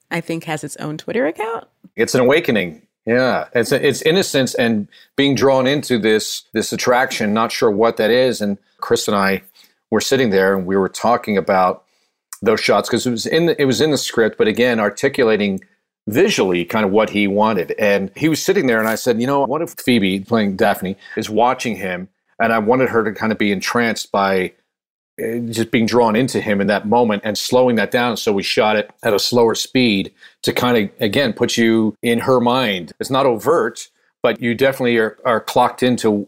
I 0.09 0.21
think 0.21 0.45
has 0.45 0.63
its 0.63 0.77
own 0.77 0.97
Twitter 0.97 1.25
account. 1.27 1.67
It's 1.95 2.15
an 2.15 2.21
awakening. 2.21 2.87
Yeah, 3.05 3.49
it's 3.53 3.71
it's 3.73 4.01
innocence 4.03 4.55
and 4.55 4.87
being 5.17 5.35
drawn 5.35 5.67
into 5.67 5.99
this 5.99 6.43
this 6.53 6.71
attraction. 6.71 7.33
Not 7.33 7.51
sure 7.51 7.69
what 7.69 7.97
that 7.97 8.09
is. 8.09 8.39
And 8.39 8.57
Chris 8.77 9.07
and 9.07 9.17
I 9.17 9.41
were 9.91 9.99
sitting 9.99 10.29
there 10.29 10.55
and 10.55 10.65
we 10.65 10.77
were 10.77 10.89
talking 10.89 11.37
about 11.37 11.82
those 12.43 12.59
shots 12.59 12.89
because 12.89 13.07
it 13.07 13.11
was 13.11 13.25
in 13.25 13.47
the, 13.47 13.61
it 13.61 13.65
was 13.65 13.81
in 13.81 13.91
the 13.91 13.97
script, 13.97 14.37
but 14.37 14.47
again, 14.47 14.79
articulating 14.79 15.63
visually 16.07 16.65
kind 16.65 16.85
of 16.85 16.91
what 16.91 17.09
he 17.09 17.27
wanted. 17.27 17.71
And 17.79 18.11
he 18.15 18.27
was 18.27 18.43
sitting 18.43 18.67
there, 18.67 18.79
and 18.79 18.87
I 18.87 18.95
said, 18.95 19.21
you 19.21 19.27
know, 19.27 19.45
what 19.45 19.61
if 19.61 19.71
Phoebe 19.71 20.19
playing 20.19 20.57
Daphne 20.57 20.97
is 21.15 21.29
watching 21.29 21.77
him, 21.77 22.09
and 22.39 22.51
I 22.51 22.59
wanted 22.59 22.89
her 22.89 23.03
to 23.03 23.13
kind 23.13 23.31
of 23.31 23.37
be 23.37 23.51
entranced 23.51 24.11
by 24.11 24.51
eh, 25.17 25.39
just 25.49 25.71
being 25.71 25.85
drawn 25.85 26.15
into 26.15 26.41
him 26.41 26.59
in 26.59 26.67
that 26.67 26.85
moment 26.85 27.21
and 27.23 27.37
slowing 27.37 27.77
that 27.77 27.91
down. 27.91 28.17
So 28.17 28.33
we 28.33 28.43
shot 28.43 28.75
it 28.75 28.91
at 29.03 29.13
a 29.13 29.19
slower 29.19 29.55
speed 29.55 30.13
to 30.41 30.51
kind 30.51 30.77
of 30.77 31.01
again 31.01 31.31
put 31.31 31.55
you 31.55 31.95
in 32.01 32.19
her 32.19 32.41
mind. 32.41 32.91
It's 32.99 33.09
not 33.09 33.25
overt, 33.25 33.87
but 34.21 34.41
you 34.41 34.55
definitely 34.55 34.97
are, 34.97 35.17
are 35.23 35.39
clocked 35.39 35.83
into 35.83 36.27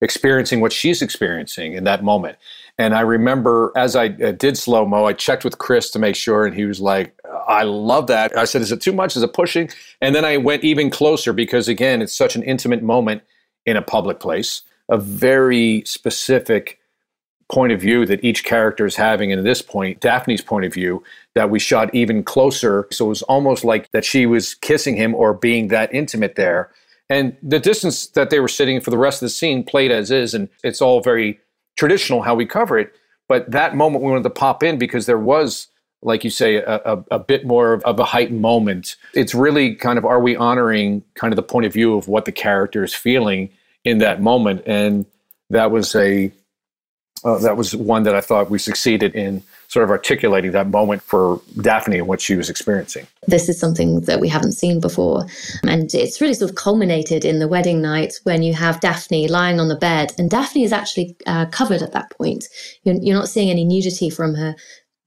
experiencing 0.00 0.60
what 0.60 0.72
she's 0.72 1.02
experiencing 1.02 1.72
in 1.72 1.84
that 1.84 2.04
moment. 2.04 2.36
And 2.78 2.94
I 2.94 3.00
remember 3.00 3.72
as 3.74 3.96
I 3.96 4.08
uh, 4.08 4.32
did 4.32 4.58
slow 4.58 4.84
mo, 4.84 5.06
I 5.06 5.14
checked 5.14 5.44
with 5.44 5.58
Chris 5.58 5.90
to 5.92 5.98
make 5.98 6.14
sure, 6.14 6.44
and 6.44 6.54
he 6.54 6.66
was 6.66 6.80
like, 6.80 7.18
I 7.46 7.62
love 7.62 8.06
that. 8.08 8.36
I 8.36 8.44
said, 8.44 8.60
Is 8.62 8.72
it 8.72 8.80
too 8.82 8.92
much? 8.92 9.16
Is 9.16 9.22
it 9.22 9.32
pushing? 9.32 9.70
And 10.00 10.14
then 10.14 10.24
I 10.24 10.36
went 10.36 10.64
even 10.64 10.90
closer 10.90 11.32
because, 11.32 11.68
again, 11.68 12.02
it's 12.02 12.12
such 12.12 12.36
an 12.36 12.42
intimate 12.42 12.82
moment 12.82 13.22
in 13.64 13.76
a 13.76 13.82
public 13.82 14.20
place, 14.20 14.62
a 14.88 14.98
very 14.98 15.82
specific 15.86 16.78
point 17.50 17.72
of 17.72 17.80
view 17.80 18.04
that 18.06 18.24
each 18.24 18.44
character 18.44 18.86
is 18.86 18.96
having. 18.96 19.30
And 19.30 19.38
at 19.38 19.44
this 19.44 19.62
point, 19.62 20.00
Daphne's 20.00 20.40
point 20.40 20.64
of 20.64 20.74
view 20.74 21.02
that 21.34 21.48
we 21.48 21.58
shot 21.58 21.94
even 21.94 22.24
closer. 22.24 22.88
So 22.90 23.06
it 23.06 23.08
was 23.08 23.22
almost 23.22 23.64
like 23.64 23.90
that 23.92 24.04
she 24.04 24.26
was 24.26 24.54
kissing 24.54 24.96
him 24.96 25.14
or 25.14 25.32
being 25.32 25.68
that 25.68 25.94
intimate 25.94 26.34
there. 26.34 26.70
And 27.08 27.36
the 27.40 27.60
distance 27.60 28.08
that 28.08 28.30
they 28.30 28.40
were 28.40 28.48
sitting 28.48 28.80
for 28.80 28.90
the 28.90 28.98
rest 28.98 29.22
of 29.22 29.26
the 29.26 29.30
scene 29.30 29.62
played 29.62 29.92
as 29.92 30.10
is. 30.10 30.34
And 30.34 30.48
it's 30.64 30.82
all 30.82 31.00
very 31.00 31.38
traditional 31.76 32.22
how 32.22 32.34
we 32.34 32.46
cover 32.46 32.78
it. 32.78 32.94
But 33.28 33.50
that 33.50 33.74
moment 33.74 34.04
we 34.04 34.10
wanted 34.10 34.24
to 34.24 34.30
pop 34.30 34.62
in 34.62 34.78
because 34.78 35.06
there 35.06 35.18
was, 35.18 35.68
like 36.02 36.24
you 36.24 36.30
say, 36.30 36.56
a, 36.56 36.80
a, 36.84 37.04
a 37.12 37.18
bit 37.18 37.44
more 37.44 37.74
of 37.84 37.98
a 37.98 38.04
heightened 38.04 38.40
moment. 38.40 38.96
It's 39.14 39.34
really 39.34 39.74
kind 39.74 39.98
of 39.98 40.04
are 40.04 40.20
we 40.20 40.36
honoring 40.36 41.02
kind 41.14 41.32
of 41.32 41.36
the 41.36 41.42
point 41.42 41.66
of 41.66 41.72
view 41.72 41.96
of 41.96 42.08
what 42.08 42.24
the 42.24 42.32
character 42.32 42.84
is 42.84 42.94
feeling 42.94 43.50
in 43.84 43.98
that 43.98 44.20
moment? 44.20 44.62
And 44.66 45.06
that 45.50 45.70
was 45.70 45.94
a 45.94 46.32
uh, 47.24 47.38
that 47.38 47.56
was 47.56 47.74
one 47.74 48.04
that 48.04 48.14
I 48.14 48.20
thought 48.20 48.50
we 48.50 48.58
succeeded 48.58 49.14
in 49.14 49.42
sort 49.68 49.84
of 49.84 49.90
articulating 49.90 50.52
that 50.52 50.68
moment 50.68 51.02
for 51.02 51.40
Daphne 51.60 51.98
and 51.98 52.06
what 52.06 52.20
she 52.20 52.36
was 52.36 52.48
experiencing. 52.48 53.06
This 53.26 53.48
is 53.48 53.58
something 53.58 54.02
that 54.02 54.20
we 54.20 54.28
haven't 54.28 54.52
seen 54.52 54.80
before. 54.80 55.26
And 55.64 55.92
it's 55.94 56.20
really 56.20 56.34
sort 56.34 56.50
of 56.50 56.56
culminated 56.56 57.24
in 57.24 57.38
the 57.38 57.48
wedding 57.48 57.82
night 57.82 58.14
when 58.24 58.42
you 58.42 58.54
have 58.54 58.80
Daphne 58.80 59.28
lying 59.28 59.60
on 59.60 59.68
the 59.68 59.76
bed. 59.76 60.12
And 60.18 60.30
Daphne 60.30 60.64
is 60.64 60.72
actually 60.72 61.16
uh, 61.26 61.46
covered 61.46 61.82
at 61.82 61.92
that 61.92 62.10
point. 62.10 62.44
You're, 62.84 62.96
you're 62.96 63.18
not 63.18 63.28
seeing 63.28 63.50
any 63.50 63.64
nudity 63.64 64.10
from 64.10 64.34
her. 64.34 64.54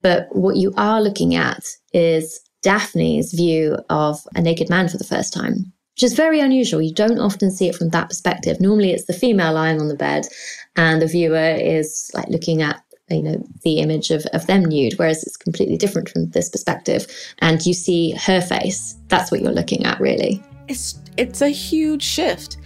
But 0.01 0.28
what 0.32 0.55
you 0.55 0.74
are 0.78 1.01
looking 1.01 1.36
at 1.36 1.64
is 1.93 2.39
Daphne's 2.62 3.34
view 3.34 3.78
of 3.89 4.20
a 4.36 4.41
naked 4.41 4.70
man 4.70 4.88
for 4.88 4.97
the 4.97 5.03
first 5.03 5.34
time 5.34 5.74
which 5.99 6.12
is 6.12 6.14
very 6.14 6.39
unusual. 6.39 6.82
You 6.82 6.93
don't 6.93 7.20
often 7.20 7.51
see 7.51 7.68
it 7.68 7.76
from 7.76 7.89
that 7.89 8.07
perspective. 8.07 8.62
Normally, 8.62 8.91
it's 8.91 9.03
the 9.03 9.12
female 9.12 9.51
lying 9.51 9.82
on 9.82 9.89
the 9.89 9.97
bed, 9.97 10.30
and 10.78 11.01
the 11.01 11.07
viewer 11.07 11.55
is 11.57 12.10
like 12.14 12.30
looking 12.30 12.62
at 12.62 12.82
you 13.10 13.24
know 13.24 13.43
the 13.64 13.80
image 13.80 14.12
of, 14.12 14.26
of 14.34 14.45
them 14.47 14.64
nude 14.66 14.93
whereas 14.97 15.24
it's 15.24 15.38
completely 15.38 15.78
different 15.78 16.10
from 16.10 16.30
this 16.30 16.49
perspective 16.49 17.07
and 17.39 17.66
you 17.66 17.74
see 17.74 18.12
her 18.12 18.41
face 18.41 18.95
that's 19.07 19.32
what 19.32 19.41
you're 19.41 19.51
looking 19.51 19.86
at 19.86 19.99
really 19.99 20.41
it's 20.68 20.99
it's 21.18 21.41
a 21.41 21.49
huge 21.49 22.03
shift 22.03 22.57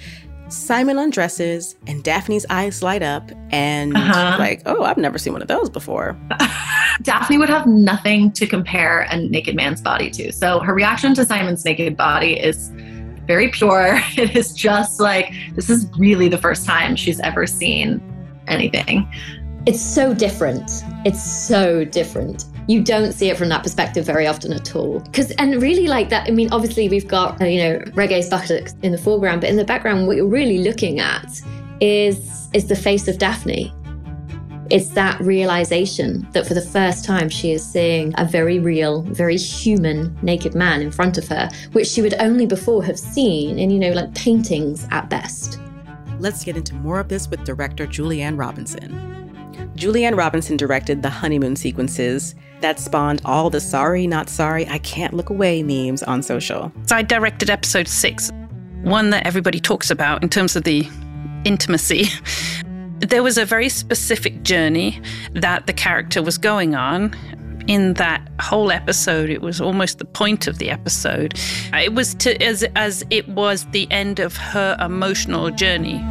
simon 0.50 1.00
undresses 1.00 1.76
and 1.88 2.04
daphne's 2.04 2.46
eyes 2.50 2.84
light 2.84 3.02
up 3.02 3.32
and 3.50 3.96
uh-huh. 3.96 4.36
like 4.38 4.62
oh 4.66 4.84
i've 4.84 4.98
never 4.98 5.18
seen 5.18 5.34
one 5.34 5.42
of 5.42 5.48
those 5.48 5.70
before 5.70 6.18
daphne 7.02 7.38
would 7.38 7.50
have 7.50 7.66
nothing 7.66 8.32
to 8.32 8.46
compare 8.46 9.02
a 9.10 9.18
naked 9.18 9.56
man's 9.56 9.82
body 9.82 10.12
to 10.12 10.32
so 10.32 10.60
her 10.60 10.74
reaction 10.74 11.16
to 11.16 11.26
simon's 11.26 11.66
naked 11.66 11.98
body 11.98 12.40
is 12.40 12.72
very 13.26 13.50
pure. 13.50 14.02
It 14.18 14.36
is 14.36 14.54
just 14.54 15.00
like, 15.00 15.34
this 15.56 15.70
is 15.70 15.90
really 15.98 16.28
the 16.28 16.38
first 16.38 16.66
time 16.66 16.96
she's 16.96 17.20
ever 17.20 17.48
seen 17.48 18.02
anything. 18.48 19.12
It's 19.66 19.82
so 19.82 20.14
different. 20.14 20.84
It's 21.06 21.22
so 21.22 21.86
different. 21.86 22.46
You 22.68 22.82
don't 22.82 23.12
see 23.12 23.30
it 23.30 23.38
from 23.38 23.50
that 23.50 23.64
perspective 23.64 24.06
very 24.06 24.28
often 24.28 24.54
at 24.54 24.76
all. 24.76 25.00
Because, 25.00 25.32
and 25.32 25.62
really 25.62 25.88
like 25.88 26.10
that, 26.10 26.28
I 26.28 26.32
mean, 26.32 26.52
obviously 26.52 26.90
we've 26.90 27.08
got, 27.08 27.42
uh, 27.42 27.46
you 27.46 27.64
know, 27.64 27.84
Rege's 27.94 28.30
buttocks 28.30 28.76
in 28.84 28.92
the 28.92 28.98
foreground, 28.98 29.42
but 29.42 29.50
in 29.50 29.56
the 29.56 29.66
background, 29.66 30.08
what 30.08 30.16
you're 30.16 30.28
really 30.28 30.60
looking 30.60 31.00
at 31.00 31.42
is, 31.82 32.50
is 32.54 32.68
the 32.68 32.76
face 32.76 33.08
of 33.08 33.18
Daphne 33.18 33.74
it's 34.70 34.90
that 34.90 35.20
realization 35.20 36.28
that 36.32 36.48
for 36.48 36.54
the 36.54 36.62
first 36.62 37.06
time 37.06 37.30
she 37.30 37.52
is 37.52 37.64
seeing 37.64 38.14
a 38.18 38.26
very 38.26 38.60
real, 38.60 39.04
very 39.04 39.38
human 39.38 40.18
naked 40.22 40.56
man 40.56 40.82
in 40.82 40.92
front 40.92 41.18
of 41.18 41.28
her, 41.28 41.50
which 41.74 41.88
she 41.88 42.02
would 42.02 42.16
only 42.16 42.46
before 42.46 42.84
have 42.84 42.98
seen 42.98 43.60
in, 43.60 43.70
you 43.70 43.78
know, 43.78 43.92
like 43.92 44.14
paintings 44.16 44.88
at 44.92 45.10
best. 45.10 45.60
Let's 46.20 46.44
get 46.44 46.58
into 46.58 46.74
more 46.76 47.00
of 47.00 47.08
this 47.08 47.30
with 47.30 47.44
director 47.44 47.86
Julie 47.86 48.22
Anne 48.22 48.38
Robinson. 48.38 49.23
Julie 49.76 50.06
Anne 50.06 50.16
Robinson 50.16 50.58
directed 50.58 51.02
the 51.02 51.10
honeymoon 51.10 51.56
sequences 51.56 52.36
that 52.62 52.80
spawned 52.80 53.22
all 53.26 53.50
the 53.50 53.60
sorry, 53.60 54.08
not 54.08 54.30
sorry, 54.30 54.68
I 54.68 54.78
can't 54.80 55.14
look 55.14 55.30
away 55.30 55.64
memes 55.64 56.04
on 56.04 56.24
social. 56.24 56.72
So 56.86 56.96
I 56.96 57.02
directed 57.02 57.50
episode 57.50 57.88
six, 57.88 58.32
one 58.84 59.10
that 59.10 59.26
everybody 59.26 59.60
talks 59.60 59.90
about 59.90 60.24
in 60.24 60.30
terms 60.30 60.56
of 60.56 60.64
the 60.64 60.88
intimacy 61.44 62.06
there 63.10 63.24
was 63.24 63.38
a 63.38 63.46
very 63.46 63.70
specific 63.70 64.44
journey 64.44 65.02
that 65.34 65.68
the 65.68 65.74
character 65.74 66.22
was 66.22 66.38
going 66.38 66.76
on. 66.76 67.16
In 67.68 67.94
that 67.94 68.28
whole 68.42 68.72
episode, 68.72 69.30
it 69.30 69.42
was 69.42 69.62
almost 69.62 70.00
the 70.00 70.06
point 70.06 70.48
of 70.48 70.58
the 70.58 70.70
episode. 70.70 71.40
It 71.74 71.94
was 71.94 72.14
to 72.16 72.42
as 72.44 72.64
as 72.76 73.06
it 73.10 73.28
was 73.30 73.66
the 73.68 73.90
end 73.90 74.20
of 74.20 74.36
her 74.36 74.76
emotional 74.82 75.50
journey. 75.50 76.04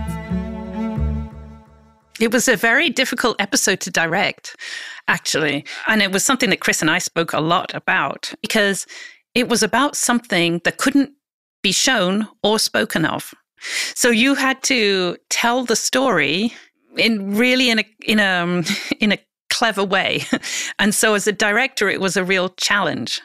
It 2.22 2.30
was 2.30 2.46
a 2.46 2.54
very 2.54 2.88
difficult 2.88 3.34
episode 3.40 3.80
to 3.80 3.90
direct, 3.90 4.54
actually. 5.08 5.64
And 5.88 6.00
it 6.00 6.12
was 6.12 6.24
something 6.24 6.50
that 6.50 6.60
Chris 6.60 6.80
and 6.80 6.88
I 6.88 6.98
spoke 6.98 7.32
a 7.32 7.40
lot 7.40 7.74
about 7.74 8.32
because 8.40 8.86
it 9.34 9.48
was 9.48 9.60
about 9.64 9.96
something 9.96 10.60
that 10.62 10.78
couldn't 10.78 11.10
be 11.64 11.72
shown 11.72 12.28
or 12.44 12.60
spoken 12.60 13.04
of. 13.04 13.34
So 13.96 14.10
you 14.10 14.36
had 14.36 14.62
to 14.64 15.16
tell 15.30 15.64
the 15.64 15.74
story 15.74 16.54
in 16.96 17.36
really 17.36 17.70
in 17.70 17.80
a 17.80 17.84
in 18.04 18.20
a 18.20 18.42
um, 18.42 18.64
in 19.00 19.10
a 19.10 19.18
clever 19.50 19.82
way. 19.82 20.22
and 20.78 20.94
so 20.94 21.14
as 21.14 21.26
a 21.26 21.32
director 21.32 21.88
it 21.88 22.00
was 22.00 22.16
a 22.16 22.22
real 22.22 22.50
challenge. 22.50 23.20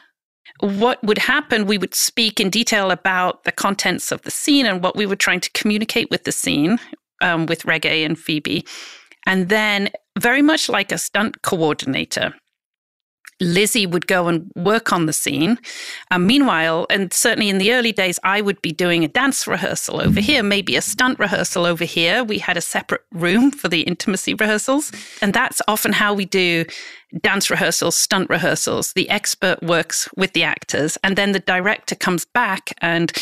What 0.58 1.02
would 1.04 1.18
happen 1.18 1.66
we 1.66 1.78
would 1.78 1.94
speak 1.94 2.40
in 2.40 2.50
detail 2.50 2.90
about 2.90 3.44
the 3.44 3.52
contents 3.52 4.10
of 4.10 4.22
the 4.22 4.32
scene 4.32 4.66
and 4.66 4.82
what 4.82 4.96
we 4.96 5.06
were 5.06 5.14
trying 5.14 5.38
to 5.38 5.50
communicate 5.52 6.10
with 6.10 6.24
the 6.24 6.32
scene 6.32 6.80
um, 7.20 7.46
with 7.46 7.64
Rege 7.64 7.86
and 7.86 8.18
Phoebe. 8.18 8.64
And 9.26 9.48
then 9.48 9.90
very 10.18 10.42
much 10.42 10.68
like 10.68 10.92
a 10.92 10.98
stunt 10.98 11.42
coordinator, 11.42 12.34
Lizzie 13.40 13.86
would 13.86 14.06
go 14.06 14.26
and 14.26 14.50
work 14.56 14.92
on 14.92 15.06
the 15.06 15.12
scene. 15.12 15.58
Um, 16.10 16.26
meanwhile, 16.26 16.86
and 16.90 17.12
certainly 17.12 17.48
in 17.48 17.58
the 17.58 17.72
early 17.72 17.92
days, 17.92 18.18
I 18.24 18.40
would 18.40 18.60
be 18.62 18.72
doing 18.72 19.04
a 19.04 19.08
dance 19.08 19.46
rehearsal 19.46 20.00
over 20.00 20.20
here, 20.20 20.42
maybe 20.42 20.76
a 20.76 20.82
stunt 20.82 21.18
rehearsal 21.18 21.64
over 21.64 21.84
here. 21.84 22.24
We 22.24 22.38
had 22.38 22.56
a 22.56 22.60
separate 22.62 23.02
room 23.12 23.50
for 23.50 23.68
the 23.68 23.82
intimacy 23.82 24.34
rehearsals. 24.34 24.90
And 25.22 25.32
that's 25.32 25.62
often 25.68 25.92
how 25.92 26.14
we 26.14 26.24
do 26.24 26.64
dance 27.22 27.48
rehearsals, 27.50 27.94
stunt 27.94 28.28
rehearsals. 28.28 28.92
The 28.94 29.08
expert 29.08 29.62
works 29.62 30.08
with 30.16 30.32
the 30.32 30.42
actors, 30.42 30.98
and 31.04 31.16
then 31.16 31.32
the 31.32 31.40
director 31.40 31.94
comes 31.94 32.24
back. 32.24 32.72
And 32.80 33.12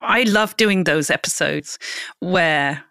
I 0.00 0.24
love 0.24 0.56
doing 0.56 0.84
those 0.84 1.08
episodes 1.08 1.78
where 2.18 2.84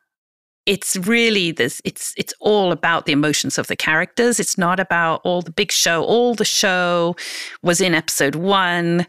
it's 0.71 0.95
really 0.95 1.51
this 1.51 1.81
it's 1.83 2.13
it's 2.15 2.33
all 2.39 2.71
about 2.71 3.05
the 3.05 3.11
emotions 3.11 3.57
of 3.57 3.67
the 3.67 3.75
characters. 3.75 4.39
It's 4.39 4.57
not 4.57 4.79
about 4.79 5.19
all 5.25 5.41
the 5.41 5.51
big 5.51 5.69
show. 5.69 6.01
All 6.05 6.33
the 6.33 6.45
show 6.45 7.17
was 7.61 7.81
in 7.81 7.93
episode 7.93 8.35
one 8.35 9.05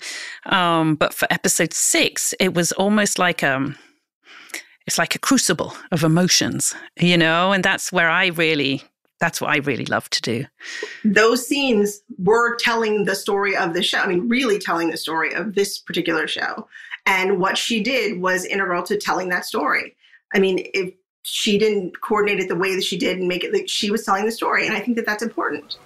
um, 0.47 0.97
but 0.97 1.15
for 1.15 1.29
episode 1.31 1.73
six 1.73 2.35
it 2.41 2.53
was 2.53 2.73
almost 2.73 3.17
like 3.17 3.45
um 3.45 3.77
it's 4.89 4.99
like 4.99 5.15
a 5.15 5.21
crucible 5.21 5.73
of 5.93 6.03
emotions 6.03 6.75
you 6.99 7.17
know? 7.17 7.53
And 7.53 7.63
that's 7.63 7.93
where 7.93 8.11
i 8.11 8.27
really 8.27 8.83
that's 9.21 9.41
what 9.41 9.51
i 9.51 9.59
really 9.59 9.85
love 9.87 10.11
to 10.11 10.21
do. 10.21 10.45
Those 11.05 11.47
scenes 11.47 12.03
were 12.19 12.57
telling 12.57 13.05
the 13.05 13.15
story 13.15 13.57
of 13.57 13.73
the 13.73 13.85
show 13.85 13.99
i 13.99 14.09
mean 14.09 14.29
really 14.29 14.59
telling 14.59 14.91
the 14.91 14.97
story 14.97 15.33
of 15.33 15.55
this 15.55 15.79
particular 15.79 16.27
show. 16.27 16.67
And 17.07 17.39
what 17.39 17.57
she 17.57 17.81
did 17.85 18.21
was 18.21 18.45
integral 18.45 18.83
to 18.85 18.97
telling 18.97 19.29
that 19.29 19.45
story. 19.45 19.95
I 20.35 20.41
mean 20.41 20.59
if 20.75 20.93
she 21.23 21.59
didn't 21.59 22.01
coordinate 22.01 22.41
it 22.41 22.49
the 22.49 22.57
way 22.57 22.75
that 22.75 22.85
she 22.85 22.99
did 22.99 23.19
and 23.19 23.29
make 23.29 23.45
it 23.45 23.53
like 23.53 23.69
she 23.69 23.91
was 23.91 24.05
telling 24.05 24.27
the 24.27 24.33
story. 24.33 24.67
And 24.67 24.77
I 24.77 24.81
think 24.81 24.97
that 24.97 25.07
that's 25.07 25.23
important. 25.23 25.77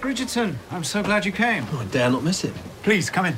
Bridgerton, 0.00 0.54
I'm 0.70 0.84
so 0.84 1.02
glad 1.02 1.26
you 1.26 1.32
came. 1.32 1.66
Oh, 1.72 1.80
I 1.80 1.84
dare 1.86 2.10
not 2.10 2.22
miss 2.22 2.44
it. 2.44 2.54
Please, 2.82 3.10
come 3.10 3.26
in. 3.26 3.36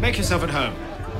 Make 0.00 0.18
yourself 0.18 0.42
at 0.42 0.50
home. 0.50 0.74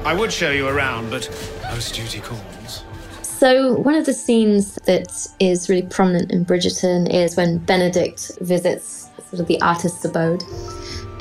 I 0.04 0.12
would 0.14 0.32
show 0.32 0.50
you 0.50 0.68
around, 0.68 1.10
but 1.10 1.28
post 1.62 1.94
duty 1.94 2.20
calls. 2.20 2.84
So, 3.22 3.74
one 3.74 3.94
of 3.94 4.06
the 4.06 4.12
scenes 4.12 4.74
that 4.86 5.26
is 5.40 5.68
really 5.68 5.86
prominent 5.86 6.30
in 6.30 6.44
Bridgerton 6.44 7.12
is 7.12 7.36
when 7.36 7.58
Benedict 7.58 8.32
visits 8.40 9.08
sort 9.30 9.40
of 9.40 9.46
the 9.46 9.60
artist's 9.62 10.04
abode. 10.04 10.42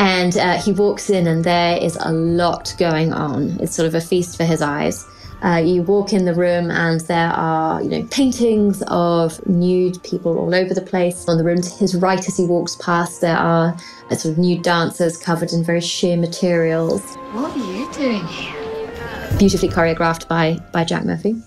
And 0.04 0.36
uh, 0.36 0.62
he 0.62 0.74
walks 0.74 1.10
in, 1.10 1.28
and 1.28 1.46
there 1.46 1.78
is 1.78 1.96
a 2.02 2.12
lot 2.12 2.76
going 2.78 3.14
on. 3.14 3.58
It's 3.62 3.74
sort 3.74 3.88
of 3.88 3.96
a 3.96 4.02
feast 4.02 4.36
for 4.36 4.44
his 4.44 4.62
eyes. 4.62 5.06
Uh, 5.42 5.58
you 5.58 5.82
walk 5.82 6.12
in 6.12 6.26
the 6.26 6.34
room, 6.34 6.70
and 6.72 7.00
there 7.02 7.30
are, 7.30 7.82
you 7.82 7.90
know, 7.90 8.04
paintings 8.12 8.84
of 8.88 9.46
nude 9.48 10.02
people 10.04 10.38
all 10.38 10.54
over 10.54 10.74
the 10.74 10.82
place. 10.82 11.28
On 11.30 11.38
the 11.38 11.44
room 11.44 11.62
to 11.62 11.70
his 11.70 11.96
right, 11.96 12.20
as 12.20 12.36
he 12.36 12.46
walks 12.46 12.76
past, 12.82 13.22
there 13.22 13.38
are 13.38 13.78
uh, 14.10 14.16
sort 14.16 14.34
of 14.34 14.38
nude 14.38 14.62
dancers 14.62 15.18
covered 15.18 15.54
in 15.54 15.64
very 15.64 15.82
sheer 15.82 16.18
materials. 16.18 17.16
What 17.32 17.56
are 17.56 17.74
you 17.74 17.90
doing 17.94 18.26
here? 18.28 19.38
Beautifully 19.38 19.70
choreographed 19.70 20.28
by 20.28 20.60
by 20.74 20.84
Jack 20.84 21.06
Murphy. 21.06 21.42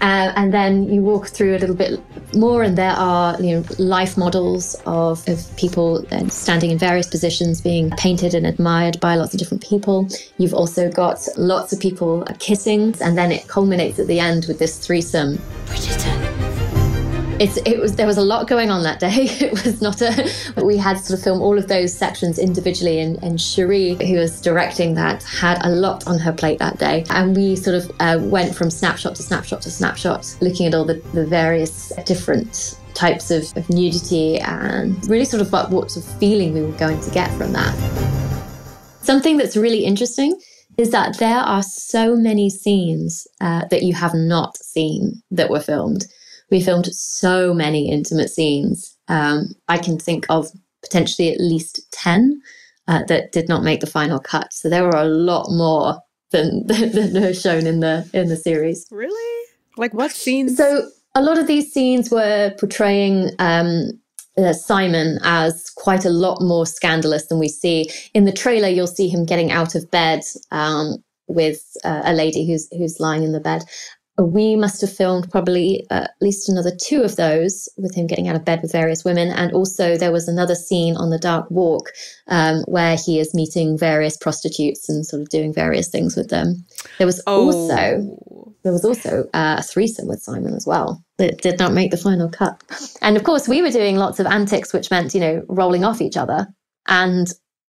Uh, 0.00 0.30
and 0.36 0.52
then 0.52 0.92
you 0.92 1.00
walk 1.00 1.28
through 1.28 1.56
a 1.56 1.58
little 1.58 1.74
bit 1.74 2.00
more, 2.34 2.62
and 2.62 2.76
there 2.76 2.92
are 2.92 3.40
you 3.40 3.56
know 3.56 3.64
life 3.78 4.16
models 4.18 4.74
of, 4.84 5.26
of 5.26 5.56
people 5.56 6.04
standing 6.28 6.70
in 6.70 6.78
various 6.78 7.06
positions, 7.06 7.60
being 7.60 7.90
painted 7.92 8.34
and 8.34 8.46
admired 8.46 9.00
by 9.00 9.14
lots 9.14 9.32
of 9.32 9.38
different 9.38 9.66
people. 9.66 10.08
You've 10.36 10.54
also 10.54 10.90
got 10.90 11.26
lots 11.38 11.72
of 11.72 11.80
people 11.80 12.24
kissing, 12.38 12.94
and 13.00 13.16
then 13.16 13.32
it 13.32 13.48
culminates 13.48 13.98
at 13.98 14.06
the 14.06 14.20
end 14.20 14.44
with 14.48 14.58
this 14.58 14.78
threesome. 14.78 15.38
It's, 17.38 17.58
it 17.58 17.78
was 17.78 17.96
there 17.96 18.06
was 18.06 18.16
a 18.16 18.22
lot 18.22 18.48
going 18.48 18.70
on 18.70 18.82
that 18.84 18.98
day. 18.98 19.28
It 19.46 19.52
was 19.52 19.82
not 19.82 20.00
a 20.00 20.30
we 20.64 20.78
had 20.78 20.96
to 20.96 21.02
sort 21.02 21.18
of 21.18 21.24
film 21.24 21.42
all 21.42 21.58
of 21.58 21.68
those 21.68 21.92
sections 21.92 22.38
individually, 22.38 22.98
and, 23.00 23.22
and 23.22 23.38
Sheree, 23.38 24.00
who 24.06 24.16
was 24.16 24.40
directing 24.40 24.94
that, 24.94 25.22
had 25.22 25.58
a 25.62 25.68
lot 25.68 26.06
on 26.06 26.18
her 26.18 26.32
plate 26.32 26.58
that 26.60 26.78
day, 26.78 27.04
and 27.10 27.36
we 27.36 27.54
sort 27.54 27.76
of 27.76 27.90
uh, 28.00 28.18
went 28.22 28.54
from 28.54 28.70
snapshot 28.70 29.16
to 29.16 29.22
snapshot 29.22 29.60
to 29.62 29.70
snapshot, 29.70 30.34
looking 30.40 30.66
at 30.66 30.74
all 30.74 30.86
the, 30.86 30.94
the 31.12 31.26
various 31.26 31.92
different 32.06 32.78
types 32.94 33.30
of, 33.30 33.54
of 33.56 33.68
nudity 33.68 34.38
and 34.38 35.06
really 35.06 35.26
sort 35.26 35.42
of 35.42 35.52
what, 35.52 35.70
what 35.70 35.90
sort 35.90 36.06
of 36.06 36.18
feeling 36.18 36.54
we 36.54 36.62
were 36.62 36.78
going 36.78 36.98
to 37.02 37.10
get 37.10 37.30
from 37.32 37.52
that. 37.52 37.74
Something 39.02 39.36
that's 39.36 39.56
really 39.56 39.84
interesting 39.84 40.40
is 40.78 40.90
that 40.90 41.18
there 41.18 41.38
are 41.40 41.62
so 41.62 42.16
many 42.16 42.48
scenes 42.48 43.26
uh, 43.42 43.66
that 43.70 43.82
you 43.82 43.92
have 43.92 44.14
not 44.14 44.56
seen 44.56 45.22
that 45.30 45.50
were 45.50 45.60
filmed 45.60 46.06
we 46.50 46.60
filmed 46.60 46.86
so 46.86 47.52
many 47.52 47.90
intimate 47.90 48.30
scenes. 48.30 48.96
Um, 49.08 49.54
I 49.68 49.78
can 49.78 49.98
think 49.98 50.26
of 50.28 50.48
potentially 50.82 51.32
at 51.32 51.40
least 51.40 51.90
10 51.92 52.40
uh, 52.88 53.02
that 53.08 53.32
did 53.32 53.48
not 53.48 53.64
make 53.64 53.80
the 53.80 53.86
final 53.86 54.18
cut. 54.18 54.52
So 54.52 54.68
there 54.68 54.84
were 54.84 54.96
a 54.96 55.04
lot 55.04 55.50
more 55.50 55.98
than, 56.30 56.66
than 56.66 57.22
are 57.22 57.34
shown 57.34 57.66
in 57.66 57.80
the 57.80 58.08
in 58.12 58.28
the 58.28 58.36
series. 58.36 58.86
Really? 58.90 59.46
Like 59.76 59.94
what 59.94 60.12
scenes? 60.12 60.56
So 60.56 60.88
a 61.14 61.22
lot 61.22 61.38
of 61.38 61.46
these 61.46 61.72
scenes 61.72 62.10
were 62.10 62.54
portraying 62.58 63.30
um, 63.38 63.90
uh, 64.38 64.52
Simon 64.52 65.18
as 65.24 65.70
quite 65.70 66.04
a 66.04 66.10
lot 66.10 66.40
more 66.40 66.66
scandalous 66.66 67.26
than 67.26 67.38
we 67.38 67.48
see 67.48 67.90
in 68.14 68.24
the 68.24 68.32
trailer. 68.32 68.68
You'll 68.68 68.86
see 68.86 69.08
him 69.08 69.24
getting 69.24 69.50
out 69.50 69.74
of 69.74 69.90
bed 69.90 70.22
um, 70.50 71.02
with 71.26 71.76
uh, 71.84 72.02
a 72.04 72.12
lady 72.12 72.46
who's 72.46 72.68
who's 72.76 73.00
lying 73.00 73.22
in 73.22 73.32
the 73.32 73.40
bed, 73.40 73.64
we 74.18 74.56
must 74.56 74.80
have 74.80 74.92
filmed 74.92 75.30
probably 75.30 75.84
uh, 75.90 76.04
at 76.04 76.14
least 76.20 76.48
another 76.48 76.72
two 76.74 77.02
of 77.02 77.16
those 77.16 77.68
with 77.76 77.94
him 77.94 78.06
getting 78.06 78.28
out 78.28 78.36
of 78.36 78.44
bed 78.44 78.60
with 78.62 78.72
various 78.72 79.04
women. 79.04 79.28
And 79.28 79.52
also, 79.52 79.96
there 79.96 80.12
was 80.12 80.26
another 80.26 80.54
scene 80.54 80.96
on 80.96 81.10
the 81.10 81.18
dark 81.18 81.50
walk 81.50 81.90
um, 82.28 82.62
where 82.66 82.96
he 82.96 83.20
is 83.20 83.34
meeting 83.34 83.76
various 83.76 84.16
prostitutes 84.16 84.88
and 84.88 85.04
sort 85.04 85.20
of 85.20 85.28
doing 85.28 85.52
various 85.52 85.88
things 85.88 86.16
with 86.16 86.30
them. 86.30 86.64
There 86.98 87.06
was 87.06 87.22
oh. 87.26 87.46
also 87.46 88.52
there 88.62 88.72
was 88.72 88.84
also 88.84 89.28
uh, 89.34 89.56
a 89.58 89.62
threesome 89.62 90.08
with 90.08 90.22
Simon 90.22 90.54
as 90.54 90.66
well 90.66 91.04
that 91.18 91.40
did 91.42 91.58
not 91.58 91.72
make 91.72 91.90
the 91.90 91.96
final 91.96 92.28
cut. 92.28 92.62
And 93.02 93.16
of 93.16 93.22
course, 93.24 93.46
we 93.46 93.62
were 93.62 93.70
doing 93.70 93.96
lots 93.96 94.18
of 94.18 94.26
antics, 94.26 94.72
which 94.72 94.90
meant 94.90 95.14
you 95.14 95.20
know 95.20 95.44
rolling 95.48 95.84
off 95.84 96.00
each 96.00 96.16
other 96.16 96.46
and. 96.86 97.28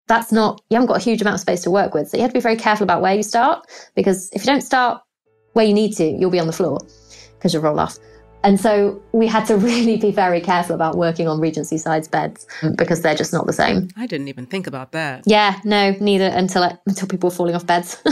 That's 0.08 0.32
not, 0.32 0.62
you 0.70 0.76
haven't 0.76 0.86
got 0.86 0.98
a 0.98 1.04
huge 1.04 1.22
amount 1.24 1.34
of 1.34 1.40
space 1.40 1.64
to 1.64 1.72
work 1.72 1.96
with. 1.96 2.10
So 2.10 2.18
you 2.18 2.22
have 2.22 2.30
to 2.30 2.36
be 2.36 2.40
very 2.40 2.58
careful 2.58 2.84
about 2.84 3.02
where 3.02 3.16
you 3.16 3.24
start 3.24 3.66
because 3.96 4.30
if 4.34 4.44
you 4.44 4.46
don't 4.46 4.62
start 4.62 5.02
where 5.56 5.66
you 5.66 5.74
need 5.74 5.94
to, 5.94 6.04
you'll 6.04 6.30
be 6.30 6.40
on 6.40 6.48
the 6.48 6.54
floor 6.54 6.86
because 7.38 7.54
you'll 7.54 7.64
roll 7.64 7.80
off. 7.80 7.98
And 8.44 8.60
so 8.60 9.02
we 9.14 9.26
had 9.26 9.46
to 9.46 9.56
really 9.70 9.96
be 9.96 10.12
very 10.12 10.42
careful 10.42 10.76
about 10.76 10.98
working 10.98 11.30
on 11.30 11.40
Regency 11.40 11.78
sides 11.78 12.10
beds 12.10 12.46
mm. 12.60 12.76
because 12.78 13.02
they're 13.02 13.16
just 13.16 13.32
not 13.32 13.48
the 13.48 13.54
same. 13.54 13.88
I 13.96 14.06
didn't 14.06 14.28
even 14.28 14.46
think 14.46 14.68
about 14.68 14.92
that. 14.92 15.24
Yeah, 15.26 15.60
no, 15.64 15.96
neither 16.02 16.28
until 16.28 16.78
until 16.86 17.08
people 17.08 17.30
were 17.30 17.36
falling 17.36 17.56
off 17.56 17.66
beds. 17.66 17.98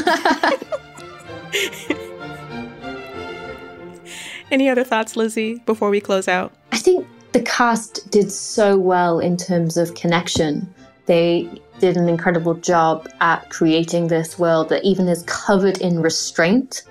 Any 4.51 4.69
other 4.69 4.83
thoughts, 4.85 5.15
Lizzie, 5.17 5.59
before 5.65 5.89
we 5.89 5.99
close 5.99 6.29
out? 6.29 6.53
I 6.71 6.77
think 6.77 7.05
the 7.33 7.41
cast 7.41 8.09
did 8.09 8.31
so 8.31 8.77
well 8.77 9.19
in 9.19 9.35
terms 9.35 9.75
of 9.75 9.95
connection. 9.95 10.73
They 11.07 11.49
did 11.79 11.97
an 11.97 12.07
incredible 12.07 12.53
job 12.53 13.09
at 13.19 13.49
creating 13.49 14.07
this 14.07 14.39
world 14.39 14.69
that 14.69 14.83
even 14.85 15.09
is 15.09 15.23
covered 15.23 15.79
in 15.79 16.01
restraint 16.01 16.83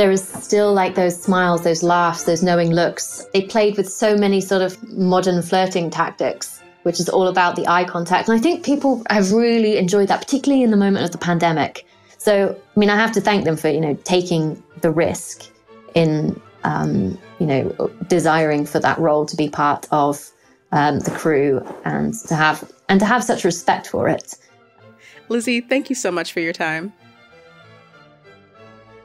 there 0.00 0.10
is 0.10 0.26
still 0.26 0.72
like 0.72 0.94
those 0.94 1.22
smiles, 1.22 1.62
those 1.62 1.82
laughs, 1.82 2.24
those 2.24 2.42
knowing 2.42 2.70
looks. 2.70 3.26
They 3.34 3.42
played 3.42 3.76
with 3.76 3.86
so 3.86 4.16
many 4.16 4.40
sort 4.40 4.62
of 4.62 4.82
modern 4.88 5.42
flirting 5.42 5.90
tactics, 5.90 6.62
which 6.84 6.98
is 6.98 7.10
all 7.10 7.28
about 7.28 7.54
the 7.54 7.68
eye 7.68 7.84
contact. 7.84 8.26
And 8.26 8.38
I 8.38 8.40
think 8.40 8.64
people 8.64 9.02
have 9.10 9.30
really 9.30 9.76
enjoyed 9.76 10.08
that, 10.08 10.22
particularly 10.22 10.64
in 10.64 10.70
the 10.70 10.78
moment 10.78 11.04
of 11.04 11.10
the 11.10 11.18
pandemic. 11.18 11.84
So, 12.16 12.58
I 12.74 12.80
mean, 12.80 12.88
I 12.88 12.96
have 12.96 13.12
to 13.12 13.20
thank 13.20 13.44
them 13.44 13.58
for, 13.58 13.68
you 13.68 13.78
know, 13.78 13.92
taking 14.04 14.62
the 14.80 14.90
risk 14.90 15.50
in, 15.94 16.40
um, 16.64 17.18
you 17.38 17.44
know, 17.44 17.90
desiring 18.08 18.64
for 18.64 18.80
that 18.80 18.98
role 18.98 19.26
to 19.26 19.36
be 19.36 19.50
part 19.50 19.86
of 19.90 20.30
um, 20.72 21.00
the 21.00 21.10
crew 21.10 21.62
and 21.84 22.14
to 22.26 22.34
have 22.34 22.72
and 22.88 23.00
to 23.00 23.06
have 23.06 23.22
such 23.22 23.44
respect 23.44 23.86
for 23.86 24.08
it. 24.08 24.34
Lizzie, 25.28 25.60
thank 25.60 25.90
you 25.90 25.94
so 25.94 26.10
much 26.10 26.32
for 26.32 26.40
your 26.40 26.54
time. 26.54 26.94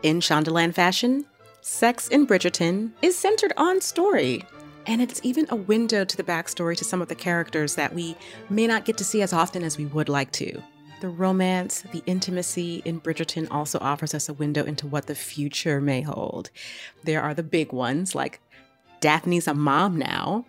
In 0.06 0.20
Shondaland 0.20 0.76
fashion, 0.76 1.26
Sex 1.62 2.08
in 2.10 2.28
Bridgerton 2.28 2.92
is 3.02 3.18
centered 3.18 3.52
on 3.58 3.82
story. 3.82 4.44
And 4.86 5.02
it's 5.02 5.20
even 5.24 5.48
a 5.50 5.56
window 5.56 6.06
to 6.06 6.16
the 6.16 6.22
backstory 6.22 6.78
to 6.78 6.84
some 6.84 7.02
of 7.02 7.08
the 7.08 7.16
characters 7.16 7.74
that 7.74 7.96
we 7.96 8.16
may 8.48 8.68
not 8.68 8.86
get 8.86 8.98
to 8.98 9.04
see 9.04 9.24
as 9.24 9.34
often 9.34 9.64
as 9.64 9.80
we 9.80 9.88
would 9.88 10.08
like 10.08 10.32
to. 10.34 10.62
The 11.02 11.10
romance, 11.10 11.84
the 11.92 12.04
intimacy 12.06 12.84
in 12.86 13.02
Bridgerton 13.02 13.48
also 13.50 13.80
offers 13.80 14.14
us 14.14 14.30
a 14.30 14.34
window 14.34 14.64
into 14.64 14.86
what 14.86 15.08
the 15.08 15.16
future 15.16 15.82
may 15.82 16.02
hold. 16.02 16.52
There 17.04 17.24
are 17.24 17.34
the 17.34 17.42
big 17.42 17.74
ones, 17.74 18.14
like 18.14 18.40
Daphne's 19.00 19.48
a 19.48 19.56
mom 19.56 19.98
now, 19.98 20.46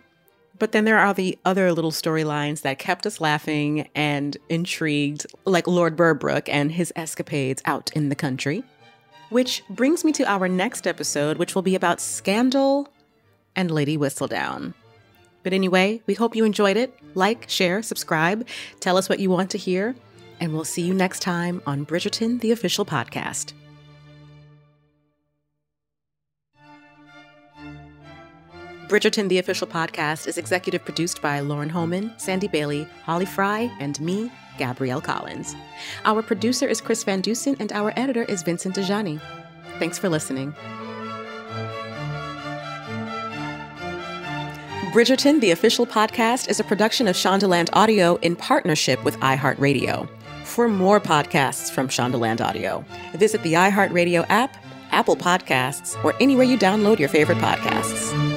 but 0.59 0.71
then 0.71 0.85
there 0.85 0.99
are 0.99 1.15
the 1.15 1.35
other 1.45 1.73
little 1.73 1.89
storylines 1.89 2.61
that 2.61 2.77
kept 2.77 3.07
us 3.07 3.19
laughing 3.19 3.89
and 3.95 4.37
intrigued, 4.49 5.25
like 5.45 5.65
Lord 5.65 5.97
Berbrooke 5.97 6.47
and 6.47 6.73
his 6.73 6.93
escapades 6.95 7.63
out 7.65 7.91
in 7.95 8.09
the 8.09 8.15
country. 8.15 8.63
Which 9.29 9.63
brings 9.69 10.05
me 10.05 10.11
to 10.13 10.23
our 10.29 10.47
next 10.47 10.87
episode, 10.87 11.37
which 11.37 11.53
will 11.53 11.61
be 11.61 11.75
about 11.75 11.99
Scandal 11.99 12.87
and 13.55 13.69
Lady 13.69 13.97
Whistledown. 13.97 14.73
But 15.43 15.53
anyway, 15.53 16.01
we 16.07 16.13
hope 16.13 16.35
you 16.35 16.45
enjoyed 16.45 16.77
it. 16.77 16.97
Like, 17.13 17.49
share, 17.49 17.81
subscribe, 17.81 18.47
tell 18.79 18.97
us 18.97 19.09
what 19.09 19.19
you 19.19 19.29
want 19.29 19.49
to 19.51 19.57
hear, 19.57 19.95
and 20.39 20.53
we'll 20.53 20.63
see 20.63 20.81
you 20.81 20.93
next 20.93 21.21
time 21.21 21.61
on 21.65 21.85
Bridgerton, 21.85 22.39
the 22.39 22.51
official 22.51 22.85
podcast. 22.85 23.53
Bridgerton, 28.87 29.27
the 29.27 29.39
official 29.39 29.67
podcast, 29.67 30.27
is 30.27 30.37
executive 30.37 30.85
produced 30.85 31.21
by 31.21 31.41
Lauren 31.41 31.67
Holman, 31.67 32.13
Sandy 32.17 32.47
Bailey, 32.47 32.87
Holly 33.03 33.25
Fry, 33.25 33.69
and 33.81 33.99
me, 33.99 34.31
Gabrielle 34.57 35.01
Collins. 35.01 35.55
Our 36.05 36.21
producer 36.21 36.67
is 36.67 36.81
Chris 36.81 37.03
Van 37.03 37.21
Dusen, 37.21 37.55
and 37.59 37.71
our 37.71 37.93
editor 37.95 38.23
is 38.23 38.43
Vincent 38.43 38.75
Dejani. 38.75 39.21
Thanks 39.79 39.97
for 39.97 40.09
listening. 40.09 40.55
Bridgerton, 44.93 45.41
the 45.41 45.51
official 45.51 45.85
podcast, 45.85 46.49
is 46.49 46.59
a 46.59 46.63
production 46.63 47.07
of 47.07 47.15
Shondaland 47.15 47.69
Audio 47.73 48.15
in 48.17 48.35
partnership 48.35 49.03
with 49.03 49.15
iHeartRadio. 49.19 50.09
For 50.43 50.67
more 50.67 50.99
podcasts 50.99 51.69
from 51.69 51.87
Shondaland 51.87 52.41
Audio, 52.41 52.83
visit 53.13 53.43
the 53.43 53.53
iHeartRadio 53.53 54.25
app, 54.29 54.57
Apple 54.91 55.15
Podcasts, 55.15 56.03
or 56.03 56.15
anywhere 56.19 56.45
you 56.45 56.57
download 56.57 56.97
your 56.97 57.09
favorite 57.09 57.37
podcasts. 57.37 58.36